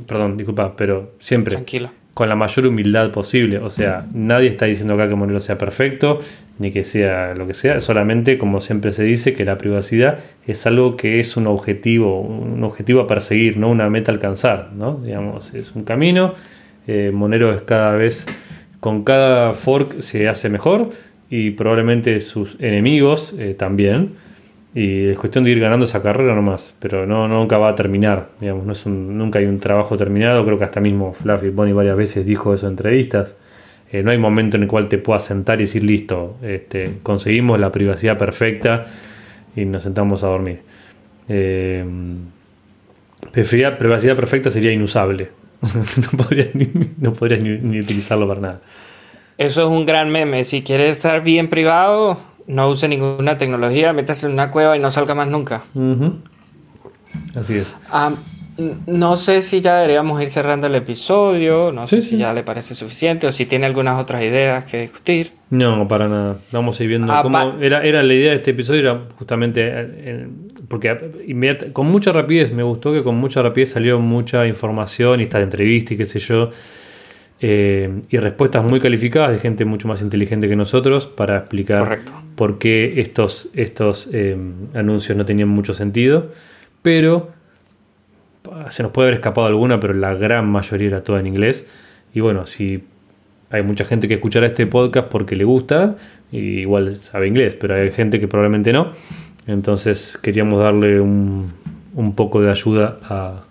perdón, 0.08 0.38
disculpa, 0.38 0.76
pero 0.76 1.14
siempre 1.20 1.56
Tranquilo. 1.56 1.92
con 2.14 2.30
la 2.30 2.36
mayor 2.36 2.68
humildad 2.68 3.12
posible. 3.12 3.60
O 3.60 3.70
sea, 3.70 4.06
nadie 4.14 4.50
está 4.50 4.66
diciendo 4.66 4.94
acá 4.94 5.10
que 5.10 5.16
Monero 5.16 5.40
sea 5.40 5.58
perfecto, 5.58 6.20
ni 6.58 6.72
que 6.72 6.84
sea 6.84 7.34
lo 7.36 7.46
que 7.48 7.54
sea, 7.54 7.82
solamente, 7.82 8.38
como 8.38 8.62
siempre 8.62 8.94
se 8.94 9.04
dice, 9.04 9.34
que 9.34 9.44
la 9.44 9.58
privacidad 9.58 10.20
es 10.48 10.66
algo 10.66 10.96
que 10.96 11.20
es 11.20 11.36
un 11.36 11.48
objetivo, 11.48 12.22
un 12.22 12.64
objetivo 12.64 13.02
a 13.02 13.08
perseguir, 13.08 13.58
no 13.58 13.70
una 13.70 13.90
meta 13.90 14.12
a 14.12 14.16
alcanzar, 14.16 14.72
¿no? 14.74 14.96
Digamos, 15.04 15.54
es 15.54 15.76
un 15.76 15.84
camino. 15.84 16.34
Eh, 16.88 17.12
Monero 17.14 17.54
es 17.54 17.64
cada 17.64 17.96
vez, 17.96 18.26
con 18.80 19.04
cada 19.04 19.54
fork 19.54 20.00
se 20.00 20.30
hace 20.30 20.50
mejor 20.50 20.92
y 21.30 21.52
probablemente 21.52 22.22
sus 22.22 22.56
enemigos 22.60 23.34
eh, 23.38 23.56
también. 23.58 24.14
Y 24.76 25.08
es 25.08 25.18
cuestión 25.18 25.46
de 25.46 25.52
ir 25.52 25.60
ganando 25.62 25.86
esa 25.86 26.04
carrera 26.04 26.36
nomás, 26.36 26.76
pero 26.80 27.06
no, 27.06 27.30
nunca 27.30 27.58
va 27.58 27.70
a 27.70 27.76
terminar, 27.76 28.28
digamos, 28.42 28.66
no 28.66 28.74
es 28.74 28.86
un, 28.86 29.18
nunca 29.18 29.40
hay 29.40 29.46
un 29.46 29.58
trabajo 29.58 29.96
terminado, 29.96 30.44
creo 30.44 30.58
que 30.58 30.66
hasta 30.66 30.82
mismo 30.82 31.14
Fluffy 31.14 31.50
Bonnie 31.50 31.72
varias 31.72 31.96
veces 31.96 32.26
dijo 32.26 32.54
eso 32.54 32.66
en 32.66 32.74
entrevistas. 32.74 33.36
Eh, 33.90 34.04
no 34.04 34.12
hay 34.12 34.18
momento 34.18 34.58
en 34.58 34.64
el 34.64 34.68
cual 34.68 34.90
te 34.90 34.98
puedas 34.98 35.24
sentar 35.24 35.62
y 35.62 35.64
decir, 35.64 35.82
listo, 35.82 36.36
este, 36.44 36.98
conseguimos 37.04 37.58
la 37.58 37.72
privacidad 37.72 38.18
perfecta 38.18 38.84
y 39.56 39.64
nos 39.64 39.84
sentamos 39.84 40.26
a 40.26 40.28
dormir. 40.28 40.60
Eh, 41.30 41.86
privacidad 43.32 43.78
perfecta 43.78 44.50
sería 44.50 44.74
inusable. 44.74 45.30
no 45.62 46.18
podrías, 46.18 46.54
ni, 46.54 46.68
no 46.98 47.14
ni 47.40 47.80
utilizarlo 47.80 48.28
para 48.28 48.42
nada. 48.42 48.62
Eso 49.38 49.62
es 49.62 49.68
un 49.70 49.86
gran 49.86 50.10
meme. 50.10 50.44
Si 50.44 50.64
quieres 50.64 50.98
estar 50.98 51.24
bien 51.24 51.48
privado, 51.48 52.20
no 52.48 52.70
use 52.70 52.88
ninguna 52.88 53.38
tecnología, 53.38 53.94
métase 53.94 54.28
en 54.28 54.34
una 54.34 54.52
cueva 54.52 54.76
y 54.76 54.80
no 54.80 54.92
salga 54.92 55.16
más 55.16 55.28
nunca. 55.28 55.64
Así 57.36 57.58
es. 57.58 57.76
Ah, 57.90 58.14
no 58.88 59.18
sé 59.18 59.42
si 59.42 59.60
ya 59.60 59.76
deberíamos 59.78 60.22
ir 60.22 60.30
cerrando 60.30 60.68
el 60.68 60.76
episodio, 60.76 61.72
no 61.74 61.88
sé 61.88 62.02
si 62.02 62.18
ya 62.18 62.34
le 62.34 62.44
parece 62.44 62.74
suficiente 62.74 63.28
o 63.28 63.32
si 63.32 63.46
tiene 63.46 63.66
algunas 63.66 64.00
otras 64.00 64.24
ideas 64.24 64.64
que 64.64 64.82
discutir. 64.82 65.34
No, 65.50 65.88
para 65.88 66.08
nada. 66.08 66.38
Vamos 66.52 66.80
a 66.80 66.84
ir 66.84 66.90
viendo 66.90 67.12
ah, 67.12 67.22
cómo 67.22 67.56
era, 67.60 67.84
era 67.84 68.02
la 68.02 68.14
idea 68.14 68.32
de 68.32 68.38
este 68.38 68.52
episodio, 68.52 68.80
era 68.82 69.02
justamente 69.18 69.62
eh, 69.66 70.28
porque 70.68 71.72
con 71.74 71.88
mucha 71.88 72.12
rapidez, 72.12 72.52
me 72.54 72.64
gustó 72.64 72.94
que 72.94 73.04
con 73.04 73.16
mucha 73.16 73.42
rapidez 73.42 73.72
salió 73.72 74.00
mucha 74.00 74.48
información 74.48 75.20
y 75.20 75.24
esta 75.24 75.42
entrevista 75.42 75.94
y 75.94 75.98
qué 75.98 76.06
sé 76.06 76.20
yo. 76.20 76.50
Eh, 77.42 78.02
y 78.10 78.18
respuestas 78.18 78.70
muy 78.70 78.80
calificadas 78.80 79.32
de 79.32 79.40
gente 79.40 79.66
mucho 79.66 79.88
más 79.88 80.02
inteligente 80.02 80.48
que 80.48 80.56
nosotros 80.56 81.06
para 81.06 81.38
explicar 81.40 82.00
por 82.36 82.60
qué 82.60 83.02
estos, 83.02 83.50
estos 83.54 84.08
eh, 84.14 84.38
anuncios 84.74 85.18
no 85.18 85.26
tenían 85.26 85.50
mucho 85.50 85.74
sentido. 85.74 86.32
Pero 86.82 87.32
se 88.70 88.84
nos 88.84 88.92
puede 88.92 89.08
haber 89.08 89.16
escapado 89.16 89.48
alguna, 89.48 89.80
pero 89.80 89.94
la 89.94 90.14
gran 90.14 90.48
mayoría 90.48 90.88
era 90.88 91.04
toda 91.04 91.20
en 91.20 91.28
inglés. 91.28 91.68
Y 92.14 92.22
bueno, 92.22 92.46
si 92.46 92.84
hay 93.50 93.64
mucha 93.64 93.86
gente 93.86 94.08
que 94.08 94.16
escuchará 94.16 94.48
este 94.48 94.68
podcast 94.68 95.10
porque 95.10 95.36
le 95.36 95.44
gusta, 95.44 95.98
igual 96.32 96.96
sabe 96.96 97.28
inglés, 97.28 97.56
pero 97.56 97.76
hay 97.76 97.92
gente 97.92 98.20
que 98.20 98.28
probablemente 98.28 98.72
no. 98.72 98.92
Entonces 99.48 100.18
queríamos 100.22 100.60
darle 100.60 101.00
un, 101.00 101.52
un 101.94 102.16
poco 102.16 102.42
de 102.42 102.50
ayuda 102.50 103.00
a, 103.04 103.42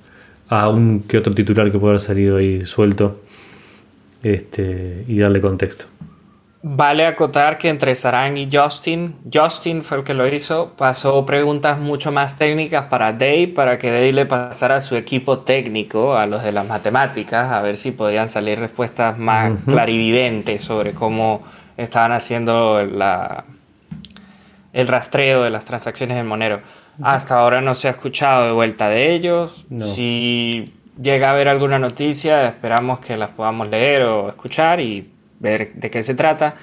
a 0.48 0.68
un 0.68 1.02
que 1.02 1.18
otro 1.18 1.34
titular 1.34 1.70
que 1.70 1.78
pueda 1.78 1.92
haber 1.92 2.00
salido 2.00 2.38
ahí 2.38 2.64
suelto 2.64 3.23
este, 4.24 5.04
y 5.06 5.18
darle 5.18 5.40
contexto. 5.40 5.86
Vale 6.66 7.04
acotar 7.04 7.58
que 7.58 7.68
entre 7.68 7.94
Sarang 7.94 8.38
y 8.38 8.48
Justin, 8.50 9.16
Justin 9.30 9.82
fue 9.82 9.98
el 9.98 10.04
que 10.04 10.14
lo 10.14 10.26
hizo, 10.26 10.72
pasó 10.78 11.26
preguntas 11.26 11.78
mucho 11.78 12.10
más 12.10 12.38
técnicas 12.38 12.86
para 12.86 13.12
Dave, 13.12 13.48
para 13.48 13.78
que 13.78 13.90
Dave 13.90 14.14
le 14.14 14.24
pasara 14.24 14.76
a 14.76 14.80
su 14.80 14.96
equipo 14.96 15.40
técnico, 15.40 16.16
a 16.16 16.26
los 16.26 16.42
de 16.42 16.52
las 16.52 16.66
matemáticas, 16.66 17.52
a 17.52 17.60
ver 17.60 17.76
si 17.76 17.90
podían 17.90 18.30
salir 18.30 18.58
respuestas 18.58 19.18
más 19.18 19.52
clarividentes 19.66 20.62
sobre 20.62 20.92
cómo 20.92 21.42
estaban 21.76 22.12
haciendo 22.12 22.82
la, 22.82 23.44
el 24.72 24.88
rastreo 24.88 25.42
de 25.42 25.50
las 25.50 25.66
transacciones 25.66 26.16
en 26.16 26.26
Monero. 26.26 26.60
Hasta 27.02 27.38
ahora 27.38 27.60
no 27.60 27.74
se 27.74 27.88
ha 27.88 27.90
escuchado 27.90 28.46
de 28.46 28.52
vuelta 28.52 28.88
de 28.88 29.12
ellos. 29.12 29.66
Si 29.82 30.72
llega 31.00 31.28
a 31.28 31.32
haber 31.32 31.48
alguna 31.48 31.78
noticia, 31.78 32.48
esperamos 32.48 33.00
que 33.00 33.16
las 33.16 33.30
podamos 33.30 33.68
leer 33.68 34.02
o 34.02 34.28
escuchar 34.28 34.80
y 34.80 35.08
ver 35.40 35.72
de 35.74 35.90
qué 35.90 36.02
se 36.02 36.14
trata. 36.14 36.56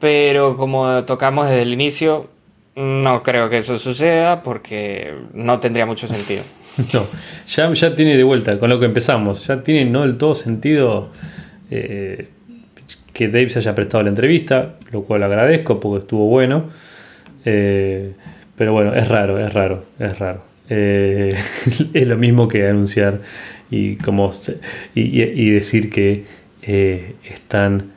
Pero 0.00 0.56
como 0.56 1.04
tocamos 1.04 1.48
desde 1.48 1.62
el 1.62 1.72
inicio, 1.72 2.28
no 2.76 3.22
creo 3.22 3.48
que 3.48 3.58
eso 3.58 3.78
suceda 3.78 4.42
porque 4.42 5.14
no 5.32 5.60
tendría 5.60 5.86
mucho 5.86 6.06
sentido. 6.06 6.42
No, 6.92 7.06
ya, 7.46 7.72
ya 7.72 7.94
tiene 7.94 8.18
de 8.18 8.22
vuelta 8.22 8.58
con 8.58 8.68
lo 8.68 8.78
que 8.78 8.84
empezamos. 8.84 9.46
Ya 9.46 9.62
tiene 9.62 9.86
no 9.90 10.02
del 10.02 10.18
todo 10.18 10.34
sentido 10.34 11.10
eh, 11.70 12.28
que 13.14 13.28
Dave 13.28 13.48
se 13.48 13.60
haya 13.60 13.74
prestado 13.74 14.02
la 14.02 14.10
entrevista, 14.10 14.74
lo 14.92 15.04
cual 15.04 15.22
agradezco 15.22 15.80
porque 15.80 16.02
estuvo 16.02 16.26
bueno. 16.26 16.66
Eh, 17.46 18.12
pero 18.56 18.74
bueno, 18.74 18.94
es 18.94 19.08
raro, 19.08 19.38
es 19.38 19.54
raro, 19.54 19.84
es 19.98 20.18
raro. 20.18 20.44
Eh, 20.68 21.34
es 21.94 22.06
lo 22.06 22.18
mismo 22.18 22.46
que 22.46 22.68
anunciar 22.68 23.20
y, 23.70 23.96
como, 23.96 24.32
y, 24.94 25.50
decir 25.50 25.90
que 25.90 26.24
están 27.24 27.92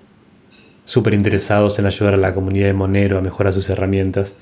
súper 0.86 1.14
interesados 1.14 1.78
en 1.80 1.86
ayudar 1.86 2.16
a 2.16 2.18
la 2.18 2.34
comunidad 2.34 2.68
de 2.68 2.74
Monero 2.74 3.18
a 3.18 3.22
mejorar 3.22 3.54
sus 3.54 3.70
herramientas, 3.70 4.38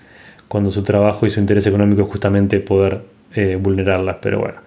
cuando 0.47 0.71
su 0.71 0.83
trabajo 0.83 1.25
y 1.25 1.29
su 1.29 1.39
interés 1.39 1.67
económico 1.67 2.03
es 2.03 2.07
justamente 2.07 2.59
poder 2.59 3.01
vulnerarlas. 3.59 4.17
Pero 4.21 4.39
bueno, 4.39 4.59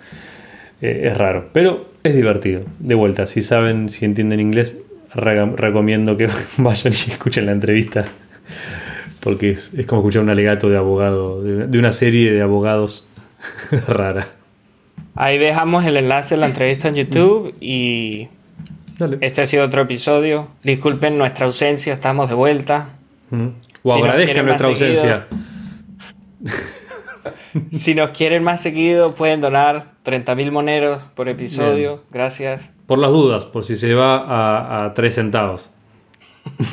es 0.80 1.16
raro. 1.16 1.48
Pero 1.52 1.90
es 2.02 2.14
divertido. 2.14 2.62
De 2.78 2.94
vuelta, 2.94 3.26
si 3.26 3.42
saben, 3.42 3.88
si 3.88 4.04
entienden 4.04 4.40
inglés, 4.40 4.78
recomiendo 5.14 6.16
que 6.16 6.28
vayan 6.56 6.92
y 6.92 7.10
escuchen 7.10 7.46
la 7.46 7.52
entrevista. 7.52 8.04
Porque 9.20 9.50
es, 9.50 9.72
como 9.86 10.00
escuchar 10.00 10.22
un 10.22 10.30
alegato 10.30 10.70
de 10.70 10.76
abogado, 10.76 11.42
de, 11.42 11.78
una 11.78 11.92
serie 11.92 12.32
de 12.32 12.42
abogados 12.42 13.06
rara. 13.88 14.26
Ahí 15.22 15.36
dejamos 15.36 15.84
el 15.84 15.98
enlace 15.98 16.34
de 16.34 16.40
la 16.40 16.46
entrevista 16.46 16.88
en 16.88 16.94
YouTube 16.94 17.54
y 17.60 18.28
este 19.20 19.42
ha 19.42 19.46
sido 19.46 19.66
otro 19.66 19.82
episodio. 19.82 20.48
Disculpen 20.62 21.18
nuestra 21.18 21.44
ausencia, 21.44 21.92
estamos 21.92 22.30
de 22.30 22.34
vuelta. 22.34 22.94
O 23.82 23.92
agradezcan 23.92 24.46
nuestra 24.46 24.68
ausencia. 24.68 25.26
si 27.70 27.94
nos 27.94 28.12
quieren 28.12 28.42
más 28.42 28.62
seguido, 28.62 29.14
pueden 29.14 29.42
donar 29.42 29.92
30.000 30.06 30.50
moneros 30.52 31.02
por 31.14 31.28
episodio. 31.28 32.02
Gracias. 32.10 32.72
Por 32.86 32.98
las 32.98 33.10
dudas, 33.10 33.44
por 33.44 33.66
si 33.66 33.76
se 33.76 33.92
va 33.92 34.20
a, 34.20 34.86
a 34.86 34.94
3 34.94 35.14
centavos. 35.14 35.68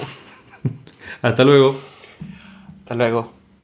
Hasta 1.21 1.43
luego. 1.43 1.75
Hasta 2.79 2.95
luego. 2.95 3.36